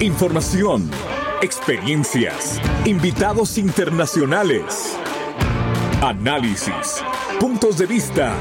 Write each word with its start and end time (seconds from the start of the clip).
Información, 0.00 0.90
experiencias, 1.40 2.60
invitados 2.84 3.56
internacionales, 3.56 4.94
análisis, 6.02 7.02
puntos 7.40 7.78
de 7.78 7.86
vista, 7.86 8.34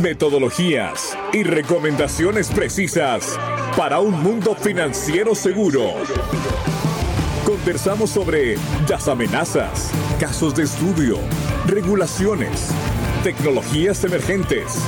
metodologías 0.00 1.18
y 1.32 1.42
recomendaciones 1.42 2.50
precisas 2.50 3.36
para 3.76 3.98
un 3.98 4.22
mundo 4.22 4.54
financiero 4.54 5.34
seguro. 5.34 5.90
Conversamos 7.44 8.10
sobre 8.10 8.56
las 8.88 9.08
amenazas, 9.08 9.90
casos 10.20 10.54
de 10.54 10.62
estudio, 10.62 11.18
regulaciones, 11.66 12.68
tecnologías 13.24 14.04
emergentes, 14.04 14.78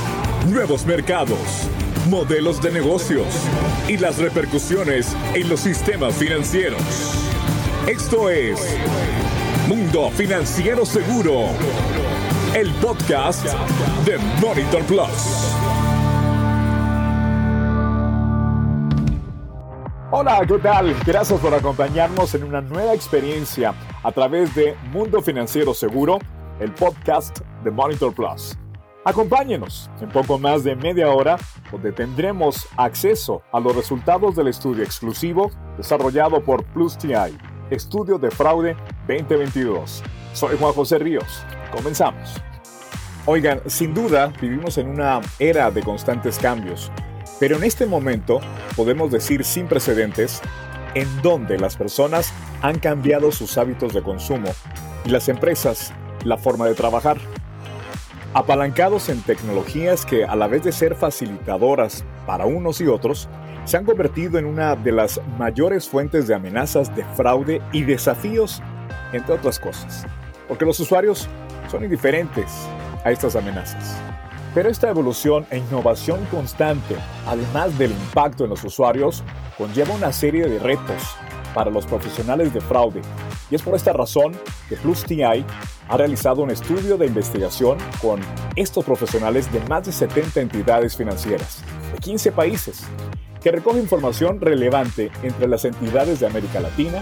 nuevos 0.49 0.85
mercados, 0.85 1.69
modelos 2.07 2.61
de 2.61 2.71
negocios 2.71 3.27
y 3.87 3.97
las 3.97 4.17
repercusiones 4.17 5.15
en 5.33 5.49
los 5.49 5.59
sistemas 5.59 6.15
financieros. 6.15 6.81
Esto 7.87 8.29
es 8.29 8.77
Mundo 9.67 10.09
Financiero 10.11 10.85
Seguro, 10.85 11.47
el 12.53 12.71
podcast 12.75 13.45
de 14.05 14.17
Monitor 14.41 14.83
Plus. 14.83 15.55
Hola, 20.11 20.41
¿qué 20.47 20.57
tal? 20.59 20.95
Gracias 21.05 21.39
por 21.39 21.53
acompañarnos 21.53 22.33
en 22.35 22.43
una 22.43 22.61
nueva 22.61 22.93
experiencia 22.93 23.73
a 24.03 24.11
través 24.11 24.53
de 24.55 24.75
Mundo 24.91 25.21
Financiero 25.21 25.73
Seguro, 25.73 26.19
el 26.59 26.71
podcast 26.71 27.39
de 27.63 27.71
Monitor 27.71 28.13
Plus. 28.13 28.55
Acompáñenos 29.07 29.87
en 30.01 30.09
poco 30.09 30.39
más 30.39 30.63
de 30.63 30.75
media 30.75 31.11
hora 31.11 31.37
donde 31.71 31.91
tendremos 31.91 32.67
acceso 32.75 33.43
a 33.51 33.59
los 33.59 33.75
resultados 33.75 34.35
del 34.35 34.47
estudio 34.47 34.83
exclusivo 34.83 35.51
desarrollado 35.77 36.43
por 36.43 36.63
Plus 36.63 36.97
TI, 36.97 37.37
Estudio 37.69 38.17
de 38.17 38.31
Fraude 38.31 38.75
2022. 39.07 40.01
Soy 40.33 40.57
Juan 40.57 40.73
José 40.73 40.97
Ríos. 40.97 41.45
Comenzamos. 41.71 42.41
Oigan, 43.27 43.61
sin 43.67 43.93
duda 43.93 44.33
vivimos 44.41 44.79
en 44.79 44.87
una 44.87 45.21
era 45.37 45.69
de 45.69 45.83
constantes 45.83 46.39
cambios, 46.39 46.91
pero 47.39 47.57
en 47.57 47.63
este 47.63 47.85
momento 47.85 48.39
podemos 48.75 49.11
decir 49.11 49.43
sin 49.43 49.67
precedentes 49.67 50.41
en 50.95 51.21
donde 51.21 51.59
las 51.59 51.75
personas 51.75 52.33
han 52.63 52.79
cambiado 52.79 53.31
sus 53.31 53.59
hábitos 53.59 53.93
de 53.93 54.01
consumo 54.01 54.49
y 55.05 55.09
las 55.09 55.29
empresas 55.29 55.93
la 56.23 56.39
forma 56.39 56.65
de 56.65 56.73
trabajar 56.73 57.19
apalancados 58.35 59.07
en 59.07 59.21
tecnologías 59.21 60.05
que 60.05 60.25
a 60.25 60.35
la 60.35 60.47
vez 60.47 60.61
de 60.61 60.73
ser 60.73 60.93
facilitadoras 60.93 62.03
para 62.27 62.45
unos 62.45 62.81
y 62.81 62.87
otros, 62.87 63.29
se 63.63 63.77
han 63.77 63.85
convertido 63.85 64.37
en 64.37 64.45
una 64.45 64.75
de 64.75 64.91
las 64.91 65.21
mayores 65.39 65.87
fuentes 65.87 66.27
de 66.27 66.35
amenazas 66.35 66.93
de 66.93 67.05
fraude 67.15 67.61
y 67.71 67.83
desafíos, 67.83 68.61
entre 69.13 69.35
otras 69.35 69.57
cosas, 69.57 70.05
porque 70.49 70.65
los 70.65 70.77
usuarios 70.81 71.29
son 71.71 71.85
indiferentes 71.85 72.51
a 73.05 73.11
estas 73.11 73.37
amenazas. 73.37 73.95
Pero 74.53 74.67
esta 74.67 74.89
evolución 74.89 75.45
e 75.49 75.59
innovación 75.59 76.25
constante, 76.25 76.97
además 77.25 77.77
del 77.77 77.91
impacto 77.91 78.43
en 78.43 78.49
los 78.49 78.65
usuarios, 78.65 79.23
conlleva 79.57 79.95
una 79.95 80.11
serie 80.11 80.45
de 80.49 80.59
retos 80.59 81.15
para 81.53 81.71
los 81.71 81.85
profesionales 81.85 82.53
de 82.53 82.59
fraude. 82.59 83.01
Y 83.49 83.55
es 83.55 83.61
por 83.61 83.75
esta 83.75 83.93
razón 83.93 84.33
que 84.67 84.75
Plus 84.75 85.05
TI 85.05 85.45
ha 85.87 85.97
realizado 85.97 86.41
un 86.41 86.51
estudio 86.51 86.97
de 86.97 87.05
investigación 87.05 87.77
con 88.01 88.19
estos 88.55 88.83
profesionales 88.85 89.51
de 89.51 89.59
más 89.61 89.85
de 89.85 89.91
70 89.91 90.41
entidades 90.41 90.95
financieras 90.95 91.63
de 91.91 91.97
15 91.99 92.31
países, 92.31 92.83
que 93.41 93.51
recoge 93.51 93.79
información 93.79 94.41
relevante 94.41 95.11
entre 95.21 95.47
las 95.47 95.65
entidades 95.65 96.19
de 96.19 96.27
América 96.27 96.59
Latina 96.59 97.01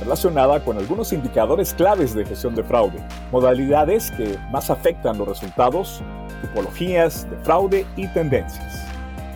relacionada 0.00 0.64
con 0.64 0.76
algunos 0.76 1.12
indicadores 1.12 1.72
claves 1.72 2.14
de 2.14 2.24
gestión 2.24 2.54
de 2.54 2.64
fraude, 2.64 2.98
modalidades 3.30 4.10
que 4.10 4.38
más 4.50 4.70
afectan 4.70 5.18
los 5.18 5.28
resultados, 5.28 6.02
tipologías 6.42 7.28
de 7.30 7.36
fraude 7.38 7.86
y 7.96 8.08
tendencias. 8.08 8.84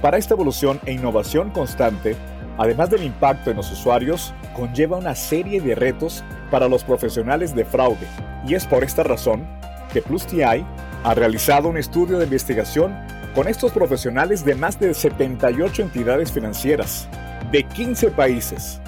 Para 0.02 0.18
esta 0.18 0.34
evolución 0.34 0.80
e 0.84 0.92
innovación 0.92 1.50
constante, 1.50 2.16
además 2.58 2.90
del 2.90 3.04
impacto 3.04 3.50
en 3.50 3.56
los 3.56 3.70
usuarios, 3.72 4.34
conlleva 4.54 4.98
una 4.98 5.14
serie 5.14 5.60
de 5.60 5.74
retos 5.74 6.22
para 6.50 6.68
los 6.68 6.84
profesionales 6.84 7.54
de 7.54 7.64
fraude. 7.64 8.06
Y 8.46 8.54
es 8.54 8.66
por 8.66 8.84
esta 8.84 9.02
razón 9.02 9.46
que 9.92 10.02
Plus 10.02 10.26
TI 10.26 10.42
ha 11.04 11.14
realizado 11.14 11.68
un 11.68 11.78
estudio 11.78 12.18
de 12.18 12.24
investigación 12.24 12.94
con 13.34 13.48
estos 13.48 13.72
profesionales 13.72 14.44
de 14.44 14.54
más 14.54 14.78
de 14.78 14.92
78 14.92 15.82
entidades 15.82 16.32
financieras 16.32 17.08
de 17.52 17.62
15 17.62 18.10
países 18.10 18.80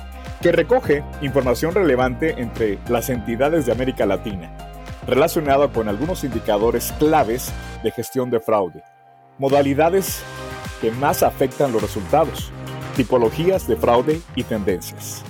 que 0.43 0.53
recoge 0.53 1.05
información 1.23 1.75
relevante 1.75 2.35
entre 2.41 2.79
las 2.89 3.09
entidades 3.11 3.67
de 3.67 3.73
América 3.73 4.07
Latina 4.07 4.51
relacionada 5.07 5.69
con 5.69 5.89
algunos 5.89 6.25
indicadores 6.25 6.93
claves 6.99 7.53
de 7.83 7.91
gestión 7.91 8.31
de 8.31 8.41
fraude, 8.41 8.83
modalidades 9.39 10.23
que 10.81 10.91
más 10.91 11.23
afectan 11.23 11.73
los 11.73 11.83
resultados, 11.83 12.53
tipologías 12.91 13.67
de 13.67 13.77
fraude 13.77 14.21
y 14.35 14.45
tendencias. 14.45 15.25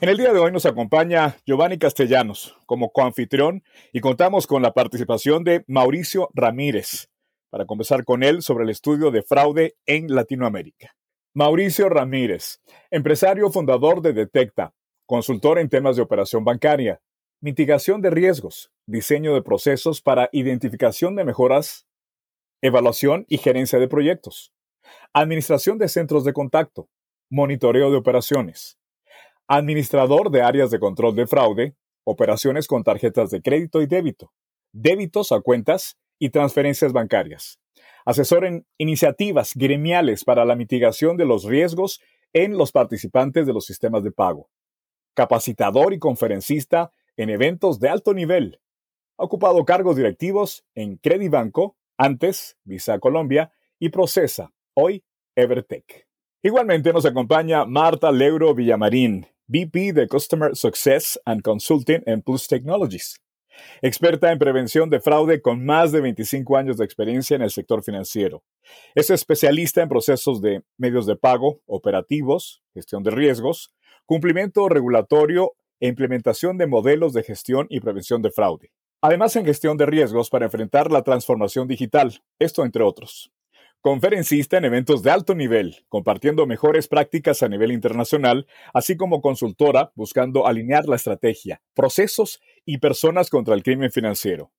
En 0.00 0.08
el 0.08 0.16
día 0.16 0.32
de 0.32 0.38
hoy 0.38 0.52
nos 0.52 0.64
acompaña 0.64 1.36
Giovanni 1.44 1.76
Castellanos 1.78 2.56
como 2.66 2.92
coanfitrión 2.92 3.64
y 3.92 4.00
contamos 4.00 4.46
con 4.46 4.62
la 4.62 4.72
participación 4.72 5.42
de 5.42 5.64
Mauricio 5.66 6.30
Ramírez 6.34 7.08
para 7.50 7.66
conversar 7.66 8.04
con 8.04 8.22
él 8.22 8.42
sobre 8.42 8.64
el 8.64 8.70
estudio 8.70 9.10
de 9.10 9.22
fraude 9.22 9.76
en 9.86 10.14
Latinoamérica. 10.14 10.94
Mauricio 11.34 11.88
Ramírez, 11.88 12.60
empresario 12.90 13.50
fundador 13.50 14.00
de 14.02 14.12
Detecta, 14.12 14.74
consultor 15.06 15.58
en 15.58 15.68
temas 15.68 15.96
de 15.96 16.02
operación 16.02 16.44
bancaria, 16.44 17.00
mitigación 17.40 18.02
de 18.02 18.10
riesgos, 18.10 18.70
diseño 18.86 19.34
de 19.34 19.42
procesos 19.42 20.02
para 20.02 20.28
identificación 20.32 21.16
de 21.16 21.24
mejoras, 21.24 21.86
evaluación 22.60 23.24
y 23.28 23.38
gerencia 23.38 23.78
de 23.78 23.88
proyectos, 23.88 24.52
administración 25.12 25.78
de 25.78 25.88
centros 25.88 26.24
de 26.24 26.32
contacto, 26.32 26.88
monitoreo 27.30 27.90
de 27.90 27.96
operaciones 27.96 28.78
administrador 29.48 30.30
de 30.30 30.42
áreas 30.42 30.70
de 30.70 30.78
control 30.78 31.16
de 31.16 31.26
fraude, 31.26 31.74
operaciones 32.04 32.66
con 32.66 32.84
tarjetas 32.84 33.30
de 33.30 33.40
crédito 33.40 33.80
y 33.80 33.86
débito, 33.86 34.32
débitos 34.72 35.32
a 35.32 35.40
cuentas 35.40 35.96
y 36.18 36.30
transferencias 36.30 36.92
bancarias. 36.92 37.58
Asesor 38.04 38.44
en 38.44 38.66
iniciativas 38.76 39.52
gremiales 39.54 40.24
para 40.24 40.44
la 40.44 40.54
mitigación 40.54 41.16
de 41.16 41.24
los 41.24 41.44
riesgos 41.44 42.00
en 42.34 42.58
los 42.58 42.72
participantes 42.72 43.46
de 43.46 43.54
los 43.54 43.64
sistemas 43.64 44.04
de 44.04 44.12
pago. 44.12 44.50
Capacitador 45.14 45.94
y 45.94 45.98
conferencista 45.98 46.92
en 47.16 47.30
eventos 47.30 47.80
de 47.80 47.88
alto 47.88 48.12
nivel. 48.12 48.60
Ha 49.16 49.24
ocupado 49.24 49.64
cargos 49.64 49.96
directivos 49.96 50.64
en 50.74 50.96
Credibanco, 50.96 51.76
antes 51.96 52.56
Visa 52.64 52.98
Colombia 52.98 53.50
y 53.78 53.88
Procesa, 53.88 54.52
hoy 54.80 55.02
Evertech. 55.34 56.06
Igualmente 56.40 56.92
nos 56.92 57.04
acompaña 57.04 57.64
Marta 57.64 58.12
Leuro 58.12 58.54
Villamarín, 58.54 59.26
VP 59.48 59.92
de 59.92 60.06
Customer 60.06 60.54
Success 60.54 61.20
and 61.24 61.42
Consulting 61.42 62.02
en 62.06 62.22
Plus 62.22 62.46
Technologies. 62.46 63.20
Experta 63.82 64.30
en 64.30 64.38
prevención 64.38 64.88
de 64.88 65.00
fraude 65.00 65.42
con 65.42 65.64
más 65.64 65.90
de 65.90 66.00
25 66.00 66.56
años 66.56 66.76
de 66.76 66.84
experiencia 66.84 67.34
en 67.34 67.42
el 67.42 67.50
sector 67.50 67.82
financiero. 67.82 68.44
Es 68.94 69.10
especialista 69.10 69.82
en 69.82 69.88
procesos 69.88 70.40
de 70.40 70.62
medios 70.76 71.06
de 71.06 71.16
pago, 71.16 71.60
operativos, 71.66 72.62
gestión 72.72 73.02
de 73.02 73.10
riesgos, 73.10 73.74
cumplimiento 74.06 74.68
regulatorio 74.68 75.54
e 75.80 75.88
implementación 75.88 76.56
de 76.56 76.68
modelos 76.68 77.12
de 77.14 77.24
gestión 77.24 77.66
y 77.68 77.80
prevención 77.80 78.22
de 78.22 78.30
fraude. 78.30 78.70
Además 79.02 79.34
en 79.34 79.44
gestión 79.44 79.76
de 79.76 79.86
riesgos 79.86 80.30
para 80.30 80.44
enfrentar 80.44 80.92
la 80.92 81.02
transformación 81.02 81.66
digital, 81.66 82.22
esto 82.38 82.64
entre 82.64 82.84
otros 82.84 83.32
conferencista 83.80 84.58
en 84.58 84.64
eventos 84.64 85.02
de 85.02 85.10
alto 85.10 85.34
nivel, 85.34 85.84
compartiendo 85.88 86.46
mejores 86.46 86.88
prácticas 86.88 87.42
a 87.42 87.48
nivel 87.48 87.72
internacional, 87.72 88.46
así 88.74 88.96
como 88.96 89.20
consultora 89.20 89.92
buscando 89.94 90.46
alinear 90.46 90.86
la 90.86 90.96
estrategia, 90.96 91.62
procesos 91.74 92.40
y 92.64 92.78
personas 92.78 93.30
contra 93.30 93.54
el 93.54 93.62
crimen 93.62 93.90
financiero. 93.90 94.52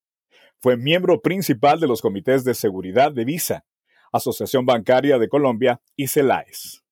Fue 0.61 0.77
miembro 0.77 1.21
principal 1.21 1.79
de 1.79 1.87
los 1.87 2.01
comités 2.01 2.43
de 2.43 2.53
seguridad 2.53 3.11
de 3.11 3.25
Visa, 3.25 3.65
Asociación 4.11 4.65
Bancaria 4.65 5.17
de 5.17 5.29
Colombia 5.29 5.81
y 5.95 6.07
CELAES. 6.07 6.83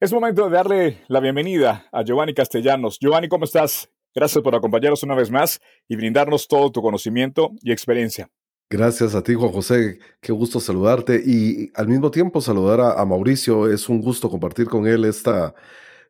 Es 0.00 0.12
momento 0.12 0.48
de 0.48 0.56
darle 0.56 0.98
la 1.08 1.20
bienvenida 1.20 1.86
a 1.92 2.02
Giovanni 2.02 2.34
Castellanos. 2.34 2.98
Giovanni, 2.98 3.28
¿cómo 3.28 3.44
estás? 3.44 3.88
Gracias 4.14 4.42
por 4.42 4.54
acompañarnos 4.54 5.02
una 5.04 5.14
vez 5.14 5.30
más 5.30 5.60
y 5.88 5.96
brindarnos 5.96 6.48
todo 6.48 6.72
tu 6.72 6.82
conocimiento 6.82 7.52
y 7.62 7.70
experiencia. 7.70 8.28
Gracias 8.72 9.14
a 9.14 9.22
ti, 9.22 9.34
Juan 9.34 9.52
José. 9.52 9.98
Qué 10.22 10.32
gusto 10.32 10.58
saludarte 10.58 11.22
y 11.22 11.70
al 11.74 11.88
mismo 11.88 12.10
tiempo 12.10 12.40
saludar 12.40 12.80
a, 12.80 13.04
Mauricio. 13.04 13.70
Es 13.70 13.90
un 13.90 14.00
gusto 14.00 14.30
compartir 14.30 14.66
con 14.66 14.86
él 14.86 15.04
esta 15.04 15.54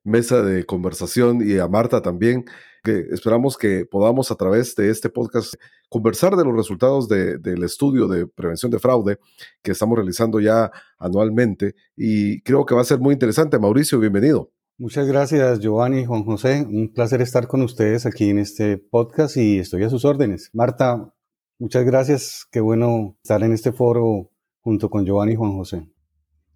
mesa 0.05 0.43
de 0.43 0.65
conversación 0.65 1.41
y 1.45 1.59
a 1.59 1.67
Marta 1.67 2.03
también. 2.03 2.45
Que 2.85 3.01
esperamos 3.11 3.59
que 3.59 3.85
podamos 3.85 4.31
a 4.31 4.37
través 4.37 4.77
de 4.77 4.91
este 4.91 5.09
podcast 5.11 5.55
conversar 5.89 6.37
de 6.37 6.45
los 6.45 6.55
resultados 6.55 7.09
del 7.09 7.65
estudio 7.65 8.07
de 8.07 8.29
prevención 8.29 8.71
de 8.71 8.79
fraude 8.79 9.19
que 9.61 9.73
estamos 9.73 9.99
realizando 9.99 10.39
ya 10.39 10.71
anualmente 11.01 11.75
y 11.97 12.43
creo 12.43 12.65
que 12.65 12.77
va 12.77 12.83
a 12.83 12.85
ser 12.85 13.01
muy 13.01 13.15
interesante. 13.15 13.59
Mauricio, 13.59 13.99
bienvenido. 13.99 14.53
Muchas 14.79 15.09
gracias, 15.09 15.59
Giovanni 15.59 16.03
y 16.03 16.05
Juan 16.05 16.23
José. 16.23 16.65
Un 16.65 16.93
placer 16.95 17.23
estar 17.23 17.49
con 17.49 17.63
ustedes 17.63 18.07
aquí 18.07 18.31
en 18.31 18.39
este 18.39 18.79
podcast 18.79 19.37
y 19.37 19.59
estoy 19.59 19.83
a 19.83 19.91
sus 19.91 20.05
órdenes. 20.05 20.51
Marta, 20.53 21.13
muchas 21.63 21.85
gracias. 21.85 22.47
Qué 22.51 22.61
bueno 22.61 23.17
estar 23.23 23.41
en 23.45 23.53
este 23.53 23.71
foro 23.71 24.29
junto 24.63 24.91
con 24.91 25.07
Giovanni 25.07 25.35
y 25.35 25.37
Juan 25.37 25.53
José. 25.53 25.87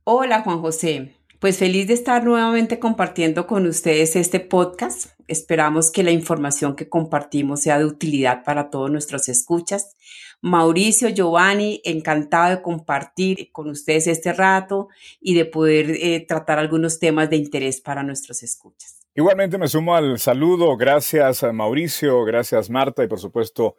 Hola, 0.02 0.42
Juan 0.42 0.60
José. 0.60 1.14
Pues 1.38 1.58
feliz 1.58 1.86
de 1.86 1.94
estar 1.94 2.24
nuevamente 2.24 2.80
compartiendo 2.80 3.46
con 3.46 3.66
ustedes 3.66 4.16
este 4.16 4.40
podcast. 4.40 5.12
Esperamos 5.28 5.92
que 5.92 6.02
la 6.02 6.10
información 6.10 6.74
que 6.74 6.88
compartimos 6.88 7.60
sea 7.60 7.78
de 7.78 7.84
utilidad 7.84 8.42
para 8.42 8.68
todos 8.68 8.90
nuestros 8.90 9.28
escuchas. 9.28 9.94
Mauricio, 10.40 11.08
Giovanni, 11.08 11.80
encantado 11.84 12.56
de 12.56 12.62
compartir 12.62 13.50
con 13.52 13.68
ustedes 13.68 14.08
este 14.08 14.32
rato 14.32 14.88
y 15.20 15.34
de 15.34 15.44
poder 15.44 15.90
eh, 15.90 16.24
tratar 16.26 16.58
algunos 16.58 16.98
temas 16.98 17.30
de 17.30 17.36
interés 17.36 17.80
para 17.80 18.02
nuestros 18.02 18.42
escuchas. 18.42 19.00
Igualmente 19.14 19.56
me 19.56 19.68
sumo 19.68 19.94
al 19.94 20.18
saludo. 20.18 20.76
Gracias 20.76 21.44
a 21.44 21.52
Mauricio, 21.52 22.24
gracias 22.24 22.70
Marta 22.70 23.04
y 23.04 23.08
por 23.08 23.20
supuesto 23.20 23.76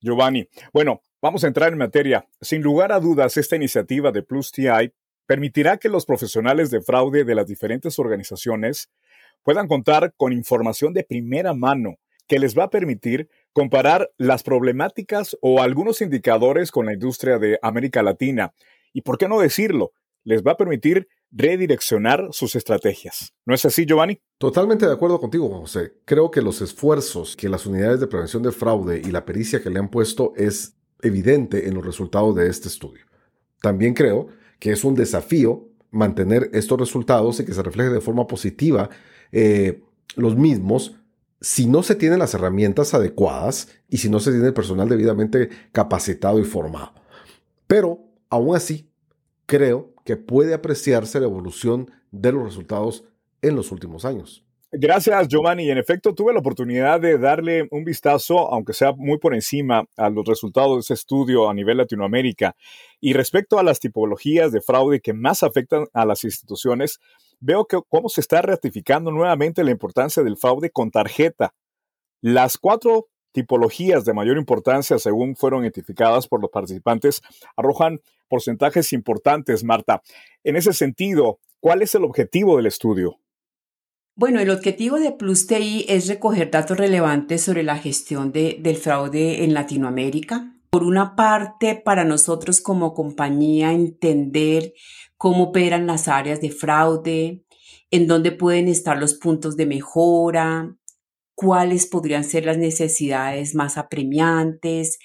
Giovanni. 0.00 0.48
Bueno, 0.72 1.02
vamos 1.20 1.44
a 1.44 1.46
entrar 1.46 1.72
en 1.72 1.78
materia. 1.78 2.26
Sin 2.40 2.62
lugar 2.62 2.92
a 2.92 3.00
dudas, 3.00 3.36
esta 3.36 3.56
iniciativa 3.56 4.12
de 4.12 4.22
Plus 4.22 4.52
TI 4.52 4.92
permitirá 5.26 5.76
que 5.76 5.88
los 5.88 6.06
profesionales 6.06 6.70
de 6.70 6.80
fraude 6.80 7.24
de 7.24 7.34
las 7.34 7.46
diferentes 7.46 7.98
organizaciones 7.98 8.90
puedan 9.42 9.68
contar 9.68 10.12
con 10.16 10.32
información 10.32 10.92
de 10.92 11.04
primera 11.04 11.54
mano 11.54 11.96
que 12.26 12.38
les 12.38 12.56
va 12.56 12.64
a 12.64 12.70
permitir 12.70 13.28
comparar 13.52 14.10
las 14.16 14.42
problemáticas 14.42 15.36
o 15.40 15.62
algunos 15.62 16.00
indicadores 16.00 16.70
con 16.70 16.86
la 16.86 16.92
industria 16.92 17.38
de 17.38 17.58
América 17.60 18.02
Latina. 18.02 18.54
Y 18.92 19.02
por 19.02 19.18
qué 19.18 19.28
no 19.28 19.40
decirlo, 19.40 19.92
les 20.24 20.42
va 20.42 20.52
a 20.52 20.56
permitir 20.56 21.08
redireccionar 21.32 22.28
sus 22.32 22.56
estrategias. 22.56 23.32
¿No 23.46 23.54
es 23.54 23.64
así, 23.64 23.86
Giovanni? 23.86 24.20
Totalmente 24.38 24.86
de 24.86 24.92
acuerdo 24.92 25.20
contigo, 25.20 25.48
José. 25.48 25.94
Creo 26.04 26.30
que 26.30 26.42
los 26.42 26.60
esfuerzos 26.60 27.36
que 27.36 27.48
las 27.48 27.66
unidades 27.66 28.00
de 28.00 28.06
prevención 28.06 28.42
de 28.42 28.52
fraude 28.52 29.00
y 29.04 29.10
la 29.10 29.24
pericia 29.24 29.62
que 29.62 29.70
le 29.70 29.78
han 29.78 29.90
puesto 29.90 30.32
es 30.36 30.76
evidente 31.02 31.68
en 31.68 31.74
los 31.74 31.84
resultados 31.84 32.34
de 32.34 32.48
este 32.48 32.68
estudio. 32.68 33.04
También 33.60 33.94
creo 33.94 34.28
que 34.58 34.72
es 34.72 34.84
un 34.84 34.94
desafío 34.94 35.68
mantener 35.90 36.50
estos 36.52 36.78
resultados 36.78 37.40
y 37.40 37.44
que 37.44 37.54
se 37.54 37.62
refleje 37.62 37.90
de 37.90 38.00
forma 38.00 38.26
positiva 38.26 38.90
eh, 39.32 39.82
los 40.16 40.36
mismos 40.36 40.96
si 41.40 41.66
no 41.66 41.82
se 41.82 41.94
tienen 41.94 42.18
las 42.18 42.34
herramientas 42.34 42.92
adecuadas 42.92 43.68
y 43.88 43.98
si 43.98 44.10
no 44.10 44.20
se 44.20 44.30
tiene 44.30 44.48
el 44.48 44.54
personal 44.54 44.88
debidamente 44.88 45.48
capacitado 45.72 46.38
y 46.38 46.44
formado. 46.44 46.92
Pero, 47.66 48.04
aún 48.28 48.54
así, 48.54 48.90
creo 49.46 49.94
puede 50.16 50.54
apreciarse 50.54 51.20
la 51.20 51.26
evolución 51.26 51.90
de 52.10 52.32
los 52.32 52.44
resultados 52.44 53.04
en 53.42 53.56
los 53.56 53.72
últimos 53.72 54.04
años. 54.04 54.44
Gracias, 54.72 55.26
Giovanni. 55.26 55.68
En 55.68 55.78
efecto, 55.78 56.14
tuve 56.14 56.32
la 56.32 56.38
oportunidad 56.38 57.00
de 57.00 57.18
darle 57.18 57.66
un 57.72 57.82
vistazo, 57.82 58.52
aunque 58.52 58.72
sea 58.72 58.92
muy 58.92 59.18
por 59.18 59.34
encima, 59.34 59.84
a 59.96 60.10
los 60.10 60.24
resultados 60.24 60.76
de 60.76 60.80
ese 60.80 60.94
estudio 60.94 61.50
a 61.50 61.54
nivel 61.54 61.78
Latinoamérica. 61.78 62.54
Y 63.00 63.12
respecto 63.12 63.58
a 63.58 63.64
las 63.64 63.80
tipologías 63.80 64.52
de 64.52 64.60
fraude 64.60 65.00
que 65.00 65.12
más 65.12 65.42
afectan 65.42 65.86
a 65.92 66.06
las 66.06 66.22
instituciones, 66.22 67.00
veo 67.40 67.64
que 67.64 67.80
cómo 67.88 68.08
se 68.08 68.20
está 68.20 68.42
ratificando 68.42 69.10
nuevamente 69.10 69.64
la 69.64 69.72
importancia 69.72 70.22
del 70.22 70.36
fraude 70.36 70.70
con 70.70 70.92
tarjeta. 70.92 71.52
Las 72.20 72.56
cuatro 72.56 73.08
tipologías 73.32 74.04
de 74.04 74.14
mayor 74.14 74.36
importancia, 74.36 74.98
según 74.98 75.36
fueron 75.36 75.62
identificadas 75.62 76.26
por 76.26 76.40
los 76.40 76.50
participantes, 76.50 77.22
arrojan 77.56 78.00
porcentajes 78.28 78.92
importantes, 78.92 79.64
Marta. 79.64 80.02
En 80.44 80.56
ese 80.56 80.72
sentido, 80.72 81.38
¿cuál 81.60 81.82
es 81.82 81.94
el 81.94 82.04
objetivo 82.04 82.56
del 82.56 82.66
estudio? 82.66 83.18
Bueno, 84.16 84.40
el 84.40 84.50
objetivo 84.50 84.98
de 84.98 85.12
Plus 85.12 85.46
TI 85.46 85.86
es 85.88 86.06
recoger 86.06 86.50
datos 86.50 86.76
relevantes 86.76 87.42
sobre 87.42 87.62
la 87.62 87.78
gestión 87.78 88.32
del 88.32 88.76
fraude 88.76 89.44
en 89.44 89.54
Latinoamérica. 89.54 90.56
Por 90.68 90.84
una 90.84 91.16
parte, 91.16 91.74
para 91.74 92.04
nosotros 92.04 92.60
como 92.60 92.92
compañía 92.92 93.72
entender 93.72 94.74
cómo 95.16 95.44
operan 95.44 95.86
las 95.86 96.06
áreas 96.06 96.40
de 96.40 96.50
fraude, 96.50 97.44
en 97.90 98.06
dónde 98.06 98.30
pueden 98.30 98.68
estar 98.68 98.98
los 98.98 99.14
puntos 99.14 99.56
de 99.56 99.66
mejora, 99.66 100.76
cuáles 101.40 101.86
podrían 101.86 102.22
ser 102.22 102.44
las 102.44 102.58
necesidades 102.58 103.54
más 103.54 103.78
apremiantes, 103.78 104.98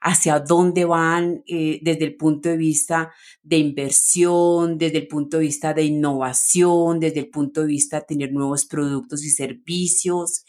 hacia 0.00 0.40
dónde 0.40 0.86
van 0.86 1.42
eh, 1.46 1.78
desde 1.82 2.06
el 2.06 2.16
punto 2.16 2.48
de 2.48 2.56
vista 2.56 3.12
de 3.42 3.58
inversión, 3.58 4.78
desde 4.78 4.96
el 4.96 5.08
punto 5.08 5.36
de 5.36 5.42
vista 5.42 5.74
de 5.74 5.84
innovación, 5.84 7.00
desde 7.00 7.20
el 7.20 7.28
punto 7.28 7.60
de 7.60 7.66
vista 7.66 8.00
de 8.00 8.06
tener 8.06 8.32
nuevos 8.32 8.64
productos 8.64 9.22
y 9.24 9.28
servicios 9.28 10.46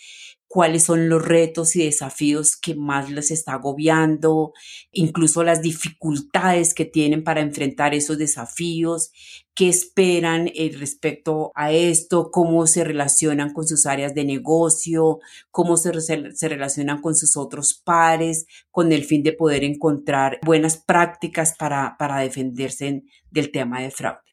cuáles 0.47 0.83
son 0.83 1.09
los 1.09 1.25
retos 1.25 1.75
y 1.75 1.83
desafíos 1.83 2.55
que 2.55 2.75
más 2.75 3.09
les 3.09 3.31
está 3.31 3.53
agobiando, 3.53 4.53
incluso 4.91 5.43
las 5.43 5.61
dificultades 5.61 6.73
que 6.73 6.85
tienen 6.85 7.23
para 7.23 7.41
enfrentar 7.41 7.93
esos 7.93 8.17
desafíos, 8.17 9.11
qué 9.53 9.69
esperan 9.69 10.49
eh, 10.53 10.71
respecto 10.77 11.51
a 11.55 11.71
esto, 11.71 12.29
cómo 12.31 12.67
se 12.67 12.83
relacionan 12.83 13.53
con 13.53 13.67
sus 13.67 13.85
áreas 13.85 14.13
de 14.13 14.25
negocio, 14.25 15.19
cómo 15.51 15.77
se, 15.77 15.91
se 16.01 16.49
relacionan 16.49 17.01
con 17.01 17.15
sus 17.15 17.37
otros 17.37 17.73
pares, 17.73 18.45
con 18.71 18.91
el 18.91 19.03
fin 19.03 19.23
de 19.23 19.33
poder 19.33 19.63
encontrar 19.63 20.39
buenas 20.43 20.77
prácticas 20.77 21.55
para, 21.57 21.95
para 21.97 22.19
defenderse 22.19 23.03
del 23.31 23.51
tema 23.51 23.81
de 23.81 23.91
fraude. 23.91 24.24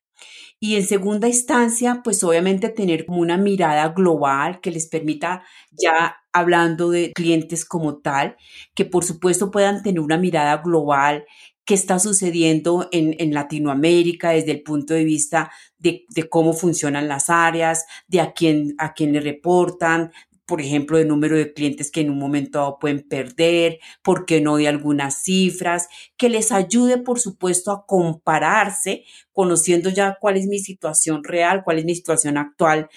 Y 0.65 0.77
en 0.77 0.87
segunda 0.87 1.27
instancia, 1.27 2.03
pues 2.05 2.23
obviamente 2.23 2.69
tener 2.69 3.05
como 3.05 3.21
una 3.21 3.37
mirada 3.37 3.89
global 3.89 4.61
que 4.61 4.71
les 4.71 4.87
permita, 4.87 5.43
ya 5.73 6.19
hablando 6.33 6.91
de 6.91 7.11
clientes 7.17 7.65
como 7.65 7.97
tal, 7.97 8.37
que 8.73 8.85
por 8.85 9.03
supuesto 9.03 9.51
puedan 9.51 9.83
tener 9.83 9.99
una 9.99 10.19
mirada 10.19 10.59
global 10.59 11.25
qué 11.65 11.75
está 11.75 11.99
sucediendo 11.99 12.89
en, 12.93 13.17
en, 13.19 13.35
Latinoamérica 13.35 14.31
desde 14.31 14.53
el 14.53 14.63
punto 14.63 14.95
de 14.95 15.03
vista 15.03 15.51
de, 15.79 16.05
de, 16.15 16.29
cómo 16.29 16.53
funcionan 16.53 17.09
las 17.09 17.29
áreas, 17.29 17.85
de 18.07 18.21
a 18.21 18.33
quién, 18.33 18.77
a 18.79 18.95
quién 18.95 19.13
le 19.13 19.21
reportan, 19.21 20.13
por 20.53 20.61
ejemplo, 20.61 20.99
de 20.99 21.05
número 21.05 21.37
de 21.37 21.53
clientes 21.53 21.91
que 21.91 22.01
en 22.01 22.11
un 22.11 22.19
momento 22.19 22.59
dado 22.59 22.79
pueden 22.79 23.01
perder, 23.09 23.79
por 24.03 24.27
qué 24.27 24.41
no 24.41 24.57
de 24.57 24.69
algunas 24.69 25.23
cifras, 25.23 25.89
que 26.17 26.29
les 26.29 26.53
ayude, 26.53 26.99
por 26.99 27.21
supuesto, 27.21 27.71
a 27.71 27.87
compararse, 27.87 29.05
conociendo 29.33 29.91
ya 29.91 30.19
cuál 30.21 30.37
es 30.37 30.47
mi 30.47 30.59
situación 30.59 31.25
real, 31.25 31.63
cuál 31.65 31.79
es 31.79 31.85
mi 31.85 31.95
situación 31.95 32.37
actual, 32.37 32.89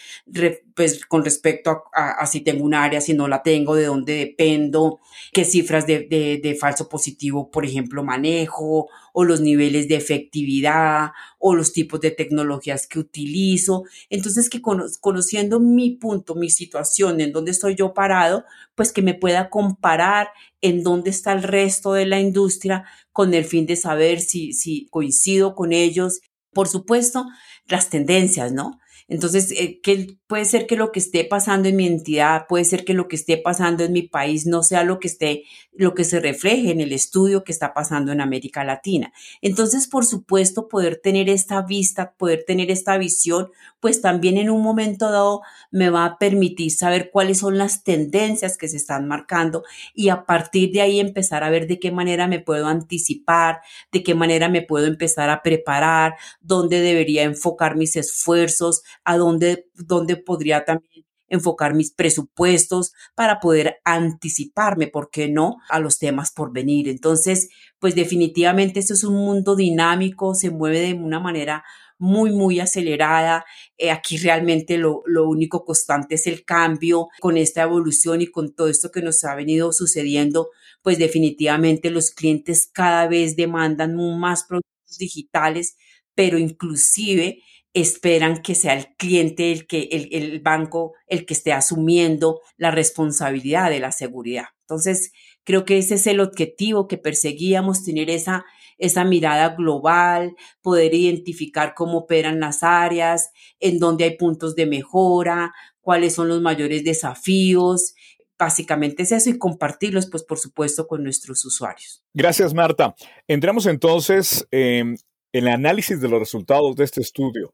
pues 0.76 1.06
con 1.06 1.24
respecto 1.24 1.84
a, 1.94 2.26
si 2.28 2.42
tengo 2.42 2.66
un 2.66 2.74
área, 2.74 3.02
si 3.02 3.14
no 3.14 3.28
la 3.28 3.42
tengo, 3.42 3.76
de 3.76 3.86
dónde 3.86 4.14
dependo, 4.14 5.00
qué 5.32 5.46
cifras 5.46 5.88
de, 5.88 6.08
de 6.10 6.58
falso 6.60 6.90
positivo, 6.90 7.50
por 7.50 7.66
ejemplo, 7.66 8.04
manejo, 8.04 8.90
o 9.14 9.24
los 9.24 9.40
niveles 9.40 9.88
de 9.88 9.96
efectividad, 9.96 11.12
o 11.40 11.56
los 11.56 11.72
tipos 11.72 12.02
de 12.02 12.12
tecnologías 12.12 12.86
que 12.86 13.00
utilizo. 13.00 13.84
Entonces, 14.10 14.50
que 14.50 14.62
conociendo 14.62 15.60
mi 15.62 15.92
punto, 15.92 16.36
mi 16.36 16.50
situación, 16.50 17.22
en 17.22 17.32
dónde 17.32 17.52
estoy 17.52 17.76
yo 17.76 17.94
parado, 17.94 18.44
pues 18.76 18.92
que 18.92 19.02
me 19.02 19.14
pueda 19.14 19.50
comparar 19.50 20.30
en 20.66 20.84
dónde 20.84 21.10
está 21.10 21.34
el 21.34 21.44
resto 21.44 21.94
de 21.94 22.06
la 22.06 22.20
industria 22.20 22.86
con 23.12 23.34
el 23.34 23.46
fin 23.46 23.66
de 23.66 23.76
saber 23.76 24.20
si, 24.20 24.54
si 24.54 24.88
coincido 24.90 25.56
con 25.56 25.74
ellos. 25.74 26.22
Por 26.54 26.68
supuesto, 26.68 27.26
las 27.68 27.90
tendencias, 27.90 28.52
¿no? 28.52 28.80
Entonces, 29.08 29.52
eh, 29.52 29.80
puede 30.28 30.46
ser 30.46 30.66
que 30.66 30.76
lo 30.76 30.92
que 30.92 31.00
esté 31.00 31.26
pasando 31.26 31.70
en 31.70 31.76
mi 31.76 31.86
entidad, 31.86 32.48
puede 32.50 32.66
ser 32.66 32.86
que 32.86 32.96
lo 32.96 33.08
que 33.08 33.16
esté 33.16 33.38
pasando 33.38 33.84
en 33.84 33.94
mi 33.94 34.02
país 34.02 34.48
no 34.48 34.64
sea 34.64 34.84
lo 34.84 35.00
que 35.00 35.08
esté, 35.08 35.44
lo 35.74 35.94
que 35.94 36.04
se 36.04 36.20
refleje 36.20 36.72
en 36.72 36.82
el 36.82 36.92
estudio 36.92 37.44
que 37.44 37.52
está 37.52 37.74
pasando 37.74 38.12
en 38.12 38.22
América 38.22 38.64
Latina. 38.64 39.14
Entonces, 39.42 39.88
por 39.88 40.06
supuesto, 40.06 40.68
poder 40.68 41.00
tener 41.04 41.30
esta 41.30 41.62
vista, 41.62 42.14
poder 42.18 42.46
tener 42.48 42.72
esta 42.72 42.98
visión, 42.98 43.50
pues 43.80 44.02
también 44.02 44.38
en 44.38 44.50
un 44.50 44.64
momento 44.64 45.12
dado 45.12 45.42
me 45.70 45.92
va 45.92 46.06
a 46.06 46.18
permitir 46.18 46.72
saber 46.72 47.12
cuáles 47.12 47.40
son 47.40 47.58
las 47.60 47.84
tendencias 47.84 48.58
que 48.58 48.68
se 48.68 48.78
están 48.78 49.08
marcando 49.08 49.64
y 49.94 50.10
a 50.10 50.26
partir 50.26 50.72
de 50.72 50.82
ahí 50.82 51.00
empezar 51.00 51.44
a 51.44 51.50
ver 51.52 51.68
de 51.68 51.80
qué 51.80 51.92
manera 51.92 52.28
me 52.28 52.40
puedo 52.40 52.66
anticipar, 52.66 53.60
de 53.92 54.02
qué 54.02 54.16
manera 54.16 54.50
me 54.50 54.64
puedo 54.64 54.88
empezar 54.88 55.30
a 55.30 55.44
preparar, 55.44 56.16
dónde 56.42 56.82
debería 56.82 57.24
enfocar 57.24 57.76
mis 57.76 57.96
esfuerzos, 57.96 58.82
a 59.06 59.18
dónde, 59.18 59.70
dónde 59.76 60.18
podría 60.18 60.66
también 60.66 61.06
enfocar 61.28 61.74
mis 61.74 61.92
presupuestos 61.92 62.94
para 63.16 63.40
poder 63.40 63.78
anticiparme, 63.84 64.88
¿por 64.88 65.10
qué 65.10 65.28
no?, 65.30 65.58
a 65.70 65.80
los 65.80 65.98
temas 65.98 66.32
por 66.32 66.54
venir. 66.54 66.88
Entonces, 66.88 67.50
pues 67.80 67.96
definitivamente 67.96 68.80
esto 68.80 68.94
es 68.94 69.04
un 69.04 69.16
mundo 69.16 69.56
dinámico, 69.56 70.36
se 70.36 70.52
mueve 70.52 70.80
de 70.80 70.94
una 70.94 71.20
manera 71.20 71.64
muy, 71.98 72.32
muy 72.32 72.60
acelerada. 72.60 73.46
Eh, 73.78 73.92
aquí 73.92 74.18
realmente 74.18 74.78
lo, 74.78 75.02
lo, 75.06 75.28
único 75.30 75.64
constante 75.64 76.16
es 76.16 76.28
el 76.28 76.44
cambio 76.44 77.08
con 77.22 77.38
esta 77.38 77.64
evolución 77.64 78.22
y 78.22 78.28
con 78.28 78.54
todo 78.54 78.68
esto 78.68 78.92
que 78.92 79.02
nos 79.02 79.24
ha 79.24 79.36
venido 79.36 79.72
sucediendo, 79.72 80.50
pues 80.82 80.98
definitivamente 80.98 81.90
los 81.90 82.12
clientes 82.12 82.70
cada 82.72 83.08
vez 83.08 83.36
demandan 83.36 83.96
más 84.20 84.44
productos 84.44 84.98
digitales, 84.98 85.78
pero 86.14 86.38
inclusive 86.38 87.40
esperan 87.76 88.42
que 88.42 88.56
sea 88.56 88.74
el 88.74 88.96
cliente, 88.96 89.52
el, 89.52 89.68
que, 89.68 89.90
el, 89.92 90.08
el 90.12 90.40
banco, 90.40 90.94
el 91.08 91.26
que 91.26 91.34
esté 91.34 91.52
asumiendo 91.52 92.40
la 92.56 92.72
responsabilidad 92.72 93.70
de 93.70 93.82
la 93.82 93.92
seguridad. 93.92 94.46
Entonces, 94.62 95.12
creo 95.44 95.66
que 95.66 95.78
ese 95.78 95.96
es 95.96 96.08
el 96.08 96.22
objetivo 96.22 96.88
que 96.88 96.98
perseguíamos, 96.98 97.84
tener 97.84 98.10
esa, 98.10 98.46
esa 98.78 99.04
mirada 99.04 99.56
global, 99.56 100.36
poder 100.62 100.94
identificar 100.94 101.74
cómo 101.76 102.00
operan 102.00 102.40
las 102.40 102.64
áreas, 102.64 103.30
en 103.60 103.78
dónde 103.78 104.06
hay 104.06 104.16
puntos 104.16 104.56
de 104.56 104.66
mejora, 104.66 105.54
cuáles 105.82 106.16
son 106.16 106.30
los 106.30 106.42
mayores 106.42 106.84
desafíos. 106.86 107.94
Básicamente 108.40 109.04
es 109.04 109.12
eso 109.12 109.30
y 109.30 109.38
compartirlos, 109.38 110.10
pues 110.10 110.24
por 110.24 110.40
supuesto, 110.40 110.88
con 110.88 111.04
nuestros 111.04 111.44
usuarios. 111.46 112.04
Gracias, 112.14 112.54
Marta. 112.54 112.96
Entramos 113.28 113.66
entonces 113.66 114.48
en 114.52 114.96
el 115.34 115.50
análisis 115.50 116.00
de 116.00 116.08
los 116.08 116.20
resultados 116.20 116.78
de 116.78 116.86
este 116.86 117.02
estudio. 117.02 117.54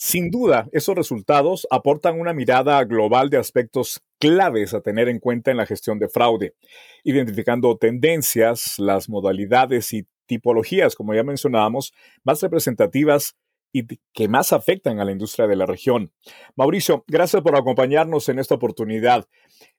Sin 0.00 0.30
duda, 0.30 0.68
esos 0.70 0.94
resultados 0.94 1.66
aportan 1.72 2.20
una 2.20 2.32
mirada 2.32 2.84
global 2.84 3.30
de 3.30 3.36
aspectos 3.36 4.00
claves 4.20 4.72
a 4.72 4.80
tener 4.80 5.08
en 5.08 5.18
cuenta 5.18 5.50
en 5.50 5.56
la 5.56 5.66
gestión 5.66 5.98
de 5.98 6.08
fraude, 6.08 6.54
identificando 7.02 7.76
tendencias, 7.76 8.78
las 8.78 9.08
modalidades 9.08 9.92
y 9.92 10.06
tipologías, 10.26 10.94
como 10.94 11.14
ya 11.14 11.24
mencionábamos, 11.24 11.92
más 12.22 12.40
representativas 12.40 13.34
y 13.72 13.88
que 14.12 14.28
más 14.28 14.52
afectan 14.52 15.00
a 15.00 15.04
la 15.04 15.10
industria 15.10 15.48
de 15.48 15.56
la 15.56 15.66
región. 15.66 16.12
Mauricio, 16.54 17.02
gracias 17.08 17.42
por 17.42 17.56
acompañarnos 17.56 18.28
en 18.28 18.38
esta 18.38 18.54
oportunidad. 18.54 19.26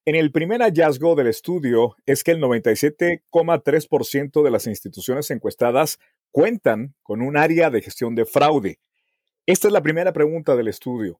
En 0.04 0.16
el 0.16 0.34
primer 0.34 0.60
hallazgo 0.60 1.16
del 1.16 1.28
estudio 1.28 1.96
es 2.06 2.26
que 2.26 2.32
el 2.32 2.42
97,3% 2.42 4.44
de 4.44 4.52
las 4.52 4.68
instituciones 4.68 5.32
encuestadas 5.32 5.98
cuentan 6.30 6.94
con 7.04 7.22
un 7.22 7.38
área 7.38 7.70
de 7.70 7.82
gestión 7.82 8.16
de 8.16 8.26
fraude. 8.26 8.80
Esta 9.50 9.68
es 9.68 9.74
la 9.74 9.82
primera 9.82 10.14
pregunta 10.14 10.56
del 10.56 10.68
estudio. 10.68 11.20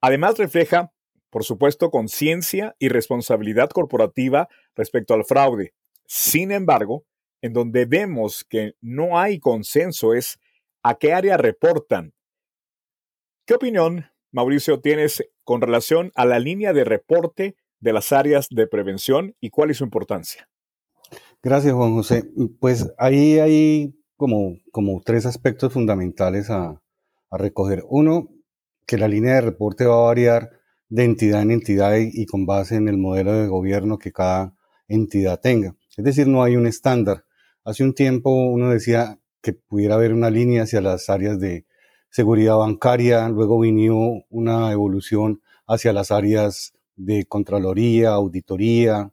Además 0.00 0.38
refleja, 0.38 0.94
por 1.28 1.44
supuesto, 1.44 1.90
conciencia 1.90 2.74
y 2.78 2.88
responsabilidad 2.88 3.68
corporativa 3.68 4.48
respecto 4.74 5.12
al 5.12 5.26
fraude. 5.26 5.74
Sin 6.06 6.52
embargo, 6.52 7.04
en 7.42 7.52
donde 7.52 7.84
vemos 7.84 8.46
que 8.48 8.76
no 8.80 9.18
hay 9.18 9.40
consenso 9.40 10.14
es 10.14 10.38
a 10.82 10.94
qué 10.94 11.12
área 11.12 11.36
reportan. 11.36 12.14
¿Qué 13.44 13.56
opinión, 13.56 14.06
Mauricio, 14.32 14.80
tienes 14.80 15.22
con 15.42 15.60
relación 15.60 16.12
a 16.14 16.24
la 16.24 16.38
línea 16.38 16.72
de 16.72 16.84
reporte 16.84 17.56
de 17.78 17.92
las 17.92 18.10
áreas 18.12 18.48
de 18.48 18.66
prevención 18.66 19.36
y 19.38 19.50
cuál 19.50 19.70
es 19.70 19.76
su 19.76 19.84
importancia? 19.84 20.48
Gracias, 21.42 21.74
Juan 21.74 21.92
José. 21.92 22.24
Pues 22.58 22.90
ahí 22.96 23.38
hay 23.38 23.94
como, 24.16 25.02
tres 25.04 25.26
aspectos 25.26 25.74
fundamentales 25.74 26.48
a, 26.48 26.80
recoger. 27.38 27.84
Uno, 27.88 28.28
que 28.86 28.98
la 28.98 29.08
línea 29.08 29.34
de 29.34 29.40
reporte 29.40 29.86
va 29.86 29.96
a 29.96 30.06
variar 30.06 30.50
de 30.88 31.04
entidad 31.04 31.42
en 31.42 31.50
entidad 31.50 31.96
y, 31.96 32.26
con 32.26 32.46
base 32.46 32.76
en 32.76 32.88
el 32.88 32.98
modelo 32.98 33.32
de 33.32 33.48
gobierno 33.48 33.98
que 33.98 34.12
cada 34.12 34.54
entidad 34.88 35.40
tenga. 35.40 35.74
Es 35.96 36.04
decir, 36.04 36.28
no 36.28 36.42
hay 36.42 36.56
un 36.56 36.66
estándar. 36.66 37.24
Hace 37.64 37.82
un 37.84 37.94
tiempo 37.94 38.30
uno 38.30 38.70
decía 38.70 39.18
que 39.42 39.54
pudiera 39.54 39.94
haber 39.94 40.12
una 40.12 40.30
línea 40.30 40.64
hacia 40.64 40.80
las 40.80 41.08
áreas 41.08 41.40
de 41.40 41.66
seguridad 42.10 42.56
bancaria, 42.56 43.28
luego 43.28 43.58
vino 43.58 44.24
una 44.30 44.70
evolución 44.70 45.40
hacia 45.66 45.92
las 45.92 46.10
áreas 46.10 46.74
de 46.96 47.24
Contraloría, 47.26 48.10
Auditoría 48.10 49.10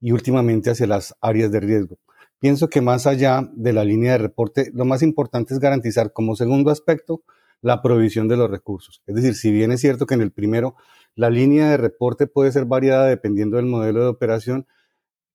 y 0.00 0.12
últimamente 0.12 0.70
hacia 0.70 0.86
las 0.86 1.14
áreas 1.20 1.52
de 1.52 1.60
riesgo. 1.60 1.98
Pienso 2.38 2.68
que 2.68 2.80
más 2.80 3.06
allá 3.06 3.50
de 3.52 3.74
la 3.74 3.84
línea 3.84 4.12
de 4.12 4.18
reporte, 4.18 4.70
lo 4.72 4.86
más 4.86 5.02
importante 5.02 5.52
es 5.52 5.60
garantizar 5.60 6.14
como 6.14 6.36
segundo 6.36 6.70
aspecto 6.70 7.22
la 7.62 7.82
provisión 7.82 8.28
de 8.28 8.36
los 8.36 8.50
recursos. 8.50 9.02
Es 9.06 9.14
decir, 9.14 9.34
si 9.34 9.52
bien 9.52 9.72
es 9.72 9.80
cierto 9.80 10.06
que 10.06 10.14
en 10.14 10.22
el 10.22 10.32
primero 10.32 10.76
la 11.14 11.30
línea 11.30 11.70
de 11.70 11.76
reporte 11.76 12.26
puede 12.26 12.52
ser 12.52 12.64
variada 12.64 13.06
dependiendo 13.06 13.56
del 13.56 13.66
modelo 13.66 14.02
de 14.02 14.08
operación, 14.08 14.66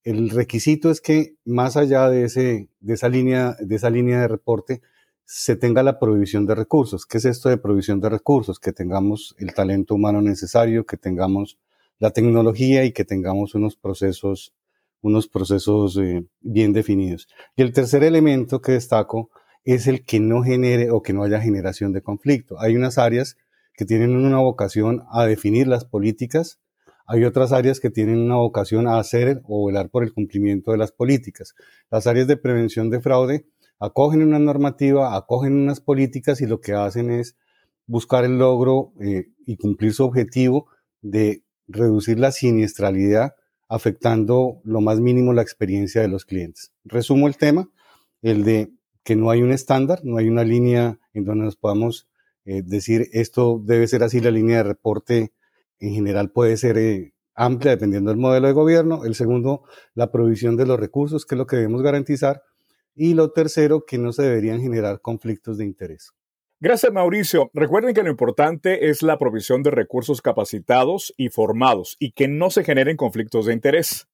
el 0.04 0.30
requisito 0.30 0.90
es 0.90 1.00
que 1.00 1.36
más 1.44 1.76
allá 1.76 2.08
de, 2.08 2.24
ese, 2.24 2.68
de, 2.80 2.94
esa, 2.94 3.08
línea, 3.08 3.56
de 3.58 3.74
esa 3.74 3.90
línea 3.90 4.20
de 4.20 4.28
reporte 4.28 4.82
se 5.24 5.56
tenga 5.56 5.82
la 5.82 5.98
provisión 5.98 6.46
de 6.46 6.54
recursos. 6.54 7.06
¿Qué 7.06 7.18
es 7.18 7.24
esto 7.24 7.48
de 7.48 7.58
provisión 7.58 8.00
de 8.00 8.08
recursos? 8.08 8.60
Que 8.60 8.72
tengamos 8.72 9.34
el 9.38 9.52
talento 9.52 9.96
humano 9.96 10.22
necesario, 10.22 10.86
que 10.86 10.96
tengamos 10.96 11.58
la 11.98 12.12
tecnología 12.12 12.84
y 12.84 12.92
que 12.92 13.04
tengamos 13.04 13.56
unos 13.56 13.76
procesos, 13.76 14.54
unos 15.02 15.26
procesos 15.26 15.96
eh, 15.96 16.24
bien 16.40 16.72
definidos. 16.72 17.28
Y 17.56 17.62
el 17.62 17.72
tercer 17.72 18.04
elemento 18.04 18.60
que 18.60 18.72
destaco 18.72 19.30
es 19.66 19.88
el 19.88 20.04
que 20.04 20.20
no 20.20 20.42
genere 20.42 20.90
o 20.90 21.02
que 21.02 21.12
no 21.12 21.24
haya 21.24 21.40
generación 21.40 21.92
de 21.92 22.00
conflicto. 22.00 22.58
Hay 22.60 22.76
unas 22.76 22.98
áreas 22.98 23.36
que 23.74 23.84
tienen 23.84 24.16
una 24.16 24.38
vocación 24.38 25.02
a 25.10 25.26
definir 25.26 25.66
las 25.66 25.84
políticas, 25.84 26.60
hay 27.04 27.24
otras 27.24 27.52
áreas 27.52 27.78
que 27.78 27.90
tienen 27.90 28.18
una 28.18 28.36
vocación 28.36 28.86
a 28.86 28.98
hacer 28.98 29.42
o 29.44 29.66
velar 29.66 29.90
por 29.90 30.02
el 30.02 30.12
cumplimiento 30.12 30.70
de 30.70 30.78
las 30.78 30.92
políticas. 30.92 31.54
Las 31.90 32.06
áreas 32.06 32.26
de 32.26 32.36
prevención 32.36 32.90
de 32.90 33.00
fraude 33.00 33.46
acogen 33.78 34.22
una 34.22 34.38
normativa, 34.38 35.16
acogen 35.16 35.54
unas 35.54 35.80
políticas 35.80 36.40
y 36.40 36.46
lo 36.46 36.60
que 36.60 36.72
hacen 36.72 37.10
es 37.10 37.36
buscar 37.86 38.24
el 38.24 38.38
logro 38.38 38.92
eh, 39.00 39.28
y 39.46 39.56
cumplir 39.56 39.92
su 39.92 40.04
objetivo 40.04 40.68
de 41.02 41.42
reducir 41.68 42.18
la 42.18 42.32
siniestralidad 42.32 43.34
afectando 43.68 44.60
lo 44.64 44.80
más 44.80 45.00
mínimo 45.00 45.32
la 45.32 45.42
experiencia 45.42 46.00
de 46.02 46.08
los 46.08 46.24
clientes. 46.24 46.72
Resumo 46.84 47.26
el 47.26 47.36
tema, 47.36 47.68
el 48.22 48.44
de 48.44 48.72
que 49.06 49.14
no 49.14 49.30
hay 49.30 49.40
un 49.40 49.52
estándar, 49.52 50.00
no 50.02 50.16
hay 50.16 50.28
una 50.28 50.42
línea 50.42 50.98
en 51.14 51.24
donde 51.24 51.44
nos 51.44 51.54
podamos 51.54 52.08
eh, 52.44 52.62
decir 52.64 53.08
esto 53.12 53.62
debe 53.64 53.86
ser 53.86 54.02
así, 54.02 54.20
la 54.20 54.32
línea 54.32 54.56
de 54.56 54.62
reporte 54.64 55.32
en 55.78 55.94
general 55.94 56.32
puede 56.32 56.56
ser 56.56 56.76
eh, 56.76 57.14
amplia 57.32 57.70
dependiendo 57.70 58.10
del 58.10 58.18
modelo 58.18 58.48
de 58.48 58.52
gobierno. 58.52 59.04
El 59.04 59.14
segundo, 59.14 59.62
la 59.94 60.10
provisión 60.10 60.56
de 60.56 60.66
los 60.66 60.80
recursos, 60.80 61.24
que 61.24 61.36
es 61.36 61.38
lo 61.38 61.46
que 61.46 61.54
debemos 61.54 61.82
garantizar. 61.82 62.42
Y 62.96 63.14
lo 63.14 63.30
tercero, 63.30 63.84
que 63.86 63.96
no 63.96 64.12
se 64.12 64.22
deberían 64.22 64.60
generar 64.60 65.00
conflictos 65.00 65.56
de 65.58 65.66
interés. 65.66 66.12
Gracias, 66.58 66.92
Mauricio. 66.92 67.50
Recuerden 67.54 67.94
que 67.94 68.02
lo 68.02 68.10
importante 68.10 68.88
es 68.88 69.02
la 69.02 69.18
provisión 69.18 69.62
de 69.62 69.70
recursos 69.70 70.20
capacitados 70.20 71.14
y 71.16 71.28
formados 71.28 71.96
y 72.00 72.10
que 72.10 72.26
no 72.26 72.50
se 72.50 72.64
generen 72.64 72.96
conflictos 72.96 73.46
de 73.46 73.52
interés. 73.52 74.08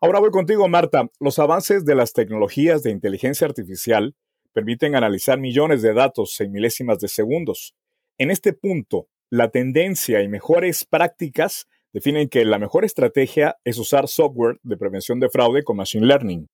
Ahora 0.00 0.20
voy 0.20 0.30
contigo, 0.30 0.68
Marta. 0.68 1.10
Los 1.18 1.40
avances 1.40 1.84
de 1.84 1.96
las 1.96 2.12
tecnologías 2.12 2.84
de 2.84 2.92
inteligencia 2.92 3.48
artificial 3.48 4.14
permiten 4.52 4.94
analizar 4.94 5.40
millones 5.40 5.82
de 5.82 5.92
datos 5.92 6.40
en 6.40 6.52
milésimas 6.52 7.00
de 7.00 7.08
segundos. 7.08 7.74
En 8.16 8.30
este 8.30 8.52
punto, 8.52 9.08
la 9.28 9.50
tendencia 9.50 10.22
y 10.22 10.28
mejores 10.28 10.84
prácticas 10.84 11.66
definen 11.92 12.28
que 12.28 12.44
la 12.44 12.60
mejor 12.60 12.84
estrategia 12.84 13.56
es 13.64 13.76
usar 13.76 14.06
software 14.06 14.60
de 14.62 14.76
prevención 14.76 15.18
de 15.18 15.30
fraude 15.30 15.64
con 15.64 15.76
Machine 15.76 16.06
Learning. 16.06 16.46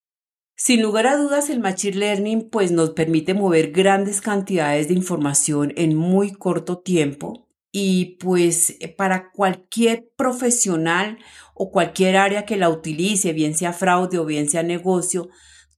Sin 0.57 0.81
lugar 0.81 1.07
a 1.07 1.19
dudas, 1.19 1.51
el 1.51 1.61
Machine 1.61 1.99
Learning 1.99 2.49
pues, 2.49 2.73
nos 2.73 2.91
permite 2.93 3.35
mover 3.35 3.73
grandes 3.73 4.23
cantidades 4.23 4.89
de 4.89 4.95
información 4.95 5.75
en 5.77 5.95
muy 5.95 6.33
corto 6.33 6.79
tiempo 6.79 7.44
y 7.77 8.19
pues 8.21 8.79
para 8.97 9.33
cualquier 9.33 10.09
profesional 10.17 11.19
o 11.55 11.73
cualquier 11.73 12.17
área 12.17 12.47
que 12.47 12.57
la 12.57 12.69
utilice, 12.69 13.33
bien 13.33 13.57
sea 13.57 13.73
fraude 13.73 14.17
o 14.19 14.25
bien 14.25 14.49
sea 14.49 14.63
negocio, 14.63 15.29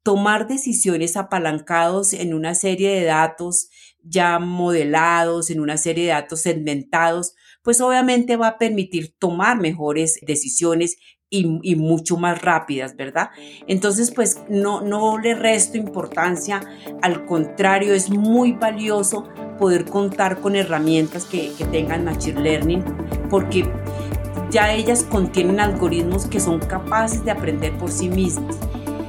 tomar 0.03 0.47
decisiones 0.47 1.17
apalancados 1.17 2.13
en 2.13 2.35
una 2.35 2.55
serie 2.55 2.91
de 2.91 3.05
datos 3.05 3.71
ya 4.03 4.39
modelados, 4.39 5.49
en 5.49 5.59
una 5.59 5.79
serie 5.79 6.05
de 6.05 6.11
datos 6.11 6.43
segmentados, 6.43 7.33
pues 7.63 7.81
obviamente 7.81 8.37
va 8.37 8.49
a 8.49 8.59
permitir 8.59 9.17
tomar 9.19 9.59
mejores 9.59 10.19
decisiones 10.21 10.99
y, 11.29 11.75
mucho 11.77 12.17
más 12.17 12.41
rápidas, 12.41 12.97
¿verdad? 12.97 13.31
Entonces, 13.67 14.13
pues 14.13 14.43
no, 14.49 14.81
no 14.81 15.19
le 15.19 15.35
resto 15.35 15.77
importancia, 15.77 16.61
al 17.03 17.27
contrario, 17.27 17.95
es 17.95 18.11
muy 18.11 18.53
valioso 18.53 19.29
poder 19.59 19.85
contar 19.87 20.41
con 20.41 20.55
herramientas 20.55 21.25
que, 21.25 21.53
que 21.59 21.65
tengan 21.65 22.05
Machine 22.05 22.41
Learning, 22.41 22.85
porque 23.29 23.69
ya 24.51 24.73
ellas 24.73 25.03
contienen 25.03 25.61
algoritmos 25.61 26.27
que 26.27 26.39
son 26.39 26.61
capaces 26.61 27.25
de 27.25 27.33
aprender 27.33 27.77
por 27.77 27.91
sí 27.91 28.09
mismas. 28.09 28.57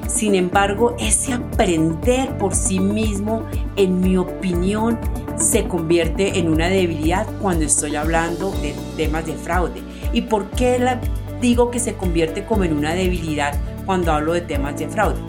Sin 0.07 0.35
embargo, 0.35 0.95
ese 0.99 1.33
aprender 1.33 2.37
por 2.37 2.55
sí 2.55 2.79
mismo, 2.79 3.45
en 3.75 3.99
mi 3.99 4.17
opinión, 4.17 4.97
se 5.37 5.67
convierte 5.67 6.39
en 6.39 6.49
una 6.49 6.69
debilidad 6.69 7.27
cuando 7.39 7.65
estoy 7.65 7.95
hablando 7.95 8.51
de 8.53 8.73
temas 8.95 9.25
de 9.27 9.33
fraude. 9.33 9.81
¿Y 10.13 10.21
por 10.21 10.49
qué 10.51 10.79
la, 10.79 10.99
digo 11.41 11.71
que 11.71 11.79
se 11.79 11.95
convierte 11.95 12.45
como 12.45 12.63
en 12.63 12.73
una 12.73 12.93
debilidad 12.93 13.53
cuando 13.85 14.11
hablo 14.11 14.33
de 14.33 14.41
temas 14.41 14.77
de 14.77 14.87
fraude? 14.87 15.19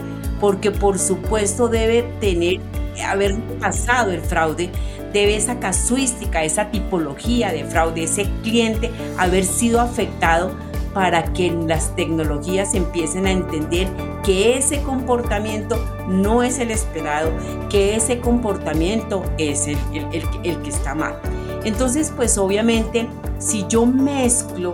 Porque 0.40 0.70
por 0.70 0.98
supuesto 0.98 1.68
debe 1.68 2.02
tener, 2.20 2.60
haber 3.04 3.36
pasado 3.60 4.12
el 4.12 4.20
fraude 4.20 4.70
debe 5.12 5.36
esa 5.36 5.58
casuística, 5.58 6.44
esa 6.44 6.70
tipología 6.70 7.52
de 7.52 7.64
fraude, 7.64 8.04
ese 8.04 8.26
cliente 8.42 8.90
haber 9.16 9.44
sido 9.44 9.80
afectado 9.80 10.54
para 10.94 11.32
que 11.32 11.50
las 11.50 11.94
tecnologías 11.96 12.74
empiecen 12.74 13.26
a 13.26 13.30
entender 13.30 13.88
que 14.24 14.56
ese 14.56 14.82
comportamiento 14.82 15.76
no 16.08 16.42
es 16.42 16.58
el 16.58 16.70
esperado, 16.70 17.30
que 17.68 17.94
ese 17.94 18.18
comportamiento 18.18 19.22
es 19.38 19.66
el, 19.68 19.78
el 19.92 20.62
que 20.62 20.68
está 20.68 20.94
mal. 20.94 21.20
Entonces, 21.64 22.12
pues 22.14 22.38
obviamente, 22.38 23.08
si 23.38 23.66
yo 23.68 23.86
mezclo 23.86 24.72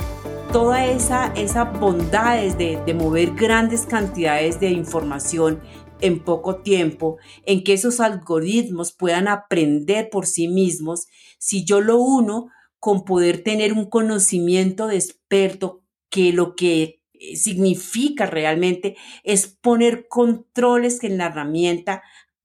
toda 0.54 0.86
esa, 0.86 1.32
esas 1.34 1.80
bondades 1.80 2.56
de, 2.56 2.80
de 2.86 2.94
mover 2.94 3.32
grandes 3.34 3.86
cantidades 3.86 4.60
de 4.60 4.70
información 4.70 5.60
en 6.00 6.22
poco 6.22 6.62
tiempo, 6.62 7.18
en 7.44 7.64
que 7.64 7.72
esos 7.72 7.98
algoritmos 7.98 8.92
puedan 8.92 9.26
aprender 9.26 10.10
por 10.10 10.26
sí 10.26 10.46
mismos, 10.46 11.08
si 11.40 11.64
yo 11.64 11.80
lo 11.80 11.98
uno 11.98 12.50
con 12.78 13.04
poder 13.04 13.42
tener 13.42 13.72
un 13.72 13.86
conocimiento 13.86 14.86
de 14.86 14.94
experto 14.94 15.82
que 16.08 16.32
lo 16.32 16.54
que 16.54 17.02
significa 17.34 18.26
realmente 18.26 18.96
es 19.24 19.48
poner 19.48 20.06
controles 20.06 21.02
en 21.02 21.18
la 21.18 21.26
herramienta 21.26 22.04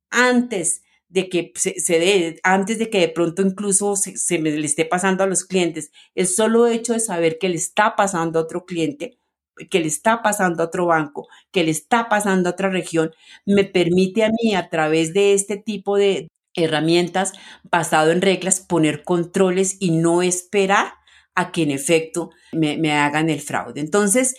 antes 0.09 0.81
de 1.09 1.27
que 1.27 1.51
se, 1.55 1.99
dé, 1.99 2.39
antes 2.43 2.77
de 2.79 2.89
que 2.89 2.99
de 2.99 3.09
pronto 3.09 3.41
incluso 3.41 3.95
se, 3.95 4.39
me 4.39 4.51
le 4.51 4.65
esté 4.65 4.85
pasando 4.85 5.23
a 5.23 5.27
los 5.27 5.43
clientes. 5.43 5.91
El 6.15 6.27
solo 6.27 6.67
hecho 6.67 6.93
de 6.93 6.99
saber 6.99 7.39
que 7.39 7.49
le 7.49 7.55
está 7.55 7.95
pasando 7.95 8.39
a 8.39 8.43
otro 8.43 8.65
cliente, 8.65 9.19
que 9.69 9.79
le 9.79 9.87
está 9.87 10.21
pasando 10.21 10.63
a 10.63 10.67
otro 10.67 10.85
banco, 10.85 11.27
que 11.51 11.63
le 11.63 11.71
está 11.71 12.07
pasando 12.09 12.49
a 12.49 12.53
otra 12.53 12.69
región, 12.69 13.11
me 13.45 13.65
permite 13.65 14.23
a 14.23 14.29
mí 14.29 14.55
a 14.55 14.69
través 14.69 15.13
de 15.13 15.33
este 15.33 15.57
tipo 15.57 15.97
de 15.97 16.29
herramientas 16.55 17.33
basado 17.63 18.11
en 18.11 18.21
reglas 18.21 18.59
poner 18.59 19.03
controles 19.03 19.77
y 19.79 19.91
no 19.91 20.21
esperar 20.21 20.93
a 21.35 21.51
que 21.51 21.63
en 21.63 21.71
efecto 21.71 22.31
me 22.51 22.91
hagan 22.93 23.29
el 23.29 23.41
fraude. 23.41 23.79
Entonces, 23.81 24.35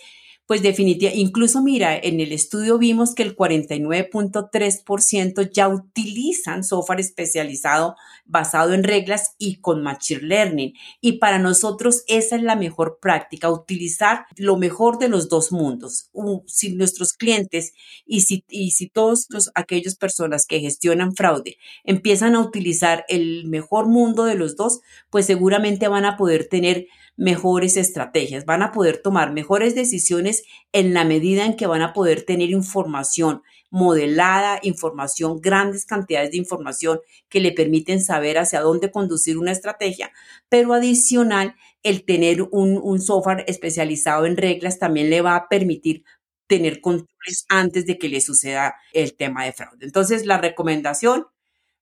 pues 0.51 0.61
definitivamente, 0.61 1.21
incluso 1.21 1.61
mira, 1.61 1.97
en 1.97 2.19
el 2.19 2.33
estudio 2.33 2.77
vimos 2.77 3.15
que 3.15 3.23
el 3.23 3.37
49.3% 3.37 5.49
ya 5.49 5.69
utilizan 5.69 6.65
software 6.65 6.99
especializado 6.99 7.95
basado 8.25 8.73
en 8.73 8.83
reglas 8.83 9.33
y 9.37 9.61
con 9.61 9.81
Machine 9.81 10.23
Learning. 10.23 10.73
Y 10.99 11.19
para 11.19 11.39
nosotros 11.39 12.03
esa 12.09 12.35
es 12.35 12.43
la 12.43 12.57
mejor 12.57 12.99
práctica, 13.01 13.49
utilizar 13.49 14.25
lo 14.35 14.57
mejor 14.57 14.99
de 14.99 15.07
los 15.07 15.29
dos 15.29 15.53
mundos. 15.53 16.09
Si 16.47 16.75
nuestros 16.75 17.13
clientes 17.13 17.71
y 18.05 18.19
si, 18.19 18.43
todos 18.89 19.27
los, 19.29 19.51
aquellas 19.55 19.95
personas 19.95 20.45
que 20.45 20.59
gestionan 20.59 21.15
fraude 21.15 21.59
empiezan 21.85 22.35
a 22.35 22.41
utilizar 22.41 23.05
el 23.07 23.47
mejor 23.47 23.87
mundo 23.87 24.25
de 24.25 24.35
los 24.35 24.57
dos, 24.57 24.81
pues 25.09 25.27
seguramente 25.27 25.87
van 25.87 26.03
a 26.03 26.17
poder 26.17 26.49
tener 26.49 26.87
mejores 27.21 27.77
estrategias, 27.77 28.45
van 28.45 28.63
a 28.63 28.71
poder 28.71 28.97
tomar 28.97 29.31
mejores 29.31 29.75
decisiones 29.75 30.43
en 30.71 30.95
la 30.95 31.05
medida 31.05 31.45
en 31.45 31.55
que 31.55 31.67
van 31.67 31.83
a 31.83 31.93
poder 31.93 32.23
tener 32.23 32.49
información 32.49 33.43
modelada, 33.69 34.59
información, 34.63 35.39
grandes 35.39 35.85
cantidades 35.85 36.31
de 36.31 36.37
información 36.37 36.99
que 37.29 37.39
le 37.39 37.51
permiten 37.51 38.01
saber 38.01 38.39
hacia 38.39 38.61
dónde 38.61 38.89
conducir 38.89 39.37
una 39.37 39.51
estrategia, 39.51 40.11
pero 40.49 40.73
adicional, 40.73 41.53
el 41.83 42.05
tener 42.05 42.41
un, 42.41 42.79
un 42.81 42.99
software 42.99 43.45
especializado 43.47 44.25
en 44.25 44.35
reglas 44.35 44.79
también 44.79 45.11
le 45.11 45.21
va 45.21 45.35
a 45.35 45.47
permitir 45.47 46.03
tener 46.47 46.81
controles 46.81 47.45
antes 47.49 47.85
de 47.85 47.99
que 47.99 48.09
le 48.09 48.19
suceda 48.19 48.73
el 48.93 49.15
tema 49.15 49.45
de 49.45 49.53
fraude. 49.53 49.85
Entonces, 49.85 50.25
la 50.25 50.39
recomendación, 50.39 51.27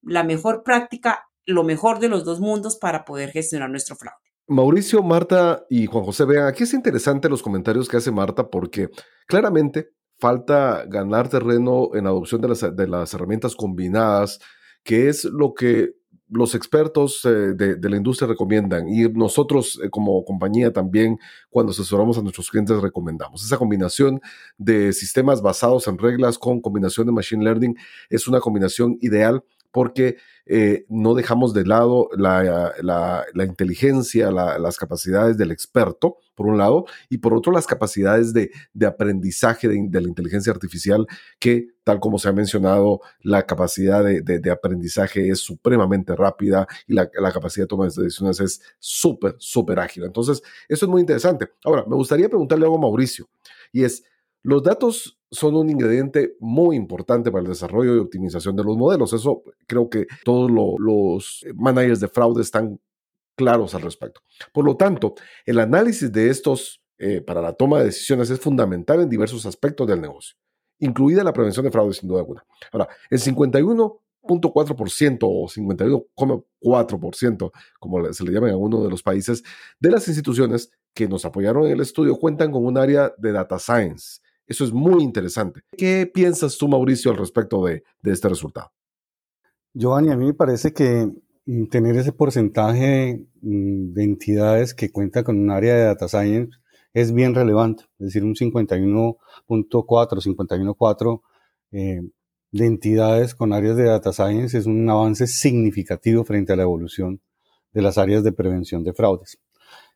la 0.01 0.23
mejor 0.23 0.63
práctica, 0.63 1.29
lo 1.45 1.63
mejor 1.63 1.99
de 1.99 2.09
los 2.09 2.25
dos 2.25 2.41
mundos 2.41 2.75
para 2.75 3.05
poder 3.05 3.31
gestionar 3.31 3.69
nuestro 3.69 3.95
fraude. 3.95 4.28
Mauricio, 4.49 5.03
Marta 5.03 5.63
y 5.69 5.85
Juan 5.85 6.03
José, 6.03 6.25
vean, 6.25 6.47
aquí 6.47 6.63
es 6.63 6.73
interesante 6.73 7.29
los 7.29 7.43
comentarios 7.43 7.87
que 7.87 7.97
hace 7.97 8.11
Marta 8.11 8.49
porque 8.49 8.89
claramente 9.27 9.91
falta 10.17 10.85
ganar 10.87 11.29
terreno 11.29 11.91
en 11.93 12.07
adopción 12.07 12.41
de 12.41 12.87
las, 12.87 13.13
herramientas 13.13 13.55
combinadas, 13.55 14.39
que 14.83 15.07
es 15.07 15.23
lo 15.23 15.53
que 15.53 15.91
los 16.27 16.55
expertos 16.55 17.23
eh, 17.25 17.53
de, 17.55 17.89
la 17.89 17.97
industria 17.97 18.27
recomiendan 18.27 18.87
y 18.87 19.03
nosotros 19.09 19.79
eh, 19.83 19.89
como 19.89 20.23
compañía 20.25 20.73
también 20.73 21.17
cuando 21.49 21.71
asesoramos 21.71 22.17
a 22.17 22.21
nuestros 22.21 22.49
clientes 22.49 22.79
recomendamos. 22.81 23.43
Esa 23.43 23.57
combinación 23.57 24.19
de 24.57 24.93
sistemas 24.93 25.41
basados 25.41 25.87
en 25.87 25.97
reglas 25.97 26.37
con 26.37 26.59
combinación 26.59 27.05
de 27.05 27.13
machine 27.13 27.43
learning 27.43 27.75
es 28.09 28.27
una 28.27 28.39
combinación 28.39 28.97
ideal 29.01 29.43
porque 29.71 30.17
eh, 30.51 30.85
no 30.89 31.13
dejamos 31.13 31.53
de 31.53 31.63
lado 31.63 32.09
la, 32.17 32.73
inteligencia, 33.35 34.31
las 34.31 34.77
capacidades 34.77 35.37
del 35.37 35.51
experto, 35.51 36.17
por 36.33 36.47
un 36.47 36.57
lado, 36.57 36.85
y 37.07 37.19
por 37.19 37.35
otro 37.35 37.51
las 37.51 37.67
capacidades 37.67 38.33
de, 38.33 38.49
aprendizaje 38.83 39.67
de, 39.67 40.01
la 40.01 40.07
inteligencia 40.07 40.51
artificial, 40.51 41.05
que 41.37 41.67
tal 41.83 41.99
como 41.99 42.17
se 42.17 42.29
ha 42.29 42.33
mencionado, 42.33 43.01
la 43.21 43.45
capacidad 43.45 44.03
de, 44.03 44.51
aprendizaje 44.51 45.29
es 45.29 45.39
supremamente 45.39 46.15
rápida 46.15 46.67
y 46.87 46.93
la, 46.93 47.09
capacidad 47.31 47.65
de 47.65 47.67
toma 47.67 47.85
de 47.85 48.03
decisiones 48.03 48.39
es 48.39 48.59
súper, 48.79 49.35
súper 49.37 49.79
ágil. 49.79 50.05
Entonces, 50.05 50.41
eso 50.67 50.85
es 50.87 50.89
muy 50.89 51.01
interesante. 51.01 51.49
Ahora, 51.63 51.85
me 51.87 51.95
gustaría 51.95 52.27
preguntarle 52.27 52.65
algo 52.65 52.77
a 52.77 52.81
Mauricio, 52.81 53.29
y 53.71 53.83
es, 53.83 54.03
los 54.43 54.63
datos 54.63 55.19
son 55.31 55.55
un 55.55 55.69
ingrediente 55.69 56.35
muy 56.39 56.75
importante 56.75 57.31
para 57.31 57.43
el 57.43 57.49
desarrollo 57.49 57.95
y 57.95 57.99
optimización 57.99 58.55
de 58.55 58.63
los 58.63 58.75
modelos. 58.77 59.13
Eso 59.13 59.43
creo 59.67 59.87
que 59.89 60.07
todos 60.23 60.49
los 60.49 61.45
managers 61.55 61.99
de 61.99 62.07
fraude 62.07 62.41
están 62.41 62.79
claros 63.35 63.75
al 63.75 63.83
respecto. 63.83 64.21
Por 64.51 64.65
lo 64.65 64.75
tanto, 64.75 65.13
el 65.45 65.59
análisis 65.59 66.11
de 66.11 66.29
estos 66.29 66.81
eh, 66.97 67.21
para 67.21 67.41
la 67.41 67.53
toma 67.53 67.79
de 67.79 67.85
decisiones 67.85 68.29
es 68.29 68.39
fundamental 68.39 69.01
en 69.01 69.09
diversos 69.09 69.45
aspectos 69.45 69.87
del 69.87 70.01
negocio, 70.01 70.35
incluida 70.79 71.23
la 71.23 71.31
prevención 71.31 71.63
de 71.63 71.71
fraude 71.71 71.93
sin 71.93 72.09
duda 72.09 72.19
alguna. 72.19 72.43
Ahora, 72.73 72.89
el 73.09 73.19
51.4% 73.19 75.19
o 75.21 75.47
51,4%, 75.47 77.51
como 77.79 78.13
se 78.13 78.23
le 78.25 78.31
llama 78.33 78.47
en 78.47 78.53
alguno 78.53 78.83
de 78.83 78.89
los 78.89 79.01
países, 79.01 79.43
de 79.79 79.91
las 79.91 80.09
instituciones 80.09 80.71
que 80.93 81.07
nos 81.07 81.23
apoyaron 81.23 81.67
en 81.67 81.71
el 81.71 81.79
estudio 81.79 82.17
cuentan 82.17 82.51
con 82.51 82.65
un 82.65 82.77
área 82.77 83.13
de 83.17 83.31
data 83.31 83.59
science 83.59 84.19
eso 84.49 84.65
es 84.65 84.73
muy 84.73 85.03
interesante. 85.03 85.61
¿Qué 85.77 86.09
piensas 86.11 86.57
tú, 86.57 86.67
Mauricio, 86.67 87.11
al 87.11 87.17
respecto 87.17 87.63
de, 87.63 87.83
este 88.03 88.27
resultado? 88.27 88.71
Giovanni, 89.73 90.11
a 90.11 90.17
mí 90.17 90.25
me 90.25 90.33
parece 90.33 90.73
que 90.73 91.07
mm, 91.45 91.65
tener 91.67 91.95
ese 91.95 92.11
porcentaje 92.11 93.27
mm, 93.41 93.93
de 93.93 94.03
entidades 94.03 94.73
que 94.73 94.91
cuenta 94.91 95.23
con 95.23 95.37
un 95.37 95.51
área 95.51 95.75
de 95.75 95.83
data 95.83 96.07
science 96.07 96.57
es 96.93 97.13
bien 97.13 97.35
relevante. 97.35 97.83
Es 97.99 98.07
decir, 98.07 98.23
un 98.23 98.33
51.4, 98.33 99.17
51.4 99.47 101.21
eh, 101.71 102.01
de 102.51 102.65
entidades 102.65 103.35
con 103.35 103.53
áreas 103.53 103.77
de 103.77 103.83
data 103.83 104.11
science 104.11 104.57
es 104.57 104.65
un 104.65 104.89
avance 104.89 105.27
significativo 105.27 106.23
frente 106.23 106.53
a 106.53 106.55
la 106.55 106.63
evolución 106.63 107.21
de 107.71 107.83
las 107.83 107.99
áreas 107.99 108.23
de 108.23 108.31
prevención 108.31 108.83
de 108.83 108.93
fraudes. 108.93 109.37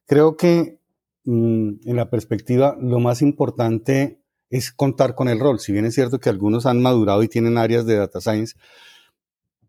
Creo 0.06 0.38
que 0.38 0.78
mm, 1.26 1.72
en 1.86 1.96
la 1.96 2.12
perspectiva, 2.12 2.78
lo 2.80 3.00
más 3.00 3.24
importante 3.24 4.23
es 4.54 4.72
contar 4.72 5.16
con 5.16 5.30
el 5.30 5.40
rol. 5.40 5.60
Si 5.60 5.72
bien 5.72 5.86
es 5.86 5.96
cierto 5.96 6.20
que 6.20 6.30
algunos 6.30 6.68
han 6.68 6.80
madurado 6.80 7.24
y 7.24 7.28
tienen 7.28 7.58
áreas 7.58 7.88
de 7.88 7.96
data 7.96 8.22
science, 8.22 8.56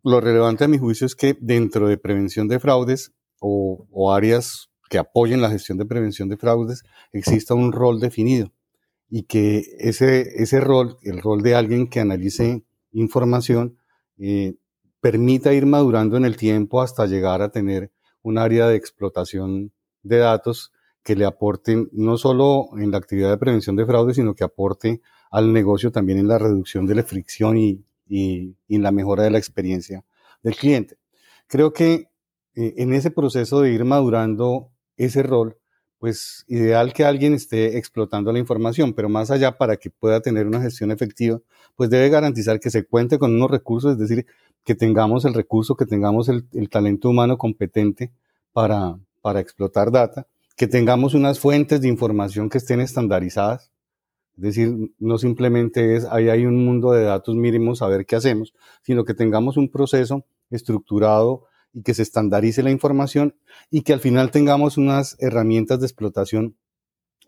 lo 0.03 0.21
relevante 0.21 0.65
a 0.65 0.69
mi 0.69 0.77
juicio 0.77 1.07
es 1.07 1.17
que 1.17 1.39
dentro 1.41 1.89
de 1.89 1.97
prevención 1.97 2.49
de 2.49 2.61
fraudes 2.61 3.15
o, 3.41 4.13
áreas 4.13 4.69
que 4.91 4.99
apoyen 4.99 5.41
la 5.41 5.49
gestión 5.49 5.79
de 5.79 5.87
prevención 5.87 6.29
de 6.29 6.37
fraudes, 6.37 6.83
exista 7.13 7.55
un 7.55 7.73
rol 7.73 7.99
definido 7.99 8.53
y 9.09 9.23
que 9.23 9.65
ese, 9.79 10.43
ese 10.43 10.61
rol, 10.61 10.99
el 11.03 11.23
rol 11.23 11.41
de 11.41 11.55
alguien 11.55 11.89
que 11.89 12.01
analice 12.01 12.63
información, 12.93 13.79
eh, 14.19 14.55
permita 15.01 15.55
ir 15.55 15.65
madurando 15.65 16.19
en 16.19 16.27
el 16.27 16.37
tiempo 16.37 16.83
hasta 16.83 17.07
llegar 17.07 17.41
a 17.41 17.51
tener 17.51 17.91
un 18.21 18.37
área 18.37 18.69
de 18.69 18.77
explotación 18.77 19.73
de 20.03 20.19
datos 20.19 20.74
que 21.05 21.15
le 21.15 21.27
aporten 21.27 21.89
no 21.93 22.17
solo 22.17 22.71
en 22.79 22.91
la 22.91 22.97
actividad 22.97 23.31
de 23.31 23.37
prevención 23.37 23.77
de 23.77 23.85
fraude, 23.87 24.15
sino 24.15 24.35
que 24.35 24.43
aporte 24.43 25.03
al 25.31 25.53
negocio 25.53 25.93
también 25.93 26.19
en 26.19 26.29
la 26.29 26.39
reducción 26.39 26.87
de 26.87 26.95
la 26.95 27.05
fricción 27.05 27.59
y, 27.59 27.85
en 28.09 28.83
la 28.83 28.91
mejora 28.91 29.23
de 29.23 29.31
la 29.31 29.39
experiencia 29.39 30.05
del 30.43 30.57
cliente. 30.57 30.97
Creo 31.47 31.73
que 31.73 32.09
eh, 32.55 32.75
en 32.79 32.93
ese 32.93 33.11
proceso 33.11 33.61
de 33.61 33.73
ir 33.73 33.85
madurando 33.85 34.71
ese 34.97 35.23
rol, 35.23 35.59
pues 35.99 36.45
ideal 36.49 36.93
que 36.93 37.05
alguien 37.05 37.35
esté 37.35 37.77
explotando 37.79 38.33
la 38.33 38.39
información, 38.39 38.93
pero 38.95 39.09
más 39.09 39.31
allá 39.31 39.59
para 39.59 39.77
que 39.77 39.91
pueda 39.91 40.21
tener 40.21 40.47
una 40.47 40.61
gestión 40.61 40.91
efectiva, 40.91 41.41
pues 41.77 41.91
debe 41.91 42.09
garantizar 42.09 42.61
que 42.61 42.71
se 42.71 42.87
cuente 42.87 43.19
con 43.19 43.35
unos 43.35 43.51
recursos, 43.51 43.93
es 43.93 43.99
decir, 43.99 44.27
que 44.65 44.75
tengamos 44.75 45.25
el 45.25 45.35
recurso, 45.35 45.77
que 45.77 45.87
tengamos 45.87 46.29
el, 46.29 46.47
talento 46.71 47.11
humano 47.11 47.37
competente 47.37 48.13
para, 48.53 48.99
para 49.21 49.41
explotar 49.41 49.91
data 49.91 50.27
que 50.57 50.67
tengamos 50.67 51.15
unas 51.15 51.41
fuentes 51.41 51.81
de 51.81 51.89
información 51.89 52.49
que 52.49 52.59
estén 52.59 52.81
estandarizadas. 52.81 53.73
Es 54.37 54.43
decir, 54.43 54.93
no 54.99 55.19
simplemente 55.19 55.97
es 55.97 56.05
ahí 56.07 56.29
hay 56.29 56.47
un 56.47 56.65
mundo 56.65 56.93
de 56.93 57.05
datos 57.05 57.35
mínimos 57.35 57.83
a 57.83 57.89
ver 57.89 58.05
qué 58.07 58.17
hacemos, 58.17 58.53
sino 58.83 59.05
que 59.05 59.15
tengamos 59.15 59.57
un 59.57 59.71
proceso 59.71 60.27
estructurado 60.51 61.45
y 61.73 61.83
que 61.83 61.95
se 61.95 62.03
estandarice 62.03 62.63
la 62.63 62.71
información 62.71 63.37
y 63.71 63.83
que 63.83 63.93
al 63.93 64.01
final 64.01 64.31
tengamos 64.31 64.77
unas 64.77 65.17
herramientas 65.21 65.81
de 65.81 65.87
explotación 65.87 66.57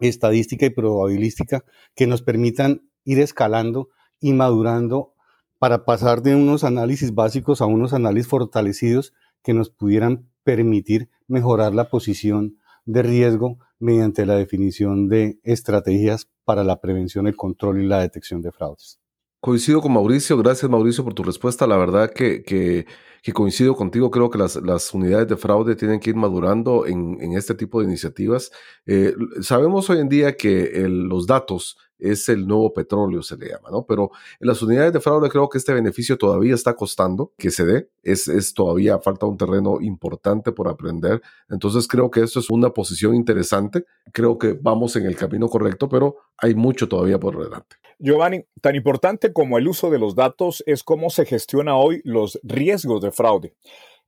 estadística 0.01 0.67
y 0.67 0.71
probabilística 0.71 1.65
que 1.95 2.07
nos 2.07 2.23
permitan 2.23 2.89
ir 3.05 3.21
escalando 3.21 3.89
y 4.21 4.33
madurando 4.33 5.15
para 5.59 5.85
pasar 5.85 6.23
de 6.23 6.35
unos 6.35 6.65
análisis 6.65 7.15
básicos 7.15 7.61
a 7.61 7.67
unos 7.67 7.93
análisis 7.93 8.29
fortalecidos 8.29 9.15
que 9.43 9.55
nos 9.55 9.71
pudieran 9.71 10.29
permitir 10.45 11.09
mejorar 11.29 11.75
la 11.75 11.89
posición 11.89 12.59
de 12.87 13.03
riesgo 13.03 13.59
mediante 13.79 14.25
la 14.25 14.37
definición 14.37 15.09
de 15.09 15.39
estrategias 15.43 16.29
para 16.45 16.65
la 16.65 16.81
prevención, 16.81 17.27
el 17.27 17.37
control 17.37 17.83
y 17.83 17.87
la 17.87 18.01
detección 18.01 18.41
de 18.41 18.53
fraudes. 18.53 18.99
Coincido 19.47 19.81
con 19.81 19.93
Mauricio, 19.93 20.37
gracias 20.39 20.69
Mauricio 20.69 21.05
por 21.05 21.15
tu 21.15 21.23
respuesta. 21.23 21.69
La 21.69 21.77
verdad 21.77 22.11
que, 22.13 22.43
que, 22.43 22.85
coincido 23.33 23.77
contigo, 23.77 24.11
creo 24.11 24.29
que 24.29 24.39
las, 24.39 24.57
las, 24.57 24.93
unidades 24.93 25.29
de 25.29 25.37
fraude 25.37 25.77
tienen 25.77 26.01
que 26.01 26.11
ir 26.11 26.17
madurando 26.17 26.85
en, 26.85 27.19
en 27.21 27.33
este 27.35 27.55
tipo 27.55 27.79
de 27.79 27.87
iniciativas. 27.87 28.51
Eh, 28.87 29.15
sabemos 29.43 29.89
hoy 29.89 30.01
en 30.01 30.09
día 30.09 30.37
que 30.37 30.85
los 30.89 31.29
datos 31.29 31.79
es 31.97 32.29
el 32.29 32.49
nuevo 32.49 32.73
petróleo, 32.73 33.23
se 33.23 33.37
le 33.37 33.51
llama, 33.51 33.71
¿no? 33.71 33.87
Pero 33.87 34.11
en 34.41 34.49
las 34.49 34.61
unidades 34.63 34.93
de 34.93 35.01
fraude 35.01 35.29
creo 35.29 35.49
que 35.49 35.59
este 35.59 35.73
beneficio 35.73 36.19
todavía 36.19 36.57
está 36.57 36.75
costando 36.75 37.33
que 37.39 37.53
se 37.53 37.65
dé, 37.65 37.89
es, 38.03 38.27
es 38.27 38.53
todavía 38.53 38.99
falta 38.99 39.27
un 39.27 39.37
terreno 39.37 39.81
importante 39.81 40.51
por 40.51 40.67
aprender, 40.67 41.23
entonces 41.49 41.87
creo 41.87 42.11
que 42.11 42.21
esto 42.23 42.41
es 42.41 42.51
una 42.51 42.71
posición 42.71 43.15
interesante, 43.15 43.85
creo 44.13 44.39
que 44.39 44.59
vamos 44.61 44.97
en 44.97 45.07
el 45.07 45.15
camino 45.15 45.49
correcto, 45.49 45.89
pero 45.89 46.17
hay 46.37 46.57
mucho 46.57 46.89
todavía 46.89 47.21
por 47.21 47.41
delante. 47.41 47.77
Giovanni, 47.99 48.45
tan 48.61 48.77
importante 48.77 49.33
como 49.33 49.59
el 49.59 49.69
uso 49.69 49.91
de 49.91 49.99
los 49.99 50.15
datos 50.15 50.63
es 50.67 50.83
cómo 50.83 51.11
se 51.11 51.25
gestiona 51.25 51.77
hoy 51.77 52.01
los 52.05 52.39
riesgos 52.43 53.01
de 53.01 53.11
fraude. 53.11 53.55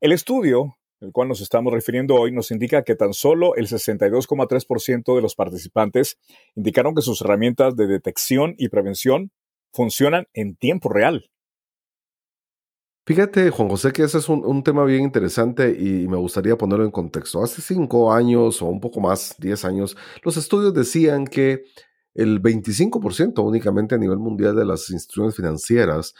El 0.00 0.12
estudio 0.12 0.78
el 1.00 1.12
cual 1.12 1.28
nos 1.28 1.40
estamos 1.40 1.72
refiriendo 1.72 2.14
hoy, 2.14 2.32
nos 2.32 2.50
indica 2.50 2.82
que 2.82 2.96
tan 2.96 3.12
solo 3.12 3.54
el 3.54 3.68
62,3% 3.68 5.14
de 5.14 5.22
los 5.22 5.34
participantes 5.34 6.18
indicaron 6.54 6.94
que 6.94 7.02
sus 7.02 7.20
herramientas 7.22 7.76
de 7.76 7.86
detección 7.86 8.54
y 8.58 8.68
prevención 8.68 9.30
funcionan 9.72 10.26
en 10.32 10.56
tiempo 10.56 10.88
real. 10.88 11.30
Fíjate, 13.06 13.48
Juan 13.50 13.70
José, 13.70 13.90
que 13.92 14.02
ese 14.02 14.18
es 14.18 14.28
un, 14.28 14.62
tema 14.62 14.84
bien 14.84 15.02
interesante 15.02 15.70
y 15.70 16.06
me 16.08 16.18
gustaría 16.18 16.58
ponerlo 16.58 16.84
en 16.84 16.90
contexto. 16.90 17.42
Hace 17.42 17.62
cinco 17.62 18.12
años 18.12 18.60
o 18.60 18.66
un 18.66 18.80
poco 18.80 19.00
más, 19.00 19.34
diez 19.38 19.64
años, 19.64 19.96
los 20.22 20.36
estudios 20.36 20.74
decían 20.74 21.26
que 21.26 21.64
el 22.18 22.42
25% 22.42 23.46
únicamente 23.46 23.94
a 23.94 23.98
nivel 23.98 24.18
mundial 24.18 24.56
de 24.56 24.64
las 24.64 24.90
instituciones 24.90 25.36
financieras 25.36 26.14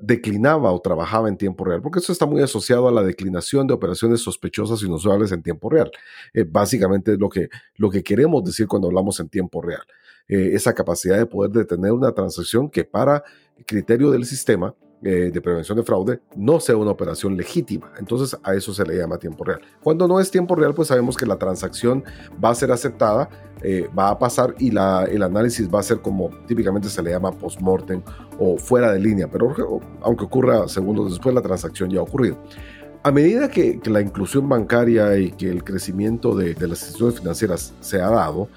declinaba 0.00 0.72
o 0.72 0.80
trabajaba 0.80 1.28
en 1.28 1.36
tiempo 1.36 1.64
real, 1.64 1.82
porque 1.82 1.98
eso 1.98 2.10
está 2.10 2.24
muy 2.24 2.42
asociado 2.42 2.88
a 2.88 2.90
la 2.90 3.02
declinación 3.02 3.66
de 3.66 3.74
operaciones 3.74 4.22
sospechosas 4.22 4.82
y 4.82 4.86
inusuales 4.86 5.30
en 5.32 5.42
tiempo 5.42 5.68
real. 5.68 5.92
Eh, 6.32 6.44
básicamente 6.48 7.12
es 7.12 7.18
lo 7.18 7.28
que, 7.28 7.48
lo 7.76 7.90
que 7.90 8.02
queremos 8.02 8.42
decir 8.44 8.66
cuando 8.66 8.88
hablamos 8.88 9.20
en 9.20 9.28
tiempo 9.28 9.60
real. 9.60 9.82
Eh, 10.26 10.52
esa 10.54 10.74
capacidad 10.74 11.18
de 11.18 11.26
poder 11.26 11.52
detener 11.52 11.92
una 11.92 12.12
transacción 12.12 12.70
que 12.70 12.84
para 12.84 13.22
criterio 13.66 14.10
del 14.10 14.24
sistema 14.24 14.74
eh, 15.02 15.30
de 15.30 15.40
prevención 15.42 15.76
de 15.76 15.84
fraude 15.84 16.20
no 16.36 16.58
sea 16.58 16.76
una 16.76 16.90
operación 16.90 17.36
legítima. 17.36 17.92
Entonces 17.98 18.38
a 18.42 18.54
eso 18.54 18.72
se 18.72 18.84
le 18.84 18.96
llama 18.96 19.18
tiempo 19.18 19.44
real. 19.44 19.60
Cuando 19.82 20.08
no 20.08 20.18
es 20.20 20.30
tiempo 20.30 20.54
real, 20.54 20.74
pues 20.74 20.88
sabemos 20.88 21.16
que 21.16 21.26
la 21.26 21.36
transacción 21.36 22.02
va 22.42 22.50
a 22.50 22.54
ser 22.54 22.72
aceptada, 22.72 23.28
eh, 23.62 23.88
va 23.96 24.08
a 24.08 24.18
pasar 24.18 24.54
y 24.58 24.70
la, 24.70 25.04
el 25.04 25.22
análisis 25.22 25.68
va 25.72 25.80
a 25.80 25.82
ser 25.82 26.00
como 26.00 26.30
típicamente 26.46 26.88
se 26.88 27.02
le 27.02 27.10
llama 27.10 27.30
post-mortem 27.30 28.02
o 28.38 28.56
fuera 28.56 28.90
de 28.92 29.00
línea, 29.00 29.28
pero 29.30 29.80
aunque 30.00 30.24
ocurra 30.24 30.66
segundos 30.66 31.10
después, 31.10 31.34
la 31.34 31.42
transacción 31.42 31.90
ya 31.90 32.00
ha 32.00 32.02
ocurrido. 32.02 32.38
A 33.02 33.12
medida 33.12 33.48
que, 33.48 33.78
la 33.84 34.00
inclusión 34.00 34.48
bancaria 34.48 35.16
y 35.18 35.30
que 35.30 35.48
el 35.48 35.62
crecimiento 35.62 36.34
de, 36.34 36.54
de 36.54 36.66
las 36.66 36.80
instituciones 36.80 37.20
financieras 37.20 37.74
se 37.80 38.00
ha 38.00 38.10
dado, 38.10 38.48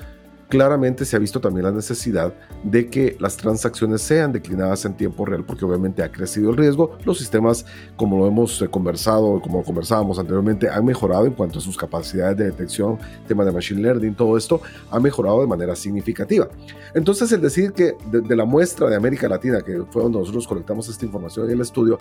claramente 0.50 1.06
se 1.06 1.16
ha 1.16 1.20
visto 1.20 1.40
también 1.40 1.66
la 1.66 1.72
necesidad 1.72 2.34
de 2.64 2.90
que 2.90 3.16
las 3.20 3.38
transacciones 3.38 4.02
sean 4.02 4.34
declinadas 4.34 4.84
en 4.84 4.96
tiempo 4.96 5.24
real, 5.24 5.46
porque 5.46 5.64
obviamente 5.64 6.02
ha 6.02 6.12
crecido 6.12 6.50
el 6.50 6.58
riesgo. 6.58 6.98
Los 7.06 7.20
sistemas, 7.20 7.66
como 7.96 8.18
lo 8.18 8.28
hemos 8.28 8.60
eh, 8.62 8.68
conversado, 8.68 9.40
como 9.42 9.64
conversábamos 9.64 10.18
anteriormente, 10.18 10.68
han 10.68 10.84
mejorado 10.84 11.28
en 11.28 11.34
cuanto 11.34 11.60
a 11.60 11.62
sus 11.62 11.78
capacidades 11.78 12.36
de 12.36 12.46
detección, 12.46 12.98
tema 13.28 13.46
de 13.46 13.52
machine 13.52 13.82
learning, 13.82 14.16
todo 14.16 14.36
esto 14.38 14.60
ha 14.90 15.00
mejorado 15.00 15.40
de 15.42 15.48
manera 15.48 15.76
significativa. 15.76 16.50
Entonces, 16.96 17.32
el 17.32 17.42
decir 17.42 17.72
que 17.72 17.94
de, 18.12 18.36
la 18.36 18.46
muestra 18.46 18.90
de 18.90 18.96
América 18.96 19.30
Latina, 19.30 19.62
que 19.62 19.84
fue 19.92 20.02
donde 20.02 20.18
nosotros 20.18 20.48
colectamos 20.48 20.90
esta 20.90 21.06
información 21.06 21.46
en 21.46 21.52
el 21.54 21.62
estudio, 21.62 22.00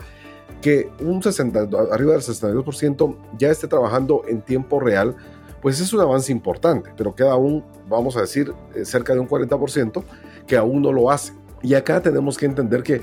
que 0.62 0.90
un 1.00 1.22
60, 1.22 1.68
arriba 1.92 2.12
del 2.12 2.22
62% 2.22 3.16
ya 3.38 3.50
esté 3.50 3.68
trabajando 3.68 4.22
en 4.26 4.40
tiempo 4.40 4.80
real, 4.80 5.14
pues 5.60 5.80
es 5.80 5.92
un 5.92 6.00
avance 6.00 6.32
importante, 6.32 6.90
pero 6.96 7.14
queda 7.14 7.32
aún, 7.32 7.64
vamos 7.88 8.16
a 8.16 8.20
decir, 8.20 8.52
eh, 8.74 8.84
cerca 8.84 9.14
de 9.14 9.20
un 9.20 9.28
40% 9.28 10.02
que 10.46 10.56
aún 10.56 10.82
no 10.82 10.92
lo 10.92 11.10
hace. 11.10 11.32
Y 11.62 11.74
acá 11.74 12.00
tenemos 12.00 12.38
que 12.38 12.46
entender 12.46 12.82
que 12.82 13.00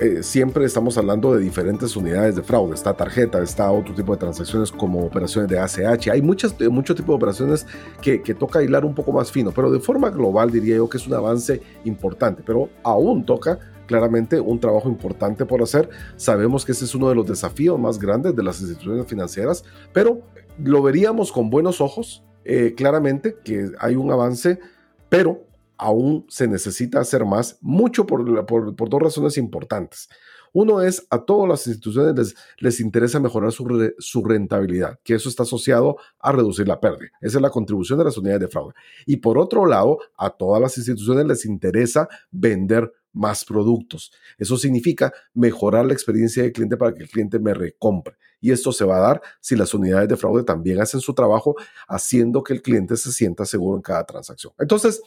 eh, 0.00 0.22
siempre 0.22 0.64
estamos 0.64 0.96
hablando 0.96 1.34
de 1.34 1.42
diferentes 1.42 1.96
unidades 1.96 2.36
de 2.36 2.42
fraude. 2.42 2.74
Está 2.74 2.94
tarjeta, 2.94 3.42
está 3.42 3.70
otro 3.72 3.94
tipo 3.94 4.12
de 4.12 4.18
transacciones 4.18 4.70
como 4.70 5.04
operaciones 5.04 5.50
de 5.50 5.58
ACH. 5.58 6.08
Hay 6.08 6.22
muchas, 6.22 6.54
mucho 6.70 6.94
tipo 6.94 7.12
de 7.12 7.16
operaciones 7.16 7.66
que, 8.00 8.22
que, 8.22 8.32
toca 8.32 8.62
hilar 8.62 8.84
un 8.84 8.94
poco 8.94 9.10
más 9.10 9.32
fino, 9.32 9.50
pero 9.50 9.72
de 9.72 9.80
forma 9.80 10.10
global 10.10 10.52
diría 10.52 10.76
yo 10.76 10.88
que 10.88 10.98
es 10.98 11.06
un 11.08 11.14
avance 11.14 11.60
importante, 11.84 12.44
pero 12.46 12.68
aún 12.84 13.26
toca 13.26 13.58
claramente 13.88 14.38
un 14.38 14.60
trabajo 14.60 14.88
importante 14.88 15.44
por 15.44 15.60
hacer. 15.62 15.90
Sabemos 16.14 16.64
que 16.64 16.70
ese 16.70 16.84
es 16.84 16.94
uno 16.94 17.08
de 17.08 17.16
los 17.16 17.26
desafíos 17.26 17.76
más 17.80 17.98
grandes 17.98 18.36
de 18.36 18.42
las 18.44 18.60
instituciones 18.60 19.04
financieras, 19.06 19.64
pero 19.92 20.20
lo 20.62 20.82
veríamos 20.82 21.32
con 21.32 21.50
buenos 21.50 21.80
ojos, 21.80 22.24
eh, 22.44 22.74
claramente 22.76 23.36
que 23.44 23.70
hay 23.78 23.96
un 23.96 24.10
avance, 24.10 24.58
pero 25.08 25.46
aún 25.76 26.26
se 26.28 26.48
necesita 26.48 27.00
hacer 27.00 27.24
más, 27.24 27.58
mucho 27.60 28.06
por, 28.06 28.46
por, 28.46 28.88
dos 28.88 29.02
razones 29.02 29.38
importantes. 29.38 30.08
Uno 30.60 30.80
es 30.80 31.06
a 31.10 31.24
todas 31.24 31.48
las 31.48 31.64
instituciones 31.68 32.16
les, 32.16 32.34
les 32.58 32.80
interesa 32.80 33.20
mejorar 33.20 33.52
su, 33.52 33.92
su, 33.98 34.24
rentabilidad, 34.24 34.98
que 35.04 35.14
eso 35.14 35.28
está 35.28 35.44
asociado 35.44 35.98
a 36.18 36.32
reducir 36.32 36.66
la 36.66 36.80
pérdida. 36.80 37.10
Esa 37.20 37.38
es 37.38 37.42
la 37.42 37.50
contribución 37.50 37.96
de 37.96 38.06
las 38.06 38.18
unidades 38.18 38.40
de 38.40 38.48
fraude. 38.48 38.74
Y 39.06 39.18
por 39.18 39.38
otro 39.38 39.66
lado, 39.66 40.00
a 40.16 40.30
todas 40.30 40.60
las 40.60 40.76
instituciones 40.76 41.26
les 41.26 41.44
interesa 41.44 42.08
vender 42.32 42.92
más 43.12 43.44
productos. 43.44 44.10
Eso 44.36 44.56
significa 44.56 45.12
mejorar 45.32 45.86
la 45.86 45.92
experiencia 45.92 46.42
del 46.42 46.52
cliente 46.52 46.76
para 46.76 46.92
que 46.92 47.04
el 47.04 47.08
cliente 47.08 47.38
me 47.38 47.54
recompre. 47.54 48.16
Y 48.40 48.50
esto 48.50 48.72
se 48.72 48.84
va 48.84 48.96
a 48.96 49.00
dar 49.00 49.22
si 49.40 49.54
las 49.54 49.72
unidades 49.74 50.08
de 50.08 50.16
fraude 50.16 50.42
también 50.42 50.80
hacen 50.80 50.98
su 51.00 51.14
trabajo 51.14 51.54
haciendo 51.86 52.42
que 52.42 52.54
el 52.54 52.62
cliente 52.62 52.96
se 52.96 53.12
sienta 53.12 53.44
seguro 53.44 53.76
en 53.76 53.82
cada 53.82 54.04
transacción. 54.04 54.52
Entonces, 54.58 55.02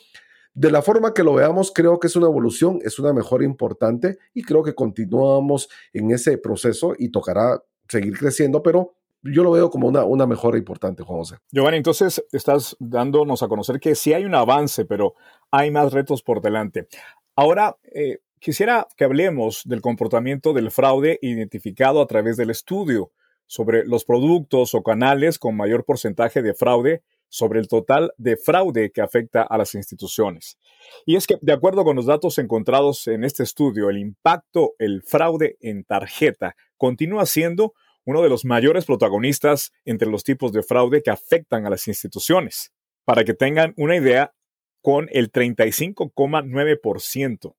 de 0.53 0.71
la 0.71 0.81
forma 0.81 1.13
que 1.13 1.23
lo 1.23 1.33
veamos, 1.33 1.71
creo 1.73 1.99
que 1.99 2.07
es 2.07 2.15
una 2.15 2.27
evolución, 2.27 2.79
es 2.83 2.99
una 2.99 3.13
mejora 3.13 3.45
importante 3.45 4.17
y 4.33 4.43
creo 4.43 4.63
que 4.63 4.75
continuamos 4.75 5.69
en 5.93 6.11
ese 6.11 6.37
proceso 6.37 6.93
y 6.97 7.09
tocará 7.09 7.63
seguir 7.87 8.17
creciendo, 8.17 8.61
pero 8.61 8.95
yo 9.23 9.43
lo 9.43 9.51
veo 9.51 9.69
como 9.69 9.87
una, 9.87 10.03
una 10.03 10.25
mejora 10.25 10.57
importante, 10.57 11.03
Juan 11.03 11.19
José. 11.19 11.35
Giovanni, 11.51 11.77
entonces 11.77 12.25
estás 12.31 12.75
dándonos 12.79 13.43
a 13.43 13.47
conocer 13.47 13.79
que 13.79 13.95
sí 13.95 14.13
hay 14.13 14.25
un 14.25 14.35
avance, 14.35 14.85
pero 14.85 15.15
hay 15.51 15.71
más 15.71 15.93
retos 15.93 16.23
por 16.23 16.41
delante. 16.41 16.87
Ahora, 17.35 17.77
eh, 17.93 18.19
quisiera 18.39 18.87
que 18.97 19.05
hablemos 19.05 19.61
del 19.65 19.81
comportamiento 19.81 20.53
del 20.53 20.71
fraude 20.71 21.19
identificado 21.21 22.01
a 22.01 22.07
través 22.07 22.35
del 22.35 22.49
estudio 22.49 23.11
sobre 23.45 23.85
los 23.85 24.05
productos 24.05 24.73
o 24.73 24.81
canales 24.81 25.37
con 25.37 25.55
mayor 25.55 25.85
porcentaje 25.85 26.41
de 26.41 26.53
fraude 26.53 27.03
sobre 27.31 27.59
el 27.59 27.67
total 27.67 28.13
de 28.17 28.35
fraude 28.35 28.91
que 28.91 29.01
afecta 29.01 29.41
a 29.41 29.57
las 29.57 29.73
instituciones. 29.73 30.57
Y 31.05 31.15
es 31.15 31.25
que, 31.25 31.37
de 31.41 31.53
acuerdo 31.53 31.85
con 31.85 31.95
los 31.95 32.05
datos 32.05 32.37
encontrados 32.37 33.07
en 33.07 33.23
este 33.23 33.43
estudio, 33.43 33.89
el 33.89 33.97
impacto, 33.97 34.73
el 34.77 35.01
fraude 35.01 35.57
en 35.61 35.85
tarjeta 35.85 36.55
continúa 36.77 37.25
siendo 37.25 37.73
uno 38.03 38.21
de 38.21 38.29
los 38.29 38.45
mayores 38.45 38.85
protagonistas 38.85 39.71
entre 39.85 40.09
los 40.09 40.23
tipos 40.23 40.51
de 40.51 40.61
fraude 40.61 41.01
que 41.01 41.11
afectan 41.11 41.65
a 41.65 41.69
las 41.69 41.87
instituciones. 41.87 42.71
Para 43.05 43.23
que 43.23 43.33
tengan 43.33 43.73
una 43.77 43.95
idea, 43.95 44.33
con 44.81 45.07
el 45.11 45.31
35,9%, 45.31 47.55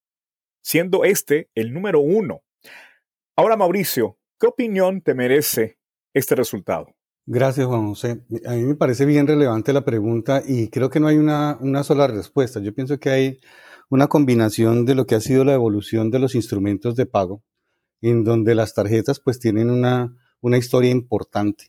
siendo 0.61 1.05
este 1.05 1.49
el 1.55 1.73
número 1.73 2.01
uno. 2.01 2.43
Ahora, 3.37 3.57
Mauricio, 3.57 4.19
¿qué 4.39 4.49
opinión 4.49 5.01
te 5.01 5.15
merece 5.15 5.79
este 6.13 6.35
resultado? 6.35 6.95
Gracias, 7.27 7.67
Juan 7.67 7.87
José. 7.87 8.25
A 8.47 8.55
mí 8.55 8.65
me 8.65 8.75
parece 8.75 9.05
bien 9.05 9.27
relevante 9.29 9.73
la 9.73 9.85
pregunta 9.85 10.43
y 10.47 10.69
creo 10.69 10.91
que 10.91 10.99
no 10.99 11.07
hay 11.07 11.19
una, 11.19 11.57
una 11.61 11.85
sola 11.85 12.09
respuesta. 12.09 12.59
Yo 12.61 12.75
pienso 12.75 12.99
que 12.99 13.11
hay 13.11 13.41
una 13.91 14.09
combinación 14.09 14.85
de 14.87 14.97
lo 14.97 15.07
que 15.07 15.15
ha 15.15 15.21
sido 15.21 15.45
la 15.45 15.55
evolución 15.55 16.11
de 16.11 16.19
los 16.19 16.35
instrumentos 16.35 16.97
de 16.97 17.07
pago, 17.07 17.43
en 18.01 18.25
donde 18.25 18.57
las 18.57 18.75
tarjetas 18.75 19.21
pues 19.21 19.39
tienen 19.39 19.71
una, 19.71 20.17
una 20.41 20.59
historia 20.59 20.91
importante. 20.91 21.67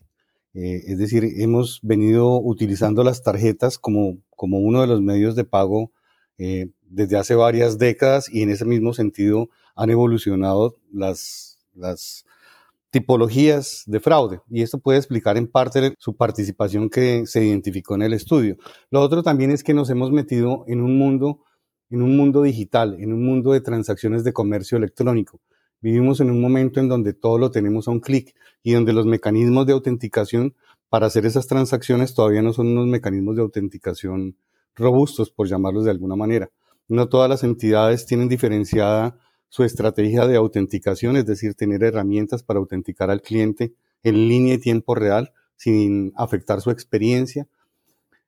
Eh, 0.54 0.82
es 0.86 0.98
decir, 0.98 1.24
hemos 1.36 1.80
venido 1.82 2.40
utilizando 2.40 3.04
las 3.04 3.22
tarjetas 3.22 3.78
como, 3.78 4.18
como 4.30 4.58
uno 4.58 4.80
de 4.80 4.86
los 4.88 5.02
medios 5.02 5.36
de 5.36 5.44
pago 5.44 5.92
eh, 6.38 6.70
desde 6.82 7.16
hace 7.16 7.36
varias 7.36 7.78
décadas 7.78 8.28
y 8.28 8.42
en 8.42 8.50
ese 8.50 8.64
mismo 8.64 8.92
sentido 8.92 9.50
han 9.76 9.90
evolucionado 9.90 10.76
las, 10.92 11.58
las 11.74 12.24
tipologías 12.94 13.82
de 13.86 13.98
fraude 13.98 14.40
y 14.48 14.62
esto 14.62 14.78
puede 14.78 14.98
explicar 14.98 15.36
en 15.36 15.48
parte 15.48 15.96
su 15.98 16.14
participación 16.14 16.88
que 16.88 17.26
se 17.26 17.44
identificó 17.44 17.96
en 17.96 18.02
el 18.02 18.12
estudio. 18.12 18.56
Lo 18.88 19.00
otro 19.00 19.24
también 19.24 19.50
es 19.50 19.64
que 19.64 19.74
nos 19.74 19.90
hemos 19.90 20.12
metido 20.12 20.62
en 20.68 20.80
un 20.80 20.96
mundo 20.96 21.40
en 21.90 22.02
un 22.02 22.16
mundo 22.16 22.42
digital, 22.42 22.96
en 23.00 23.12
un 23.12 23.24
mundo 23.24 23.50
de 23.50 23.60
transacciones 23.60 24.22
de 24.22 24.32
comercio 24.32 24.78
electrónico. 24.78 25.40
Vivimos 25.80 26.20
en 26.20 26.30
un 26.30 26.40
momento 26.40 26.78
en 26.78 26.88
donde 26.88 27.14
todo 27.14 27.36
lo 27.36 27.50
tenemos 27.50 27.88
a 27.88 27.90
un 27.90 27.98
clic 27.98 28.32
y 28.62 28.74
donde 28.74 28.92
los 28.92 29.06
mecanismos 29.06 29.66
de 29.66 29.72
autenticación 29.72 30.54
para 30.88 31.06
hacer 31.06 31.26
esas 31.26 31.48
transacciones 31.48 32.14
todavía 32.14 32.42
no 32.42 32.52
son 32.52 32.68
unos 32.68 32.86
mecanismos 32.86 33.34
de 33.34 33.42
autenticación 33.42 34.36
robustos, 34.76 35.32
por 35.32 35.48
llamarlos 35.48 35.84
de 35.84 35.90
alguna 35.90 36.14
manera. 36.14 36.48
No 36.86 37.08
todas 37.08 37.28
las 37.28 37.42
entidades 37.42 38.06
tienen 38.06 38.28
diferenciada 38.28 39.18
su 39.54 39.62
estrategia 39.62 40.26
de 40.26 40.34
autenticación, 40.34 41.16
es 41.16 41.26
decir, 41.26 41.54
tener 41.54 41.84
herramientas 41.84 42.42
para 42.42 42.58
autenticar 42.58 43.08
al 43.08 43.22
cliente 43.22 43.72
en 44.02 44.26
línea 44.26 44.54
y 44.54 44.58
tiempo 44.58 44.96
real 44.96 45.32
sin 45.54 46.12
afectar 46.16 46.60
su 46.60 46.72
experiencia. 46.72 47.46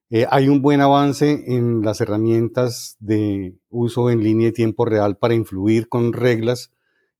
Eh, 0.08 0.24
hay 0.30 0.48
un 0.48 0.62
buen 0.62 0.80
avance 0.80 1.42
en 1.48 1.82
las 1.82 2.00
herramientas 2.00 2.96
de 3.00 3.56
uso 3.70 4.08
en 4.08 4.22
línea 4.22 4.50
y 4.50 4.52
tiempo 4.52 4.84
real 4.84 5.16
para 5.16 5.34
influir 5.34 5.88
con 5.88 6.12
reglas 6.12 6.70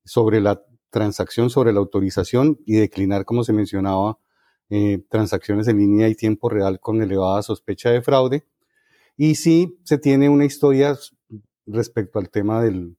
sobre 0.05 0.41
la 0.41 0.63
transacción, 0.91 1.51
sobre 1.51 1.73
la 1.73 1.81
autorización 1.81 2.61
y 2.65 2.77
declinar, 2.77 3.25
como 3.25 3.43
se 3.43 3.53
mencionaba, 3.53 4.21
eh, 4.71 5.03
transacciones 5.11 5.67
en 5.67 5.79
línea 5.79 6.09
y 6.09 6.15
tiempo 6.15 6.49
real 6.49 6.79
con 6.79 7.03
elevada 7.03 7.43
sospecha 7.43 7.91
de 7.91 8.03
fraude. 8.03 8.47
Y 9.17 9.35
sí 9.35 9.81
se 9.83 9.99
tiene 9.99 10.29
una 10.29 10.45
historia 10.45 10.97
respecto 11.67 12.21
al 12.21 12.31
tema 12.31 12.63
del, 12.63 12.97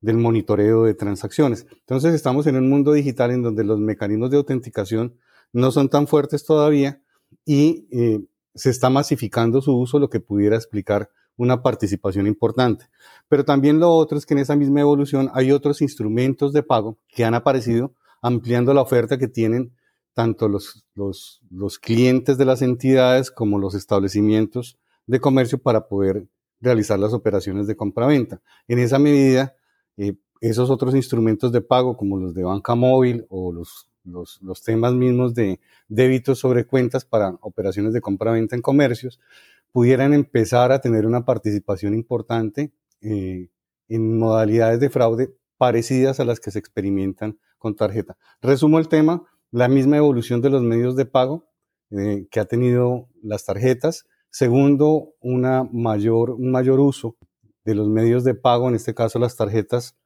del 0.00 0.16
monitoreo 0.16 0.84
de 0.84 0.94
transacciones. 0.94 1.66
Entonces 1.70 2.14
estamos 2.14 2.46
en 2.46 2.56
un 2.56 2.68
mundo 2.68 2.92
digital 2.92 3.30
en 3.30 3.42
donde 3.42 3.64
los 3.64 3.78
mecanismos 3.78 4.30
de 4.30 4.38
autenticación 4.38 5.16
no 5.52 5.70
son 5.70 5.88
tan 5.88 6.06
fuertes 6.06 6.44
todavía 6.44 7.02
y 7.44 7.86
eh, 7.90 8.20
se 8.54 8.70
está 8.70 8.90
masificando 8.90 9.60
su 9.60 9.76
uso, 9.76 9.98
lo 9.98 10.10
que 10.10 10.20
pudiera 10.20 10.56
explicar 10.56 11.10
una 11.36 11.62
participación 11.62 12.26
importante. 12.26 12.86
Pero 13.28 13.44
también 13.44 13.80
lo 13.80 13.90
otro 13.90 14.18
es 14.18 14.26
que 14.26 14.34
en 14.34 14.40
esa 14.40 14.56
misma 14.56 14.80
evolución 14.80 15.30
hay 15.32 15.52
otros 15.52 15.80
instrumentos 15.80 16.52
de 16.52 16.62
pago 16.62 16.98
que 17.08 17.24
han 17.24 17.34
aparecido 17.34 17.94
ampliando 18.22 18.74
la 18.74 18.82
oferta 18.82 19.18
que 19.18 19.28
tienen 19.28 19.74
tanto 20.12 20.48
los, 20.48 20.84
los, 20.94 21.40
los 21.50 21.78
clientes 21.78 22.36
de 22.36 22.44
las 22.44 22.62
entidades 22.62 23.30
como 23.30 23.58
los 23.58 23.74
establecimientos 23.74 24.78
de 25.06 25.20
comercio 25.20 25.58
para 25.58 25.88
poder 25.88 26.28
realizar 26.60 26.98
las 26.98 27.14
operaciones 27.14 27.66
de 27.66 27.76
compra-venta. 27.76 28.42
En 28.68 28.78
esa 28.78 28.98
medida, 28.98 29.54
eh, 30.00 30.16
esos 30.40 30.70
otros 30.70 30.94
instrumentos 30.94 31.52
de 31.52 31.60
pago 31.60 31.96
como 31.96 32.18
los 32.18 32.34
de 32.34 32.42
banca 32.42 32.74
móvil 32.74 33.26
o 33.28 33.52
los 33.52 33.90
los, 34.04 34.62
temas 34.64 34.94
mismos 34.94 35.34
de 35.34 35.60
débitos 35.88 36.38
sobre 36.38 36.66
cuentas 36.66 37.04
para 37.04 37.36
operaciones 37.40 37.92
de 37.92 38.00
compra-venta 38.00 38.56
en 38.56 38.62
comercios, 38.62 39.20
pudieran 39.72 40.14
empezar 40.14 40.72
a 40.72 40.80
tener 40.80 41.06
una 41.06 41.24
participación 41.24 41.94
importante 41.94 42.72
eh, 43.02 43.48
en 43.88 44.18
modalidades 44.18 44.80
de 44.80 44.90
fraude 44.90 45.34
parecidas 45.56 46.20
a 46.20 46.24
las 46.24 46.40
que 46.40 46.50
se 46.50 46.58
experimentan 46.58 47.38
con 47.58 47.76
tarjeta. 47.76 48.16
Resumo 48.40 48.78
el 48.78 48.88
tema, 48.88 49.22
la 49.50 49.68
misma 49.68 49.96
evolución 49.96 50.40
de 50.40 50.50
los 50.50 50.62
medios 50.62 50.96
de 50.96 51.06
pago 51.06 51.46
eh, 51.90 52.26
que 52.30 52.40
ha 52.40 52.46
tenido 52.46 53.08
las 53.22 53.44
tarjetas. 53.44 54.06
Segundo, 54.30 55.14
una 55.20 55.64
mayor, 55.64 56.30
un 56.30 56.50
mayor 56.50 56.80
uso 56.80 57.16
de 57.64 57.74
los 57.74 57.88
medios 57.88 58.24
de 58.24 58.34
pago, 58.34 58.68
en 58.68 58.74
este 58.74 58.94
caso 58.94 59.18
las 59.18 59.36
tarjetas, 59.36 59.96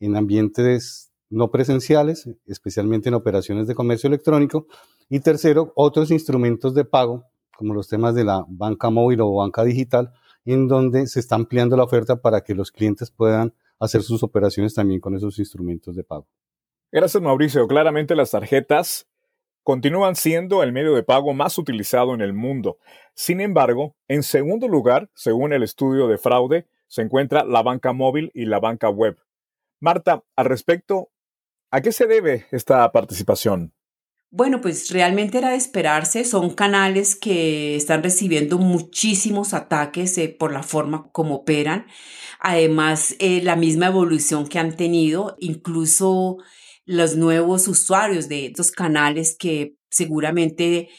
en 0.00 0.16
ambientes 0.16 1.12
no 1.30 1.50
presenciales, 1.50 2.28
especialmente 2.46 3.08
en 3.08 3.14
operaciones 3.14 3.66
de 3.66 3.74
comercio 3.74 4.08
electrónico. 4.08 4.66
Y 5.08 5.20
tercero, 5.20 5.72
otros 5.74 6.10
instrumentos 6.10 6.74
de 6.74 6.84
pago, 6.84 7.24
como 7.56 7.74
los 7.74 7.88
temas 7.88 8.14
de 8.14 8.24
la 8.24 8.44
banca 8.48 8.90
móvil 8.90 9.20
o 9.20 9.34
banca 9.34 9.64
digital, 9.64 10.12
en 10.44 10.68
donde 10.68 11.06
se 11.06 11.20
está 11.20 11.34
ampliando 11.34 11.76
la 11.76 11.84
oferta 11.84 12.20
para 12.20 12.42
que 12.42 12.54
los 12.54 12.70
clientes 12.70 13.10
puedan 13.10 13.54
hacer 13.78 14.02
sus 14.02 14.22
operaciones 14.22 14.74
también 14.74 15.00
con 15.00 15.14
esos 15.14 15.38
instrumentos 15.38 15.96
de 15.96 16.04
pago. 16.04 16.26
Gracias, 16.92 17.22
Mauricio. 17.22 17.66
Claramente 17.66 18.14
las 18.14 18.30
tarjetas 18.30 19.06
continúan 19.62 20.14
siendo 20.14 20.62
el 20.62 20.72
medio 20.72 20.94
de 20.94 21.02
pago 21.02 21.32
más 21.32 21.58
utilizado 21.58 22.14
en 22.14 22.20
el 22.20 22.34
mundo. 22.34 22.78
Sin 23.14 23.40
embargo, 23.40 23.96
en 24.06 24.22
segundo 24.22 24.68
lugar, 24.68 25.10
según 25.14 25.52
el 25.52 25.62
estudio 25.62 26.06
de 26.06 26.18
fraude, 26.18 26.66
se 26.94 27.02
encuentra 27.02 27.44
la 27.44 27.62
banca 27.62 27.92
móvil 27.92 28.30
y 28.34 28.44
la 28.44 28.60
banca 28.60 28.88
web. 28.88 29.18
Marta, 29.80 30.22
al 30.36 30.44
respecto, 30.46 31.10
¿A 31.74 31.80
qué 31.80 31.90
se 31.90 32.06
debe 32.06 32.46
esta 32.52 32.92
participación? 32.92 33.74
Bueno, 34.30 34.60
pues 34.60 34.92
realmente 34.92 35.38
era 35.38 35.50
de 35.50 35.56
esperarse. 35.56 36.24
Son 36.24 36.54
canales 36.54 37.16
que 37.16 37.74
están 37.74 38.04
recibiendo 38.04 38.58
muchísimos 38.58 39.54
ataques 39.54 40.16
eh, 40.18 40.28
por 40.28 40.52
la 40.52 40.62
forma 40.62 41.10
como 41.10 41.34
operan. 41.34 41.86
Además, 42.38 43.16
eh, 43.18 43.42
la 43.42 43.56
misma 43.56 43.88
evolución 43.88 44.46
que 44.46 44.60
han 44.60 44.76
tenido, 44.76 45.34
incluso 45.40 46.36
los 46.84 47.16
nuevos 47.16 47.66
usuarios 47.66 48.28
de 48.28 48.46
estos 48.46 48.70
canales 48.70 49.36
que 49.36 49.74
seguramente 49.90 50.90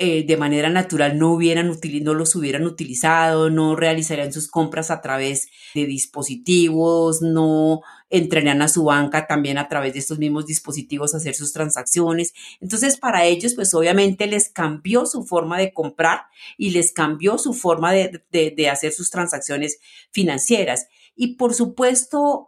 eh, 0.00 0.24
de 0.24 0.36
manera 0.36 0.70
natural 0.70 1.18
no, 1.18 1.32
hubieran 1.32 1.76
no 2.02 2.14
los 2.14 2.36
hubieran 2.36 2.64
utilizado, 2.64 3.50
no 3.50 3.74
realizarían 3.74 4.32
sus 4.32 4.48
compras 4.48 4.92
a 4.92 5.00
través 5.00 5.48
de 5.74 5.86
dispositivos, 5.86 7.20
no 7.20 7.80
entrarían 8.08 8.62
a 8.62 8.68
su 8.68 8.84
banca 8.84 9.26
también 9.26 9.58
a 9.58 9.68
través 9.68 9.94
de 9.94 9.98
estos 9.98 10.20
mismos 10.20 10.46
dispositivos 10.46 11.14
a 11.14 11.16
hacer 11.16 11.34
sus 11.34 11.52
transacciones. 11.52 12.32
Entonces, 12.60 12.96
para 12.96 13.24
ellos, 13.24 13.54
pues 13.54 13.74
obviamente 13.74 14.28
les 14.28 14.50
cambió 14.50 15.04
su 15.04 15.24
forma 15.24 15.58
de 15.58 15.72
comprar 15.72 16.22
y 16.56 16.70
les 16.70 16.92
cambió 16.92 17.36
su 17.36 17.52
forma 17.52 17.92
de, 17.92 18.22
de 18.30 18.68
hacer 18.70 18.92
sus 18.92 19.10
transacciones 19.10 19.80
financieras. 20.12 20.86
Y 21.16 21.34
por 21.34 21.54
supuesto, 21.54 22.46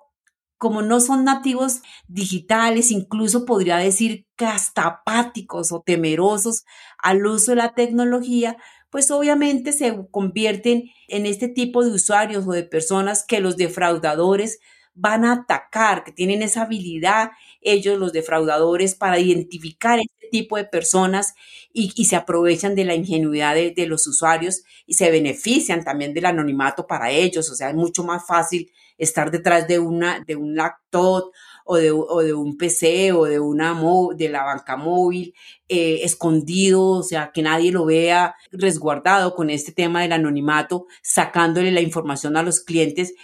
como 0.61 0.83
no 0.83 1.01
son 1.01 1.25
nativos 1.25 1.81
digitales, 2.07 2.91
incluso 2.91 3.47
podría 3.47 3.79
decir 3.79 4.27
castapáticos 4.37 5.73
o 5.73 5.81
temerosos 5.81 6.67
al 6.99 7.25
uso 7.25 7.53
de 7.53 7.57
la 7.57 7.73
tecnología, 7.75 8.59
pues 8.91 9.11
obviamente 9.11 9.73
se 9.73 9.97
convierten 10.11 10.91
en 11.09 11.25
este 11.25 11.49
tipo 11.49 11.83
de 11.83 11.93
usuarios 11.93 12.47
o 12.47 12.53
de 12.53 12.65
personas 12.65 13.25
que 13.27 13.41
los 13.41 13.57
defraudadores 13.57 14.61
van 14.93 15.25
a 15.25 15.33
atacar, 15.33 16.05
que 16.05 16.13
tienen 16.13 16.43
esa 16.43 16.63
habilidad 16.63 17.31
ellos, 17.63 17.99
los 17.99 18.13
defraudadores, 18.13 18.95
para 18.95 19.19
identificar 19.19 19.99
este 19.99 20.29
tipo 20.31 20.59
de 20.59 20.65
personas 20.67 21.33
y, 21.73 22.05
se 22.05 22.17
aprovechan 22.17 22.75
de 22.75 22.85
la 22.85 22.95
ingenuidad 22.95 23.55
de, 23.55 23.71
de, 23.71 23.87
los 23.87 24.07
usuarios 24.07 24.63
y 24.85 24.93
se 24.93 25.11
benefician 25.11 25.85
también 25.85 26.13
del 26.13 26.27
anonimato 26.27 26.87
para 26.87 27.11
ellos. 27.11 27.51
O 27.51 27.55
sea, 27.55 27.71
es 27.71 27.77
mucho 27.77 28.05
más 28.05 28.27
fácil 28.27 28.71
estar 29.01 29.31
detrás 29.31 29.67
de, 29.67 29.79
una, 29.79 30.23
de 30.27 30.37
un 30.37 30.55
laptop 30.55 31.33
o 31.65 31.77
de, 31.77 31.91
o 31.91 32.21
de 32.21 32.33
un 32.33 32.57
PC 32.57 33.13
o 33.13 33.25
de, 33.25 33.41
una 33.41 33.77
de 34.15 34.29
la 34.29 34.45
banca 34.45 34.77
móvil, 34.77 35.35
eh, 35.69 36.01
escondido, 36.03 36.83
o 36.83 37.03
sea, 37.03 37.33
que 37.33 37.43
nadie 37.43 37.73
lo 37.73 37.85
vea 37.85 38.35
resguardado 38.53 39.35
con 39.35 39.51
este 39.51 39.73
tema 39.73 40.03
del 40.03 40.13
anonimato, 40.13 40.87
sacándole 41.03 41.73
la 41.73 41.81
información 41.81 42.37
a 42.37 42.43
los 42.43 42.61
clientes 42.61 43.15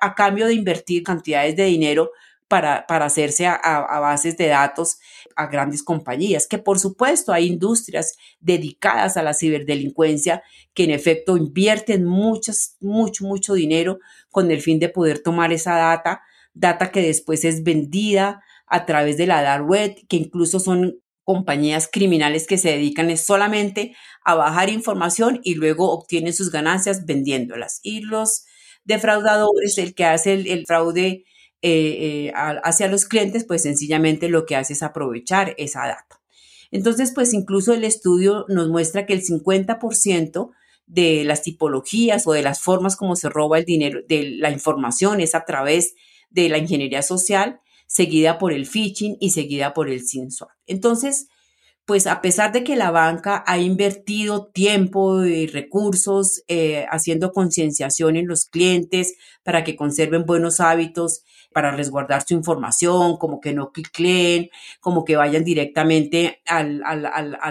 a, 0.00 0.14
cambio 0.14 0.46
de 0.46 0.54
invertir 0.54 1.02
cantidades 1.02 1.56
de 1.56 1.64
dinero 1.64 2.10
para, 2.48 2.86
para 2.86 3.06
hacerse 3.06 3.46
a, 3.46 4.00
bases 4.00 4.36
de 4.36 4.48
datos 4.48 4.98
a 5.36 5.46
grandes 5.46 5.82
compañías, 5.82 6.46
que 6.46 6.58
por 6.58 6.78
supuesto 6.78 7.32
hay 7.32 7.46
industrias 7.46 8.16
dedicadas 8.40 9.16
a 9.16 9.22
la 9.22 9.34
ciberdelincuencia 9.34 10.42
que 10.74 10.84
en 10.84 10.90
efecto 10.90 11.36
invierten 11.36 12.04
muchos, 12.04 12.76
mucho, 12.80 13.24
mucho 13.24 13.54
dinero 13.54 13.98
con 14.30 14.50
el 14.50 14.60
fin 14.60 14.78
de 14.80 14.88
poder 14.88 15.22
tomar 15.22 15.52
esa 15.52 15.76
data, 15.76 16.22
data 16.54 16.90
que 16.90 17.02
después 17.02 17.44
es 17.44 17.62
vendida 17.62 18.42
a 18.66 18.86
través 18.86 19.16
de 19.16 19.26
la 19.26 19.42
dark 19.42 19.68
web, 19.68 19.94
que 20.08 20.16
incluso 20.16 20.58
son 20.58 20.98
compañías 21.22 21.88
criminales 21.90 22.46
que 22.46 22.56
se 22.56 22.70
dedican 22.70 23.14
solamente 23.16 23.96
a 24.24 24.34
bajar 24.34 24.70
información 24.70 25.40
y 25.42 25.54
luego 25.54 25.90
obtienen 25.90 26.32
sus 26.32 26.50
ganancias 26.50 27.04
vendiéndolas. 27.04 27.80
Y 27.82 28.00
los 28.00 28.44
defraudadores, 28.84 29.76
el 29.78 29.94
que 29.94 30.04
hace 30.04 30.34
el 30.34 30.64
fraude 30.66 31.24
eh, 31.62 32.28
eh, 32.28 32.32
hacia 32.34 32.88
los 32.88 33.06
clientes, 33.06 33.44
pues 33.44 33.62
sencillamente 33.62 34.28
lo 34.28 34.46
que 34.46 34.56
hace 34.56 34.74
es 34.74 34.82
aprovechar 34.82 35.54
esa 35.58 35.86
data. 35.86 36.20
Entonces, 36.70 37.12
pues 37.14 37.32
incluso 37.32 37.72
el 37.72 37.84
estudio 37.84 38.44
nos 38.48 38.68
muestra 38.68 39.06
que 39.06 39.14
el 39.14 39.22
50% 39.22 40.50
de 40.86 41.24
las 41.24 41.42
tipologías 41.42 42.26
o 42.26 42.32
de 42.32 42.42
las 42.42 42.60
formas 42.60 42.96
como 42.96 43.16
se 43.16 43.28
roba 43.28 43.58
el 43.58 43.64
dinero, 43.64 44.00
de 44.08 44.30
la 44.38 44.50
información 44.50 45.20
es 45.20 45.34
a 45.34 45.44
través 45.44 45.94
de 46.30 46.48
la 46.48 46.58
ingeniería 46.58 47.02
social, 47.02 47.60
seguida 47.86 48.38
por 48.38 48.52
el 48.52 48.66
phishing 48.66 49.16
y 49.20 49.30
seguida 49.30 49.74
por 49.74 49.88
el 49.88 50.06
SINSWAP. 50.06 50.50
Entonces, 50.66 51.28
pues 51.86 52.08
a 52.08 52.20
pesar 52.20 52.52
de 52.52 52.64
que 52.64 52.74
la 52.74 52.90
banca 52.90 53.44
ha 53.46 53.58
invertido 53.58 54.48
tiempo 54.48 55.24
y 55.24 55.46
recursos 55.46 56.42
eh, 56.48 56.84
haciendo 56.90 57.32
concienciación 57.32 58.16
en 58.16 58.26
los 58.26 58.46
clientes 58.46 59.14
para 59.44 59.62
que 59.62 59.76
conserven 59.76 60.26
buenos 60.26 60.58
hábitos, 60.58 61.22
para 61.52 61.70
resguardar 61.70 62.24
su 62.26 62.34
información, 62.34 63.16
como 63.18 63.40
que 63.40 63.54
no 63.54 63.70
cliquen, 63.70 64.50
como 64.80 65.04
que 65.04 65.14
vayan 65.14 65.44
directamente 65.44 66.42
a 66.44 66.64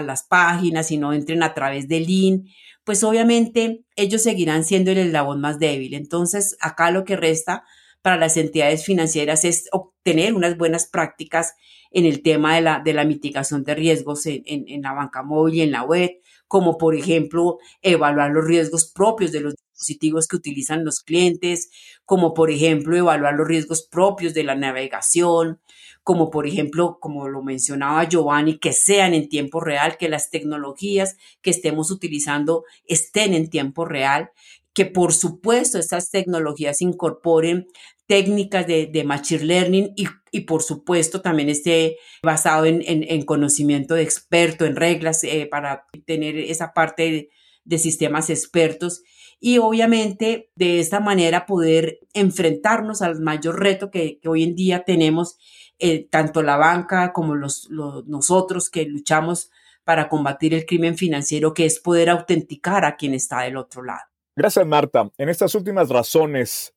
las 0.02 0.22
páginas 0.24 0.90
y 0.90 0.98
no 0.98 1.14
entren 1.14 1.42
a 1.42 1.54
través 1.54 1.88
del 1.88 2.04
link, 2.04 2.46
pues 2.84 3.02
obviamente 3.04 3.84
ellos 3.96 4.22
seguirán 4.22 4.64
siendo 4.64 4.90
el 4.90 4.98
eslabón 4.98 5.40
más 5.40 5.58
débil. 5.58 5.94
Entonces, 5.94 6.58
acá 6.60 6.90
lo 6.90 7.04
que 7.04 7.16
resta 7.16 7.64
para 8.06 8.18
las 8.18 8.36
entidades 8.36 8.84
financieras 8.84 9.44
es 9.44 9.68
obtener 9.72 10.34
unas 10.34 10.56
buenas 10.56 10.86
prácticas 10.86 11.54
en 11.90 12.04
el 12.06 12.22
tema 12.22 12.54
de 12.54 12.60
la, 12.60 12.78
de 12.78 12.92
la 12.92 13.04
mitigación 13.04 13.64
de 13.64 13.74
riesgos 13.74 14.26
en, 14.26 14.44
en 14.46 14.82
la 14.82 14.92
banca 14.92 15.24
móvil 15.24 15.56
y 15.56 15.62
en 15.62 15.72
la 15.72 15.82
web, 15.82 16.12
como 16.46 16.78
por 16.78 16.94
ejemplo 16.94 17.58
evaluar 17.82 18.30
los 18.30 18.46
riesgos 18.46 18.92
propios 18.92 19.32
de 19.32 19.40
los 19.40 19.54
dispositivos 19.56 20.28
que 20.28 20.36
utilizan 20.36 20.84
los 20.84 21.00
clientes, 21.00 21.68
como 22.04 22.32
por 22.32 22.52
ejemplo 22.52 22.96
evaluar 22.96 23.34
los 23.34 23.48
riesgos 23.48 23.88
propios 23.90 24.34
de 24.34 24.44
la 24.44 24.54
navegación, 24.54 25.60
como 26.04 26.30
por 26.30 26.46
ejemplo, 26.46 26.98
como 27.00 27.26
lo 27.26 27.42
mencionaba 27.42 28.08
Giovanni, 28.08 28.60
que 28.60 28.72
sean 28.72 29.14
en 29.14 29.28
tiempo 29.28 29.58
real, 29.58 29.96
que 29.98 30.08
las 30.08 30.30
tecnologías 30.30 31.16
que 31.42 31.50
estemos 31.50 31.90
utilizando 31.90 32.62
estén 32.86 33.34
en 33.34 33.50
tiempo 33.50 33.84
real, 33.84 34.30
que 34.76 34.84
por 34.84 35.14
supuesto 35.14 35.78
estas 35.78 36.10
tecnologías 36.10 36.82
incorporen 36.82 37.66
técnicas 38.06 38.66
de, 38.66 39.04
machine 39.04 39.44
learning 39.44 39.94
y, 39.96 40.40
por 40.40 40.62
supuesto 40.62 41.22
también 41.22 41.48
esté 41.48 41.96
basado 42.22 42.64
en, 42.66 43.22
conocimiento 43.24 43.94
de 43.94 44.02
experto, 44.02 44.64
en 44.64 44.76
reglas 44.76 45.24
eh, 45.24 45.48
para 45.50 45.86
tener 46.06 46.36
esa 46.36 46.72
parte 46.72 47.30
de 47.64 47.78
sistemas 47.78 48.30
expertos 48.30 49.02
y 49.40 49.58
obviamente 49.58 50.50
de 50.54 50.80
esta 50.80 51.00
manera 51.00 51.46
poder 51.46 52.00
enfrentarnos 52.14 53.02
al 53.02 53.20
mayor 53.20 53.60
reto 53.60 53.90
que, 53.90 54.20
hoy 54.26 54.42
en 54.42 54.54
día 54.54 54.84
tenemos, 54.84 55.36
eh, 55.78 56.08
tanto 56.10 56.42
la 56.42 56.56
banca 56.56 57.12
como 57.12 57.34
los, 57.34 57.68
nosotros 57.70 58.70
que 58.70 58.86
luchamos 58.86 59.50
para 59.84 60.08
combatir 60.08 60.54
el 60.54 60.64
crimen 60.64 60.96
financiero, 60.96 61.54
que 61.54 61.66
es 61.66 61.80
poder 61.80 62.10
autenticar 62.10 62.84
a 62.84 62.96
quien 62.96 63.14
está 63.14 63.42
del 63.42 63.56
otro 63.56 63.82
lado. 63.84 64.00
Gracias, 64.34 64.66
Marta. 64.66 65.10
En 65.16 65.28
estas 65.28 65.54
últimas 65.54 65.88
razones 65.88 66.75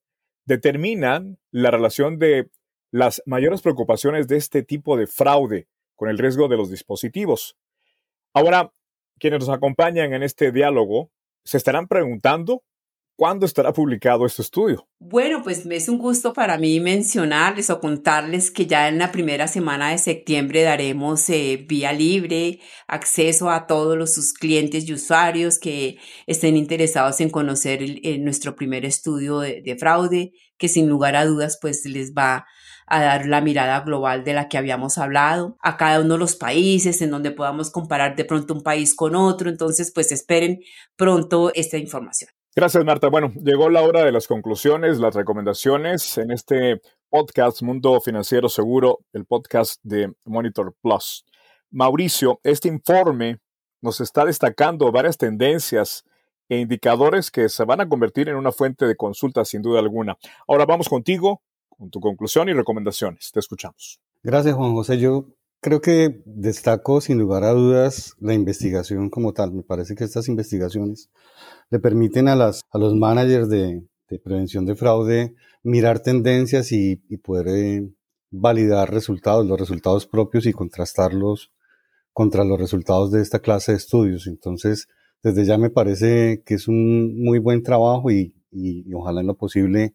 determinan 0.50 1.38
la 1.52 1.70
relación 1.70 2.18
de 2.18 2.50
las 2.92 3.22
mayores 3.28 3.62
preocupaciones 3.62 4.28
de 4.28 4.38
este 4.38 4.64
tipo 4.64 4.98
de 4.98 5.06
fraude 5.06 5.68
con 5.96 6.10
el 6.10 6.18
riesgo 6.18 6.48
de 6.48 6.58
los 6.58 6.72
dispositivos. 6.72 7.56
Ahora, 8.34 8.74
quienes 9.20 9.42
nos 9.42 9.56
acompañan 9.56 10.12
en 10.12 10.24
este 10.24 10.52
diálogo 10.52 11.12
se 11.44 11.58
estarán 11.58 11.88
preguntando 11.88 12.64
¿Cuándo 13.20 13.46
estará 13.46 13.74
publicado 13.74 14.26
este 14.26 14.42
estudio? 14.42 14.88
Bueno, 14.98 15.44
pues 15.44 15.66
es 15.66 15.90
un 15.90 15.98
gusto 15.98 16.32
para 16.32 16.58
mí 16.58 16.80
mencionarles 16.80 17.70
o 17.70 17.82
contarles 17.82 18.50
que 18.50 18.66
ya 18.66 18.88
en 18.88 18.98
la 18.98 19.12
primera 19.12 19.50
semana 19.50 19.90
de 19.90 19.98
septiembre 19.98 20.64
daremos 20.64 21.30
eh, 21.30 21.66
vía 21.68 21.92
libre 21.92 22.62
acceso 22.88 23.50
a 23.50 23.68
todos 23.68 23.98
los 23.98 24.14
sus 24.14 24.32
clientes 24.32 24.88
y 24.88 24.94
usuarios 24.94 25.60
que 25.60 25.98
estén 26.28 26.56
interesados 26.56 27.20
en 27.20 27.30
conocer 27.30 27.82
nuestro 28.22 28.56
primer 28.56 28.86
estudio 28.86 29.40
de, 29.40 29.62
de, 29.66 29.76
fraude, 29.76 30.32
que 30.58 30.70
sin 30.70 30.88
lugar 30.88 31.18
a 31.18 31.26
dudas 31.26 31.60
pues 31.62 31.84
les 31.84 32.14
va 32.14 32.46
a 32.88 33.02
dar 33.02 33.26
la 33.26 33.42
mirada 33.42 33.82
global 33.82 34.24
de 34.24 34.32
la 34.32 34.48
que 34.48 34.58
habíamos 34.58 34.98
hablado, 34.98 35.58
a 35.62 35.76
cada 35.76 36.00
uno 36.00 36.14
de 36.14 36.20
los 36.20 36.38
países 36.38 37.02
en 37.02 37.12
donde 37.12 37.32
podamos 37.32 37.70
comparar 37.70 38.16
de 38.16 38.24
pronto 38.24 38.54
un 38.54 38.64
país 38.64 38.96
con 38.96 39.14
otro. 39.14 39.50
Entonces, 39.50 39.92
pues 39.94 40.14
esperen 40.14 40.62
pronto 40.96 41.52
esta 41.54 41.78
información. 41.78 42.30
Gracias, 42.56 42.84
Marta. 42.84 43.10
Bueno, 43.10 43.32
llegó 43.44 43.70
la 43.70 43.84
hora 43.84 44.04
de 44.04 44.12
las 44.12 44.28
conclusiones, 44.28 44.98
las 44.98 45.14
recomendaciones 45.14 46.18
en 46.18 46.32
este 46.32 46.82
podcast 47.10 47.62
Mundo 47.62 48.02
Financiero 48.02 48.50
Seguro, 48.50 49.00
el 49.14 49.26
podcast 49.26 49.80
de 49.84 50.12
Monitor 50.26 50.76
Plus. 50.82 51.26
Mauricio, 51.70 52.40
este 52.44 52.68
informe 52.68 53.38
nos 53.82 54.02
está 54.02 54.26
destacando 54.26 54.92
varias 54.92 55.18
tendencias 55.18 56.04
e 56.50 56.58
indicadores 56.58 57.30
que 57.30 57.48
se 57.50 57.64
van 57.64 57.82
a 57.82 57.88
convertir 57.88 58.28
en 58.28 58.36
una 58.36 58.52
fuente 58.52 58.86
de 58.86 58.96
consulta 58.96 59.46
sin 59.46 59.62
duda 59.62 59.80
alguna. 59.80 60.18
Ahora 60.48 60.66
vamos 60.66 60.90
contigo 60.90 61.44
con 61.70 61.92
tu 61.92 62.00
conclusión 62.00 62.50
y 62.50 62.54
recomendaciones. 62.54 63.32
Te 63.32 63.40
escuchamos. 63.40 64.00
Gracias, 64.24 64.56
Juan 64.56 64.74
José. 64.74 64.98
Yo 64.98 65.28
creo 65.62 65.82
que 65.82 66.22
destaco 66.26 67.02
sin 67.02 67.20
lugar 67.20 67.44
a 67.44 67.52
dudas 67.52 68.16
la 68.20 68.34
investigación 68.34 69.10
como 69.10 69.34
tal. 69.34 69.54
Me 69.54 69.64
parece 69.64 69.96
que 69.96 70.04
estas 70.04 70.28
investigaciones 70.28 71.10
le 71.70 71.80
permiten 71.80 72.28
a, 72.28 72.36
las, 72.36 72.62
a 72.72 72.78
los 72.78 72.96
managers 72.96 73.50
de, 73.50 73.84
prevención 74.24 74.66
de 74.66 74.76
fraude 74.76 75.36
mirar 75.64 76.00
tendencias 76.00 76.72
y, 76.72 76.96
poder 77.24 77.48
eh, 77.50 77.90
validar 78.32 78.92
resultados, 78.92 79.46
los 79.46 79.60
resultados 79.60 80.08
propios 80.08 80.46
y 80.46 80.54
contrastarlos 80.54 81.52
contra 82.14 82.44
los 82.44 82.60
resultados 82.60 83.12
de 83.12 83.22
esta 83.22 83.40
clase 83.40 83.74
de 83.74 83.78
estudios. 83.78 84.28
Entonces, 84.28 84.88
desde 85.22 85.46
ya 85.46 85.58
me 85.58 85.70
parece 85.70 86.42
que 86.46 86.56
es 86.56 86.68
un 86.68 87.24
muy 87.24 87.40
buen 87.40 87.62
trabajo 87.62 88.10
y, 88.10 88.34
ojalá 88.94 89.22
en 89.22 89.28
lo 89.28 89.36
posible 89.36 89.94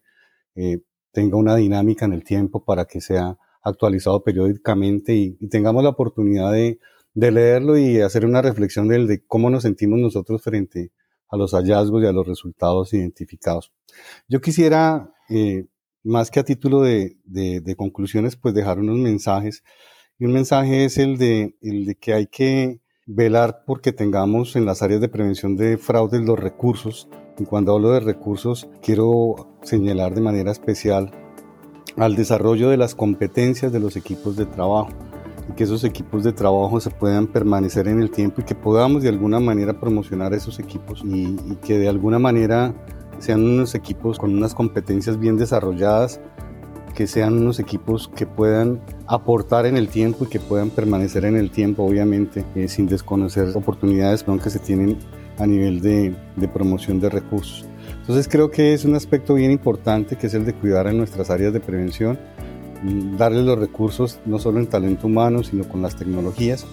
eh, 0.55 0.79
tenga 1.11 1.35
una 1.35 1.55
dinámica 1.55 2.05
en 2.05 2.13
el 2.13 2.23
tiempo 2.23 2.63
para 2.63 2.85
que 2.85 3.01
sea 3.01 3.37
actualizado 3.65 4.23
periódicamente 4.23 5.13
y, 5.13 5.31
tengamos 5.49 5.83
la 5.83 5.89
oportunidad 5.89 6.53
de, 6.53 6.79
de, 7.13 7.31
leerlo 7.31 7.77
y 7.77 7.99
hacer 7.99 8.25
una 8.25 8.41
reflexión 8.41 8.87
de, 8.87 9.05
de 9.05 9.25
cómo 9.25 9.49
nos 9.49 9.63
sentimos 9.63 9.99
nosotros 9.99 10.41
frente 10.41 10.91
a 11.27 11.35
los 11.35 11.51
hallazgos 11.51 12.03
y 12.03 12.05
a 12.05 12.11
los 12.11 12.27
resultados 12.27 12.93
identificados. 12.93 13.73
Yo 14.27 14.39
quisiera, 14.39 15.13
eh, 15.29 15.65
más 16.03 16.29
que 16.29 16.39
a 16.39 16.45
título 16.45 16.81
de, 16.81 17.17
de, 17.25 17.75
conclusiones, 17.75 18.35
pues 18.35 18.53
dejar 18.53 18.79
unos 18.79 18.97
mensajes. 18.97 19.63
Y 20.19 20.25
un 20.25 20.33
mensaje 20.33 20.85
es 20.85 20.97
el 20.97 21.17
de, 21.17 21.57
el 21.61 21.85
de 21.85 21.95
que 21.95 22.13
hay 22.13 22.27
que 22.27 22.79
velar 23.07 23.63
porque 23.65 23.91
tengamos 23.91 24.55
en 24.55 24.65
las 24.65 24.81
áreas 24.81 25.01
de 25.01 25.09
prevención 25.09 25.55
de 25.55 25.77
fraudes 25.77 26.21
los 26.21 26.39
recursos. 26.39 27.09
Y 27.39 27.45
cuando 27.45 27.73
hablo 27.73 27.91
de 27.91 27.99
recursos, 27.99 28.69
quiero 28.83 29.57
señalar 29.63 30.13
de 30.13 30.21
manera 30.21 30.51
especial 30.51 31.11
al 31.97 32.15
desarrollo 32.15 32.69
de 32.69 32.77
las 32.77 32.95
competencias 32.95 33.71
de 33.71 33.79
los 33.79 33.95
equipos 33.95 34.35
de 34.35 34.45
trabajo 34.45 34.89
y 35.49 35.53
que 35.53 35.63
esos 35.63 35.83
equipos 35.83 36.23
de 36.23 36.33
trabajo 36.33 36.79
se 36.79 36.89
puedan 36.89 37.27
permanecer 37.27 37.87
en 37.87 38.01
el 38.01 38.09
tiempo 38.09 38.41
y 38.41 38.43
que 38.43 38.55
podamos 38.55 39.03
de 39.03 39.09
alguna 39.09 39.39
manera 39.39 39.79
promocionar 39.79 40.33
esos 40.33 40.59
equipos 40.59 41.01
y, 41.05 41.35
que 41.65 41.77
de 41.77 41.87
alguna 41.87 42.19
manera 42.19 42.73
sean 43.19 43.43
unos 43.43 43.75
equipos 43.75 44.19
con 44.19 44.33
unas 44.35 44.53
competencias 44.53 45.19
bien 45.19 45.37
desarrolladas, 45.37 46.19
que 46.93 47.07
sean 47.07 47.37
unos 47.37 47.59
equipos 47.59 48.09
que 48.13 48.25
puedan 48.25 48.81
aportar 49.07 49.65
en 49.65 49.77
el 49.77 49.87
tiempo 49.87 50.25
y 50.25 50.27
que 50.27 50.39
puedan 50.39 50.69
permanecer 50.69 51.25
en 51.25 51.37
el 51.37 51.51
tiempo, 51.51 51.83
obviamente, 51.83 52.45
eh, 52.55 52.67
sin 52.67 52.87
desconocer 52.87 53.49
oportunidades 53.55 54.23
que 54.23 54.49
se 54.49 54.59
tienen 54.59 54.97
a 55.37 55.45
nivel 55.45 55.81
de, 55.81 56.15
de 56.35 56.47
promoción 56.47 56.99
de 56.99 57.09
recursos. 57.09 57.65
Entonces 58.05 58.27
creo 58.29 58.51
que 58.51 58.73
es 58.73 58.85
un 58.85 58.93
aspecto 58.93 59.33
bien 59.33 59.49
importante 59.49 60.15
que 60.15 60.27
es 60.27 60.33
el 60.35 60.45
de 60.45 60.53
cuidar 60.53 60.85
en 60.85 60.97
nuestras 60.97 61.31
áreas 61.31 61.53
de 61.53 61.59
prevención 61.59 62.19
darle 63.17 63.41
los 63.41 63.57
recursos 63.57 64.19
no 64.25 64.39
solo 64.39 64.59
en 64.59 64.67
talento 64.67 65.07
humano, 65.07 65.43
sino 65.43 65.67
con 65.67 65.81
las 65.81 65.95
tecnologías. 65.95 66.65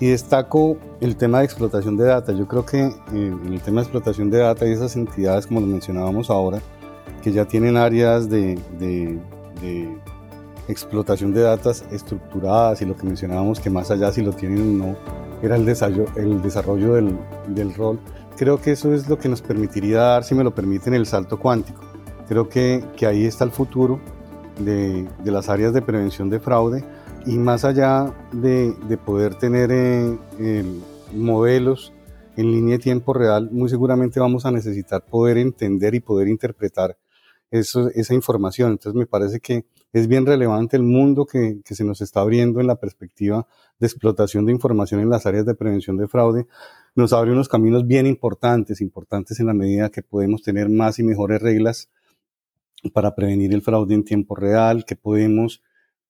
Y 0.00 0.06
destaco 0.06 0.76
el 1.00 1.16
tema 1.16 1.38
de 1.38 1.44
explotación 1.44 1.96
de 1.96 2.04
data. 2.04 2.32
Yo 2.32 2.48
creo 2.48 2.66
que 2.66 2.80
eh, 2.80 2.92
en 3.12 3.52
el 3.52 3.60
tema 3.60 3.80
de 3.80 3.84
explotación 3.84 4.30
de 4.30 4.38
data 4.38 4.64
hay 4.64 4.72
esas 4.72 4.96
entidades, 4.96 5.46
como 5.46 5.60
lo 5.60 5.66
mencionábamos 5.66 6.30
ahora, 6.30 6.60
que 7.22 7.32
ya 7.32 7.44
tienen 7.44 7.76
áreas 7.76 8.28
de, 8.28 8.58
de, 8.78 9.18
explotación 10.66 11.32
de 11.32 11.42
datos 11.42 11.84
estructuradas 11.90 12.80
y 12.80 12.86
lo 12.86 12.96
que 12.96 13.04
mencionábamos 13.04 13.60
que 13.60 13.68
más 13.70 13.90
allá 13.90 14.10
si 14.12 14.22
lo 14.22 14.32
tienen 14.32 14.80
o 14.80 14.86
no, 14.86 14.96
era 15.42 15.56
el 15.56 15.64
desarrollo, 15.64 16.06
el 16.16 16.42
desarrollo 16.42 16.94
del, 16.94 17.16
del 17.48 17.74
rol. 17.74 18.00
Creo 18.36 18.60
que 18.60 18.72
eso 18.72 18.92
es 18.92 19.08
lo 19.08 19.18
que 19.18 19.28
nos 19.28 19.42
permitiría 19.42 19.98
dar, 19.98 20.24
si 20.24 20.34
me 20.34 20.44
lo 20.44 20.54
permiten, 20.54 20.94
el 20.94 21.06
salto 21.06 21.38
cuántico. 21.38 21.80
Creo 22.28 22.48
que, 22.48 22.84
que 22.96 23.06
ahí 23.06 23.24
está 23.26 23.44
el 23.44 23.50
futuro 23.50 24.00
de, 24.58 25.08
las 25.24 25.48
áreas 25.48 25.72
de 25.72 25.82
prevención 25.82 26.30
de 26.30 26.40
fraude 26.40 26.84
y 27.26 27.38
más 27.38 27.64
allá 27.64 28.12
de, 28.32 28.74
poder 29.04 29.34
tener 29.36 29.70
eh, 29.72 30.64
modelos 31.12 31.92
en 32.36 32.50
línea 32.50 32.76
de 32.76 32.82
tiempo 32.82 33.12
real, 33.12 33.48
muy 33.52 33.68
seguramente 33.68 34.18
vamos 34.18 34.44
a 34.44 34.50
necesitar 34.50 35.04
poder 35.04 35.38
entender 35.38 35.94
y 35.94 36.00
poder 36.00 36.28
interpretar 36.28 36.96
eso, 37.50 37.88
esa 37.94 38.14
información. 38.14 38.72
Entonces 38.72 38.98
me 38.98 39.06
parece 39.06 39.38
que 39.38 39.64
es 39.94 40.08
bien 40.08 40.26
relevante 40.26 40.76
el 40.76 40.82
mundo 40.82 41.24
que, 41.24 41.60
se 41.64 41.84
nos 41.84 42.00
está 42.00 42.20
abriendo 42.20 42.60
en 42.60 42.66
la 42.66 42.80
perspectiva 42.80 43.46
de 43.78 43.86
explotación 43.86 44.44
de 44.44 44.50
información 44.50 45.00
en 45.00 45.08
las 45.08 45.24
áreas 45.24 45.46
de 45.46 45.54
prevención 45.54 45.96
de 45.96 46.08
fraude. 46.08 46.48
Nos 46.96 47.12
abre 47.12 47.30
unos 47.30 47.48
caminos 47.48 47.86
bien 47.86 48.04
importantes, 48.04 48.80
importantes 48.80 49.38
en 49.38 49.46
la 49.46 49.54
medida 49.54 49.90
que 49.90 50.02
podemos 50.02 50.42
tener 50.42 50.68
más 50.68 50.98
y 50.98 51.04
mejores 51.04 51.40
reglas 51.40 51.90
para 52.92 53.14
prevenir 53.14 53.54
el 53.54 53.62
fraude 53.62 53.94
en 53.94 54.02
tiempo 54.02 54.34
real, 54.34 54.84
que 54.84 54.96
podemos 54.96 55.62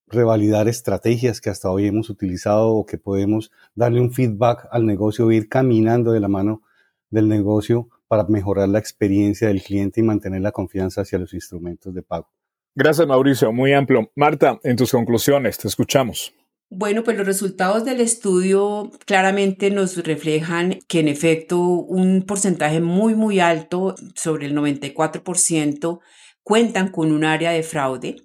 revalidar 0.06 0.66
estrategias 0.66 1.42
que 1.42 1.50
hasta 1.50 1.70
hoy 1.70 1.86
hemos 1.86 2.08
utilizado 2.08 2.70
o 2.70 2.86
que 2.86 2.96
podemos 2.96 3.52
darle 3.74 4.00
un 4.00 4.12
feedback 4.12 4.66
al 4.70 4.86
negocio, 4.86 5.30
ir 5.30 5.50
caminando 5.50 6.12
de 6.12 6.20
la 6.20 6.28
mano 6.28 6.62
del 7.10 7.28
negocio 7.28 7.90
para 8.08 8.24
mejorar 8.24 8.70
la 8.70 8.78
experiencia 8.78 9.48
del 9.48 9.62
cliente 9.62 10.00
y 10.00 10.04
mantener 10.04 10.40
la 10.40 10.52
confianza 10.52 11.02
hacia 11.02 11.18
los 11.18 11.34
instrumentos 11.34 11.92
de 11.92 12.00
pago. 12.00 12.28
Gracias, 12.74 13.06
Mauricio. 13.06 13.52
Muy 13.52 13.72
amplio. 13.72 14.10
Marta, 14.16 14.58
en 14.64 14.76
tus 14.76 14.90
conclusiones, 14.90 15.58
te 15.58 15.68
escuchamos. 15.68 16.34
Bueno, 16.70 17.04
pues 17.04 17.16
los 17.16 17.26
resultados 17.26 17.84
del 17.84 18.00
estudio 18.00 18.90
claramente 19.06 19.70
nos 19.70 19.96
reflejan 20.02 20.80
que 20.88 20.98
en 20.98 21.08
efecto 21.08 21.60
un 21.60 22.22
porcentaje 22.22 22.80
muy, 22.80 23.14
muy 23.14 23.38
alto, 23.38 23.94
sobre 24.16 24.46
el 24.46 24.56
94%, 24.56 26.00
cuentan 26.42 26.88
con 26.88 27.12
un 27.12 27.24
área 27.24 27.52
de 27.52 27.62
fraude 27.62 28.16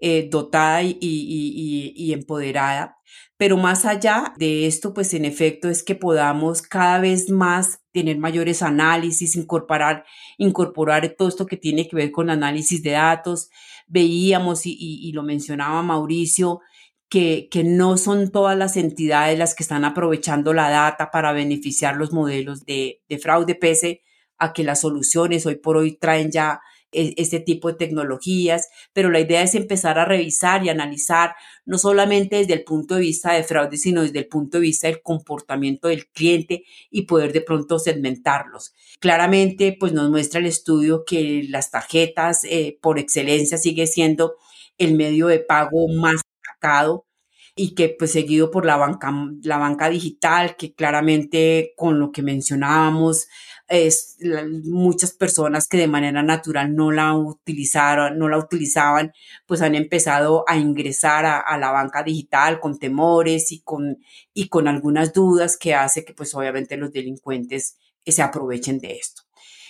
eh, 0.00 0.28
dotada 0.28 0.82
y, 0.82 0.98
y, 1.00 2.12
empoderada. 2.12 2.96
Pero 3.42 3.56
más 3.56 3.86
allá 3.86 4.34
de 4.36 4.68
esto, 4.68 4.94
pues 4.94 5.12
en 5.14 5.24
efecto 5.24 5.68
es 5.68 5.82
que 5.82 5.96
podamos 5.96 6.62
cada 6.62 7.00
vez 7.00 7.28
más 7.28 7.80
tener 7.90 8.16
mayores 8.16 8.62
análisis, 8.62 9.34
incorporar, 9.34 10.04
incorporar 10.38 11.16
todo 11.18 11.26
esto 11.26 11.44
que 11.44 11.56
tiene 11.56 11.88
que 11.88 11.96
ver 11.96 12.12
con 12.12 12.30
análisis 12.30 12.84
de 12.84 12.92
datos. 12.92 13.50
Veíamos, 13.88 14.60
y, 14.64 15.10
lo 15.10 15.24
mencionaba 15.24 15.82
Mauricio, 15.82 16.60
que, 17.08 17.48
que, 17.50 17.64
no 17.64 17.96
son 17.96 18.30
todas 18.30 18.56
las 18.56 18.76
entidades 18.76 19.36
las 19.36 19.56
que 19.56 19.64
están 19.64 19.84
aprovechando 19.84 20.52
la 20.52 20.70
data 20.70 21.10
para 21.10 21.32
beneficiar 21.32 21.96
los 21.96 22.12
modelos 22.12 22.64
de, 22.64 23.02
de 23.08 23.18
fraude, 23.18 23.56
pese 23.56 24.02
a 24.38 24.52
que 24.52 24.62
las 24.62 24.82
soluciones 24.82 25.46
hoy 25.46 25.56
por 25.56 25.76
hoy 25.76 25.96
traen 25.96 26.30
ya 26.30 26.60
este 26.92 27.40
tipo 27.40 27.68
de 27.68 27.78
tecnologías, 27.78 28.68
pero 28.92 29.10
la 29.10 29.20
idea 29.20 29.42
es 29.42 29.54
empezar 29.54 29.98
a 29.98 30.04
revisar 30.04 30.64
y 30.64 30.68
analizar 30.68 31.34
no 31.64 31.78
solamente 31.78 32.36
desde 32.36 32.54
el 32.54 32.64
punto 32.64 32.94
de 32.94 33.00
vista 33.00 33.32
de 33.32 33.44
fraude, 33.44 33.76
sino 33.76 34.02
desde 34.02 34.20
el 34.20 34.26
punto 34.28 34.58
de 34.58 34.62
vista 34.62 34.88
del 34.88 35.02
comportamiento 35.02 35.88
del 35.88 36.06
cliente 36.08 36.64
y 36.90 37.02
poder 37.02 37.32
de 37.32 37.40
pronto 37.40 37.78
segmentarlos. 37.78 38.74
Claramente, 39.00 39.76
pues 39.78 39.92
nos 39.92 40.10
muestra 40.10 40.40
el 40.40 40.46
estudio 40.46 41.04
que 41.04 41.44
las 41.48 41.70
tarjetas 41.70 42.44
eh, 42.44 42.78
por 42.80 42.98
excelencia 42.98 43.58
sigue 43.58 43.86
siendo 43.86 44.36
el 44.78 44.94
medio 44.94 45.28
de 45.28 45.38
pago 45.38 45.88
más 45.88 46.20
destacado 46.22 47.06
y 47.54 47.74
que 47.74 47.94
pues 47.98 48.12
seguido 48.12 48.50
por 48.50 48.64
la 48.64 48.76
banca 48.76 49.90
digital, 49.90 50.56
que 50.56 50.74
claramente 50.74 51.74
con 51.76 51.98
lo 51.98 52.10
que 52.10 52.22
mencionábamos, 52.22 53.28
es, 53.72 54.18
muchas 54.64 55.12
personas 55.12 55.66
que 55.66 55.78
de 55.78 55.88
manera 55.88 56.22
natural 56.22 56.74
no 56.74 56.90
la 56.90 57.14
utilizaron, 57.14 58.18
no 58.18 58.28
la 58.28 58.36
utilizaban, 58.36 59.12
pues 59.46 59.62
han 59.62 59.74
empezado 59.74 60.44
a 60.46 60.58
ingresar 60.58 61.24
a, 61.24 61.58
la 61.58 61.70
banca 61.70 62.02
digital 62.02 62.60
con 62.60 62.78
temores 62.78 63.50
y 63.50 63.62
con, 63.62 63.98
y 64.34 64.48
con 64.48 64.68
algunas 64.68 65.14
dudas 65.14 65.56
que 65.56 65.74
hace 65.74 66.04
que 66.04 66.12
pues 66.12 66.34
obviamente 66.34 66.76
los 66.76 66.92
delincuentes 66.92 67.78
se 68.04 68.22
aprovechen 68.22 68.78
de 68.78 68.92
esto. 68.92 69.22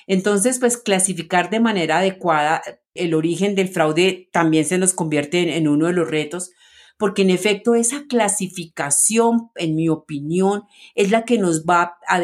Entonces, 0.09 0.59
pues 0.59 0.77
clasificar 0.77 1.49
de 1.49 1.61
manera 1.61 1.99
adecuada 1.99 2.61
el 2.95 3.15
origen 3.15 3.55
del 3.55 3.69
fraude 3.69 4.29
también 4.33 4.65
se 4.65 4.79
nos 4.79 4.95
convierte 4.95 5.57
en 5.57 5.69
uno 5.69 5.87
de 5.87 5.93
los 5.93 6.11
retos, 6.11 6.51
porque 6.99 7.23
en 7.23 7.31
efecto 7.31 7.75
esa 7.75 8.05
clasificación, 8.09 9.51
en 9.57 9.75
mi 9.77 9.89
opinión, 9.89 10.65
es 10.95 11.11
la 11.11 11.25
que 11.25 11.39
nos 11.39 11.65
va 11.65 11.99
a, 12.07 12.21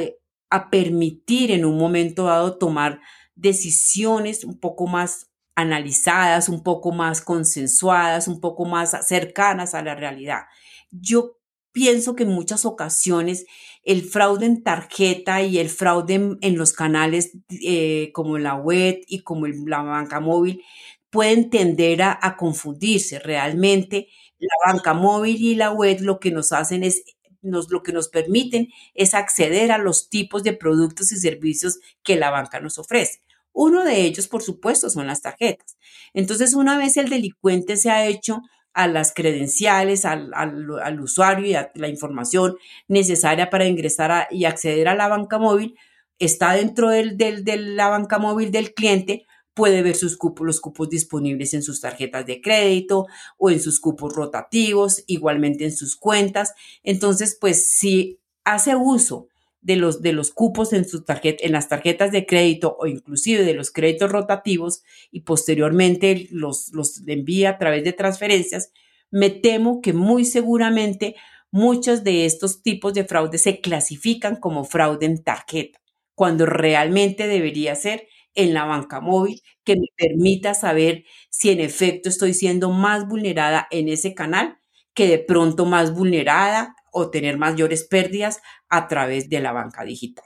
a 0.50 0.70
permitir 0.70 1.50
en 1.50 1.64
un 1.64 1.78
momento 1.78 2.24
dado 2.24 2.58
tomar 2.58 3.00
decisiones 3.34 4.44
un 4.44 4.58
poco 4.58 4.86
más 4.86 5.30
analizadas, 5.54 6.48
un 6.48 6.62
poco 6.62 6.92
más 6.92 7.20
consensuadas, 7.20 8.28
un 8.28 8.40
poco 8.40 8.64
más 8.64 8.96
cercanas 9.06 9.74
a 9.74 9.82
la 9.82 9.94
realidad. 9.94 10.42
Yo 10.90 11.38
pienso 11.72 12.14
que 12.14 12.22
en 12.24 12.30
muchas 12.30 12.64
ocasiones 12.64 13.46
el 13.82 14.02
fraude 14.02 14.46
en 14.46 14.62
tarjeta 14.62 15.42
y 15.42 15.58
el 15.58 15.68
fraude 15.68 16.36
en, 16.40 16.56
los 16.56 16.72
canales 16.72 17.32
eh, 17.50 18.10
como 18.12 18.38
la 18.38 18.54
web 18.54 19.00
y 19.06 19.22
como 19.22 19.46
la 19.46 19.82
banca 19.82 20.20
móvil 20.20 20.62
pueden 21.10 21.50
tender 21.50 22.02
a, 22.02 22.18
a 22.20 22.36
confundirse. 22.36 23.18
Realmente 23.18 24.08
la 24.38 24.72
banca 24.72 24.94
móvil 24.94 25.36
y 25.42 25.54
la 25.54 25.72
web 25.72 25.98
lo 26.00 26.20
que 26.20 26.30
nos 26.30 26.52
hacen 26.52 26.84
es 26.84 27.02
nos, 27.42 27.70
lo 27.70 27.82
que 27.82 27.92
nos 27.92 28.08
permiten 28.08 28.68
es 28.94 29.14
acceder 29.14 29.72
a 29.72 29.78
los 29.78 30.08
tipos 30.10 30.42
de 30.42 30.52
productos 30.52 31.12
y 31.12 31.16
servicios 31.16 31.78
que 32.02 32.16
la 32.16 32.30
banca 32.30 32.60
nos 32.60 32.78
ofrece. 32.78 33.20
Uno 33.52 33.84
de 33.84 34.02
ellos, 34.02 34.28
por 34.28 34.42
supuesto, 34.42 34.90
son 34.90 35.06
las 35.06 35.22
tarjetas. 35.22 35.76
Entonces, 36.14 36.54
una 36.54 36.78
vez 36.78 36.96
el 36.96 37.08
delincuente 37.08 37.76
se 37.76 37.90
ha 37.90 38.06
hecho 38.06 38.42
a 38.72 38.86
las 38.86 39.12
credenciales, 39.12 40.04
al, 40.04 40.32
al, 40.34 41.00
usuario 41.00 41.46
y 41.46 41.54
a 41.54 41.72
la 41.74 41.88
información 41.88 42.56
necesaria 42.86 43.50
para 43.50 43.66
ingresar 43.66 44.28
y 44.30 44.44
acceder 44.44 44.86
a 44.86 44.94
la 44.94 45.08
banca 45.08 45.38
móvil, 45.38 45.76
está 46.20 46.52
dentro 46.52 46.88
del, 46.88 47.16
del, 47.16 47.44
de 47.44 47.56
la 47.56 47.88
banca 47.88 48.18
móvil 48.18 48.52
del 48.52 48.74
cliente, 48.74 49.26
puede 49.58 49.82
ver 49.82 49.96
sus 49.96 50.16
cupos, 50.16 50.46
los 50.46 50.60
cupos 50.60 50.88
disponibles 50.88 51.52
en 51.52 51.64
sus 51.64 51.80
tarjetas 51.80 52.24
de 52.26 52.40
crédito 52.40 53.08
o 53.38 53.50
en 53.50 53.58
sus 53.58 53.80
cupos 53.80 54.14
rotativos, 54.14 55.02
igualmente 55.08 55.64
en 55.64 55.76
sus 55.76 55.96
cuentas. 55.96 56.54
Entonces, 56.84 57.36
pues 57.40 57.68
si 57.68 58.20
hace 58.44 58.76
uso 58.76 59.26
de 59.60 59.74
los, 59.74 60.00
de 60.00 60.12
los 60.12 60.30
cupos 60.30 60.72
en, 60.72 60.88
su 60.88 61.02
tarjeta, 61.02 61.44
en 61.44 61.50
las 61.50 61.68
tarjetas 61.68 62.12
de 62.12 62.24
crédito 62.24 62.76
o 62.78 62.86
inclusive 62.86 63.42
de 63.42 63.54
los 63.54 63.72
créditos 63.72 64.12
rotativos 64.12 64.84
y 65.10 65.22
posteriormente 65.22 66.28
los, 66.30 66.68
los 66.72 67.02
envía 67.08 67.50
a 67.50 67.58
través 67.58 67.82
de 67.82 67.92
transferencias, 67.92 68.70
me 69.10 69.28
temo 69.28 69.80
que 69.80 69.92
muy 69.92 70.24
seguramente 70.24 71.16
muchos 71.50 72.04
de 72.04 72.26
estos 72.26 72.62
tipos 72.62 72.94
de 72.94 73.02
fraude 73.02 73.38
se 73.38 73.60
clasifican 73.60 74.36
como 74.36 74.62
fraude 74.62 75.06
en 75.06 75.24
tarjeta, 75.24 75.80
cuando 76.14 76.46
realmente 76.46 77.26
debería 77.26 77.74
ser 77.74 78.06
en 78.38 78.54
la 78.54 78.64
banca 78.64 79.00
móvil 79.00 79.42
que 79.64 79.74
me 79.74 79.88
permita 79.96 80.54
saber 80.54 81.04
si 81.28 81.50
en 81.50 81.58
efecto 81.58 82.08
estoy 82.08 82.34
siendo 82.34 82.70
más 82.70 83.08
vulnerada 83.08 83.66
en 83.72 83.88
ese 83.88 84.14
canal 84.14 84.58
que 84.94 85.08
de 85.08 85.18
pronto 85.18 85.66
más 85.66 85.92
vulnerada 85.92 86.76
o 86.92 87.10
tener 87.10 87.36
mayores 87.36 87.84
pérdidas 87.84 88.40
a 88.68 88.86
través 88.86 89.28
de 89.28 89.40
la 89.40 89.52
banca 89.52 89.82
digital. 89.82 90.24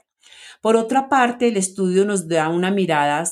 Por 0.61 0.75
otra 0.75 1.09
parte, 1.09 1.47
el 1.47 1.57
estudio 1.57 2.05
nos 2.05 2.27
da 2.27 2.49
una 2.49 2.69
mirada 2.69 3.23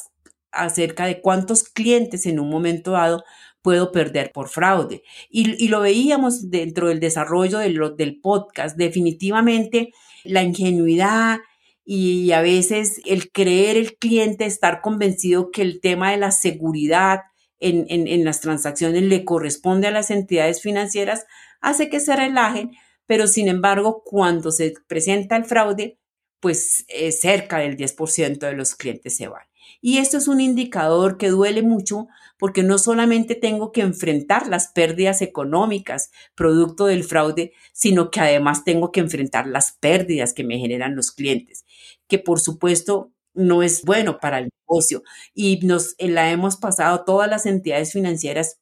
acerca 0.51 1.05
de 1.05 1.21
cuántos 1.21 1.63
clientes 1.63 2.25
en 2.25 2.39
un 2.39 2.49
momento 2.49 2.91
dado 2.91 3.23
puedo 3.61 3.91
perder 3.91 4.31
por 4.31 4.49
fraude. 4.49 5.03
Y, 5.29 5.67
lo 5.67 5.81
veíamos 5.81 6.49
dentro 6.49 6.87
del 6.87 6.99
desarrollo 6.99 7.59
del, 7.59 8.19
podcast. 8.19 8.75
Definitivamente 8.77 9.93
la 10.23 10.41
ingenuidad, 10.41 11.39
y 11.83 12.31
a 12.31 12.41
veces 12.41 13.01
el 13.05 13.31
creer 13.31 13.77
el 13.77 13.97
cliente, 13.97 14.45
estar 14.45 14.81
convencido 14.81 15.51
que 15.51 15.61
el 15.61 15.81
tema 15.81 16.11
de 16.11 16.17
la 16.17 16.31
seguridad 16.31 17.21
en, 17.59 17.85
en, 17.89 18.25
las 18.25 18.41
transacciones 18.41 19.03
le 19.03 19.23
corresponde 19.23 19.87
a 19.87 19.91
las 19.91 20.09
entidades 20.09 20.61
financieras, 20.61 21.25
hace 21.61 21.89
que 21.89 21.99
se 21.99 22.15
relajen, 22.15 22.71
pero 23.05 23.27
sin 23.27 23.47
embargo, 23.47 24.01
cuando 24.03 24.51
se 24.51 24.73
presenta 24.87 25.35
el 25.35 25.45
fraude, 25.45 25.99
pues 26.39 26.85
cerca 27.19 27.59
del 27.59 27.77
10% 27.77 28.39
de 28.39 28.53
los 28.53 28.75
clientes 28.75 29.15
se 29.15 29.27
van. 29.27 29.43
Y 29.79 29.99
esto 29.99 30.17
es 30.17 30.27
un 30.27 30.41
indicador 30.41 31.17
que 31.17 31.29
duele 31.29 31.61
mucho 31.61 32.07
porque 32.41 32.63
no 32.63 32.79
solamente 32.79 33.35
tengo 33.35 33.71
que 33.71 33.81
enfrentar 33.81 34.47
las 34.47 34.69
pérdidas 34.69 35.21
económicas 35.21 36.09
producto 36.33 36.87
del 36.87 37.03
fraude, 37.03 37.53
sino 37.71 38.09
que 38.09 38.19
además 38.19 38.63
tengo 38.63 38.91
que 38.91 38.99
enfrentar 38.99 39.45
las 39.45 39.73
pérdidas 39.73 40.33
que 40.33 40.43
me 40.43 40.57
generan 40.57 40.95
los 40.95 41.11
clientes, 41.11 41.65
que 42.07 42.17
por 42.17 42.39
supuesto 42.39 43.11
no 43.35 43.61
es 43.61 43.83
bueno 43.83 44.17
para 44.19 44.39
el 44.39 44.49
negocio. 44.59 45.03
Y 45.35 45.59
nos 45.61 45.93
la 45.99 46.31
hemos 46.31 46.57
pasado 46.57 47.03
todas 47.05 47.29
las 47.29 47.45
entidades 47.45 47.93
financieras 47.93 48.57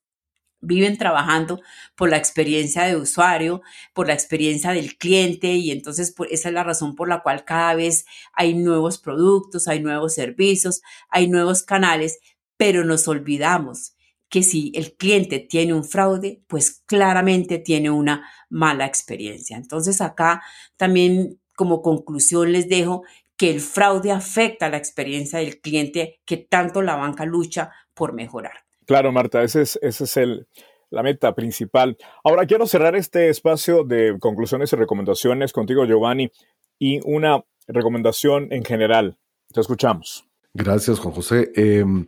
viven 0.60 0.98
trabajando 0.98 1.62
por 1.96 2.10
la 2.10 2.18
experiencia 2.18 2.84
de 2.84 2.98
usuario, 2.98 3.62
por 3.94 4.08
la 4.08 4.14
experiencia 4.14 4.72
del 4.72 4.98
cliente 4.98 5.54
y 5.54 5.72
entonces 5.72 6.14
esa 6.30 6.50
es 6.50 6.54
la 6.54 6.66
razón 6.66 6.96
por 6.96 7.08
la 7.08 7.24
cual 7.24 7.46
cada 7.46 7.76
vez 7.76 8.04
hay 8.34 8.56
nuevos 8.56 8.98
productos, 8.98 9.70
hay 9.70 9.80
nuevos 9.80 10.16
servicios, 10.16 10.82
hay 11.08 11.30
nuevos 11.30 11.64
canales, 11.64 12.20
pero 12.60 12.84
nos 12.84 13.08
olvidamos 13.08 13.96
que 14.28 14.44
si 14.44 14.74
el 14.76 14.98
cliente 14.98 15.40
tiene 15.40 15.74
un 15.74 15.86
fraude, 15.86 16.44
pues 16.48 16.84
claramente 16.86 17.58
tiene 17.58 17.90
una 17.90 18.30
mala 18.50 18.86
experiencia. 18.86 19.56
Entonces 19.56 20.02
acá 20.02 20.44
también 20.76 21.40
como 21.56 21.82
conclusión 21.82 22.52
les 22.52 22.68
dejo 22.68 23.04
que 23.38 23.50
el 23.50 23.62
fraude 23.62 24.12
afecta 24.12 24.68
la 24.68 24.76
experiencia 24.76 25.40
del 25.40 25.62
cliente 25.62 26.20
que 26.26 26.36
tanto 26.36 26.82
la 26.82 26.98
banca 26.98 27.26
lucha 27.26 27.72
por 27.94 28.12
mejorar. 28.12 28.66
Claro, 28.86 29.14
Marta, 29.14 29.42
ese 29.42 29.62
es, 29.62 30.18
el, 30.18 30.46
la 30.90 31.02
meta 31.02 31.34
principal. 31.34 31.96
Ahora 32.26 32.46
quiero 32.46 32.68
cerrar 32.68 32.98
este 32.98 33.30
espacio 33.30 33.86
de 33.86 34.18
conclusiones 34.20 34.74
y 34.74 34.76
recomendaciones 34.76 35.54
contigo, 35.54 35.86
Giovanni, 35.86 36.30
y 36.78 37.00
una 37.06 37.46
recomendación 37.68 38.52
en 38.52 38.66
general. 38.66 39.18
Te 39.54 39.62
escuchamos. 39.62 40.29
Gracias, 40.54 41.00
Juan 41.00 41.14
José. 41.14 41.52
Em, 41.56 42.08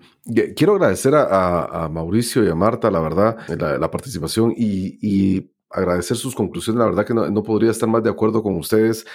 quiero 0.56 0.74
agradecer 0.74 1.14
a, 1.16 1.88
Mauricio 1.92 2.44
y 2.44 2.50
a 2.50 2.56
Marta, 2.56 2.90
la 2.90 3.00
verdad, 3.00 3.38
la, 3.48 3.92
participación 3.92 4.54
y, 4.56 5.52
agradecer 5.70 6.18
sus 6.18 6.36
conclusiones. 6.36 6.80
La 6.80 6.86
verdad 6.86 7.06
que 7.06 7.14
no, 7.14 7.44
podría 7.44 7.72
estar 7.72 7.88
más 7.88 8.04
de 8.04 8.10
acuerdo 8.10 8.44
con 8.44 8.56
ustedes. 8.58 9.06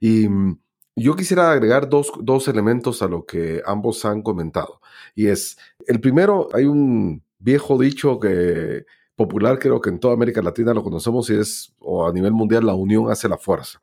Y 0.00 0.28
mm, 0.28 0.58
yo 0.96 1.16
quisiera 1.16 1.50
agregar 1.52 1.88
dos, 1.88 2.12
dos 2.20 2.48
elementos 2.48 3.02
a 3.02 3.08
lo 3.08 3.26
que 3.26 3.62
ambos 3.66 4.04
han 4.04 4.22
comentado. 4.22 4.80
Y 5.14 5.26
es, 5.26 5.58
el 5.86 6.00
primero, 6.00 6.48
hay 6.54 6.64
un 6.64 7.22
viejo 7.38 7.78
dicho 7.78 8.18
que 8.20 8.86
popular, 9.16 9.58
creo 9.58 9.80
que 9.80 9.90
en 9.90 9.98
toda 9.98 10.14
América 10.14 10.42
Latina 10.42 10.74
lo 10.74 10.82
conocemos 10.82 11.28
y 11.30 11.34
es, 11.34 11.74
o 11.80 12.06
a 12.06 12.12
nivel 12.12 12.32
mundial, 12.32 12.66
la 12.66 12.74
unión 12.74 13.10
hace 13.10 13.28
la 13.28 13.38
fuerza. 13.38 13.82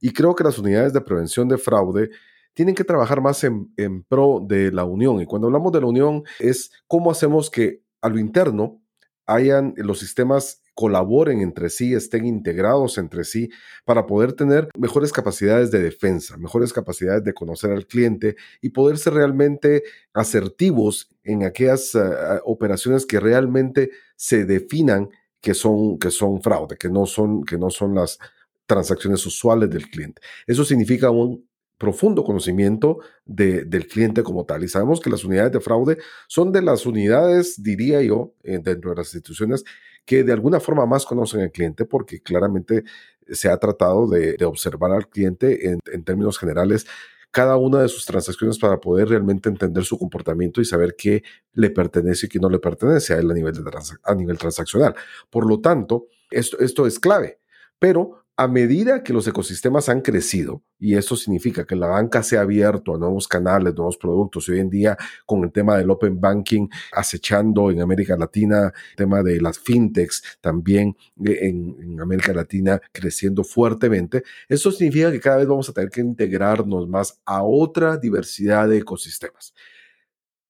Y 0.00 0.12
creo 0.12 0.34
que 0.34 0.44
las 0.44 0.58
unidades 0.58 0.92
de 0.92 1.00
prevención 1.02 1.48
de 1.48 1.58
fraude 1.58 2.10
tienen 2.54 2.74
que 2.74 2.84
trabajar 2.84 3.20
más 3.20 3.44
en, 3.44 3.72
pro 4.08 4.44
de 4.46 4.72
la 4.72 4.84
unión. 4.84 5.20
Y 5.20 5.26
cuando 5.26 5.48
hablamos 5.48 5.72
de 5.72 5.80
la 5.80 5.86
unión 5.86 6.24
es 6.38 6.70
cómo 6.86 7.10
hacemos 7.10 7.50
que 7.50 7.82
a 8.00 8.08
lo 8.08 8.18
interno 8.18 8.82
hayan 9.26 9.74
los 9.76 9.98
sistemas 9.98 10.62
colaboren 10.74 11.40
entre 11.40 11.68
sí, 11.68 11.92
estén 11.92 12.24
integrados 12.24 12.96
entre 12.96 13.24
sí 13.24 13.50
para 13.84 14.06
poder 14.06 14.32
tener 14.32 14.68
mejores 14.78 15.12
capacidades 15.12 15.70
de 15.70 15.80
defensa, 15.80 16.38
mejores 16.38 16.72
capacidades 16.72 17.22
de 17.22 17.34
conocer 17.34 17.70
al 17.70 17.86
cliente 17.86 18.36
y 18.62 18.70
poder 18.70 18.96
ser 18.96 19.14
realmente 19.14 19.82
asertivos 20.14 21.10
en 21.22 21.44
aquellas 21.44 21.94
eh, 21.94 22.00
operaciones 22.44 23.04
que 23.04 23.20
realmente 23.20 23.90
se 24.16 24.46
definan 24.46 25.10
que 25.40 25.54
son, 25.54 25.98
que 25.98 26.10
son 26.10 26.42
fraude, 26.42 26.76
que 26.76 26.88
no 26.88 27.06
son, 27.06 27.44
que 27.44 27.58
no 27.58 27.70
son 27.70 27.94
las 27.94 28.18
transacciones 28.66 29.24
usuales 29.26 29.68
del 29.68 29.88
cliente. 29.90 30.22
Eso 30.46 30.64
significa 30.64 31.10
un 31.10 31.49
profundo 31.80 32.22
conocimiento 32.24 32.98
del 33.24 33.86
cliente 33.88 34.22
como 34.22 34.44
tal. 34.44 34.62
Y 34.62 34.68
sabemos 34.68 35.00
que 35.00 35.08
las 35.08 35.24
unidades 35.24 35.50
de 35.50 35.60
fraude 35.60 35.96
son 36.28 36.52
de 36.52 36.60
las 36.60 36.84
unidades, 36.84 37.62
diría 37.62 38.02
yo, 38.02 38.34
eh, 38.42 38.60
dentro 38.62 38.90
de 38.90 38.96
las 38.96 39.06
instituciones 39.06 39.64
que 40.04 40.22
de 40.22 40.32
alguna 40.32 40.60
forma 40.60 40.84
más 40.84 41.06
conocen 41.06 41.40
al 41.40 41.50
cliente 41.50 41.86
porque 41.86 42.20
claramente 42.20 42.84
se 43.30 43.48
ha 43.48 43.56
tratado 43.56 44.06
de, 44.06 44.36
observar 44.44 44.92
al 44.92 45.08
cliente 45.08 45.70
en, 45.70 46.04
términos 46.04 46.38
generales 46.38 46.86
cada 47.30 47.56
una 47.56 47.80
de 47.80 47.88
sus 47.88 48.04
transacciones 48.04 48.58
para 48.58 48.78
poder 48.78 49.08
realmente 49.08 49.48
entender 49.48 49.84
su 49.84 49.98
comportamiento 49.98 50.60
y 50.60 50.66
saber 50.66 50.96
qué 50.98 51.22
le 51.54 51.70
pertenece 51.70 52.26
y 52.26 52.28
qué 52.28 52.40
no 52.40 52.50
le 52.50 52.58
pertenece 52.58 53.14
a 53.14 53.18
él 53.18 53.30
a 53.30 53.34
nivel, 53.34 53.54
de 53.54 53.62
a 54.04 54.14
nivel 54.14 54.36
transaccional. 54.36 54.94
Por 55.30 55.46
lo 55.46 55.60
tanto, 55.60 56.08
esto, 56.30 56.58
esto 56.58 56.86
es 56.86 56.98
clave. 56.98 57.38
Pero 57.78 58.19
a 58.40 58.48
medida 58.48 59.02
que 59.02 59.12
los 59.12 59.28
ecosistemas 59.28 59.90
han 59.90 60.00
crecido, 60.00 60.62
y 60.78 60.94
eso 60.94 61.14
significa 61.14 61.66
que 61.66 61.76
la 61.76 61.88
banca 61.88 62.22
se 62.22 62.38
ha 62.38 62.40
abierto 62.40 62.94
a 62.94 62.98
nuevos 62.98 63.28
canales, 63.28 63.74
nuevos 63.74 63.98
productos, 63.98 64.48
y 64.48 64.52
hoy 64.52 64.60
en 64.60 64.70
día 64.70 64.96
con 65.26 65.44
el 65.44 65.52
tema 65.52 65.76
del 65.76 65.90
open 65.90 66.18
banking 66.18 66.66
acechando 66.92 67.70
en 67.70 67.82
América 67.82 68.16
Latina, 68.16 68.72
el 68.92 68.96
tema 68.96 69.22
de 69.22 69.42
las 69.42 69.58
fintechs 69.58 70.38
también 70.40 70.96
eh, 71.22 71.36
en, 71.42 71.76
en 71.82 72.00
América 72.00 72.32
Latina 72.32 72.80
creciendo 72.92 73.44
fuertemente, 73.44 74.22
eso 74.48 74.72
significa 74.72 75.12
que 75.12 75.20
cada 75.20 75.36
vez 75.36 75.46
vamos 75.46 75.68
a 75.68 75.74
tener 75.74 75.90
que 75.90 76.00
integrarnos 76.00 76.88
más 76.88 77.20
a 77.26 77.42
otra 77.42 77.98
diversidad 77.98 78.70
de 78.70 78.78
ecosistemas. 78.78 79.52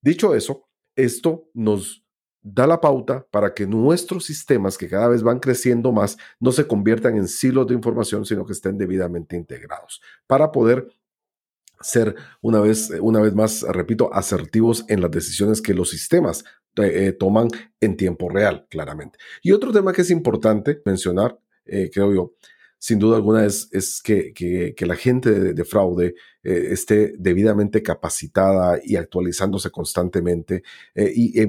Dicho 0.01 0.37
eso, 0.37 0.69
esto 0.95 1.49
nos 1.55 2.05
da 2.43 2.67
la 2.67 2.81
pauta 2.81 3.27
para 3.31 3.55
que 3.55 3.67
nuestros 3.67 4.25
sistemas, 4.25 4.79
que 4.79 4.89
cada 4.89 5.09
vez 5.09 5.23
van 5.23 5.41
creciendo 5.41 5.93
más, 5.93 6.17
no 6.39 6.53
se 6.53 6.67
conviertan 6.67 7.17
en 7.17 7.29
silos 7.29 7.67
de 7.67 7.75
información, 7.75 8.25
sino 8.25 8.47
que 8.47 8.53
estén 8.53 8.79
debidamente 8.79 9.37
integrados 9.37 10.01
para 10.27 10.51
poder 10.51 10.89
ser 11.81 12.15
una 12.43 12.61
vez, 12.61 12.91
una 13.01 13.21
vez 13.21 13.35
más, 13.35 13.63
repito, 13.63 14.13
asertivos 14.13 14.85
en 14.89 15.01
las 15.01 15.11
decisiones 15.11 15.63
que 15.63 15.75
los 15.75 15.91
sistemas 15.91 16.45
eh, 16.77 17.13
toman 17.13 17.49
en 17.81 17.97
tiempo 17.97 18.29
real, 18.29 18.67
claramente. 18.71 19.19
Y 19.43 19.53
otro 19.53 19.73
tema 19.73 19.93
que 19.93 20.03
es 20.03 20.11
importante 20.11 20.83
mencionar, 20.85 21.39
eh, 21.65 21.91
creo 21.93 22.13
yo, 22.13 22.35
sin 22.81 22.99
duda 22.99 23.17
alguna 23.17 23.45
es, 23.45 23.69
es 23.73 24.01
que, 24.03 24.33
que, 24.33 24.87
la 24.87 24.97
gente 24.97 25.53
de, 25.53 25.65
fraude 25.67 26.15
eh, 26.43 26.69
esté 26.71 27.13
debidamente 27.19 27.83
capacitada 27.83 28.81
y 28.83 28.97
actualizándose 28.97 29.71
constantemente 29.71 30.63
eh, 30.95 31.13
y 31.15 31.47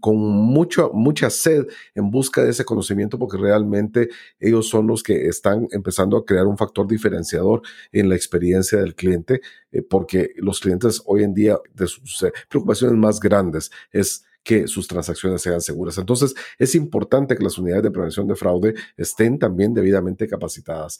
con 0.00 0.16
mucho, 0.16 0.90
mucha 0.94 1.28
sed 1.28 1.66
en 1.94 2.10
busca 2.10 2.42
de 2.42 2.50
ese 2.50 2.64
conocimiento 2.64 3.18
porque 3.18 3.36
realmente 3.36 4.08
ellos 4.38 4.70
son 4.70 4.86
los 4.86 5.02
que 5.02 5.26
están 5.28 5.68
empezando 5.70 6.16
a 6.16 6.24
crear 6.24 6.46
un 6.46 6.56
factor 6.56 6.88
diferenciador 6.88 7.60
en 7.92 8.08
la 8.08 8.16
experiencia 8.16 8.78
del 8.78 8.94
cliente 8.94 9.42
eh, 9.72 9.82
porque 9.82 10.30
los 10.36 10.60
clientes 10.60 11.02
hoy 11.04 11.24
en 11.24 11.34
día 11.34 11.58
de 11.74 11.86
sus 11.86 12.24
preocupaciones 12.48 12.96
más 12.96 13.20
grandes 13.20 13.70
es 13.92 14.24
que 14.42 14.66
sus 14.68 14.88
transacciones 14.88 15.42
sean 15.42 15.60
seguras. 15.60 15.98
Entonces, 15.98 16.34
es 16.58 16.74
importante 16.74 17.36
que 17.36 17.44
las 17.44 17.58
unidades 17.58 17.84
de 17.84 17.90
prevención 17.90 18.26
de 18.26 18.36
fraude 18.36 18.74
estén 18.96 19.38
también 19.38 19.74
debidamente 19.74 20.28
capacitadas. 20.28 20.98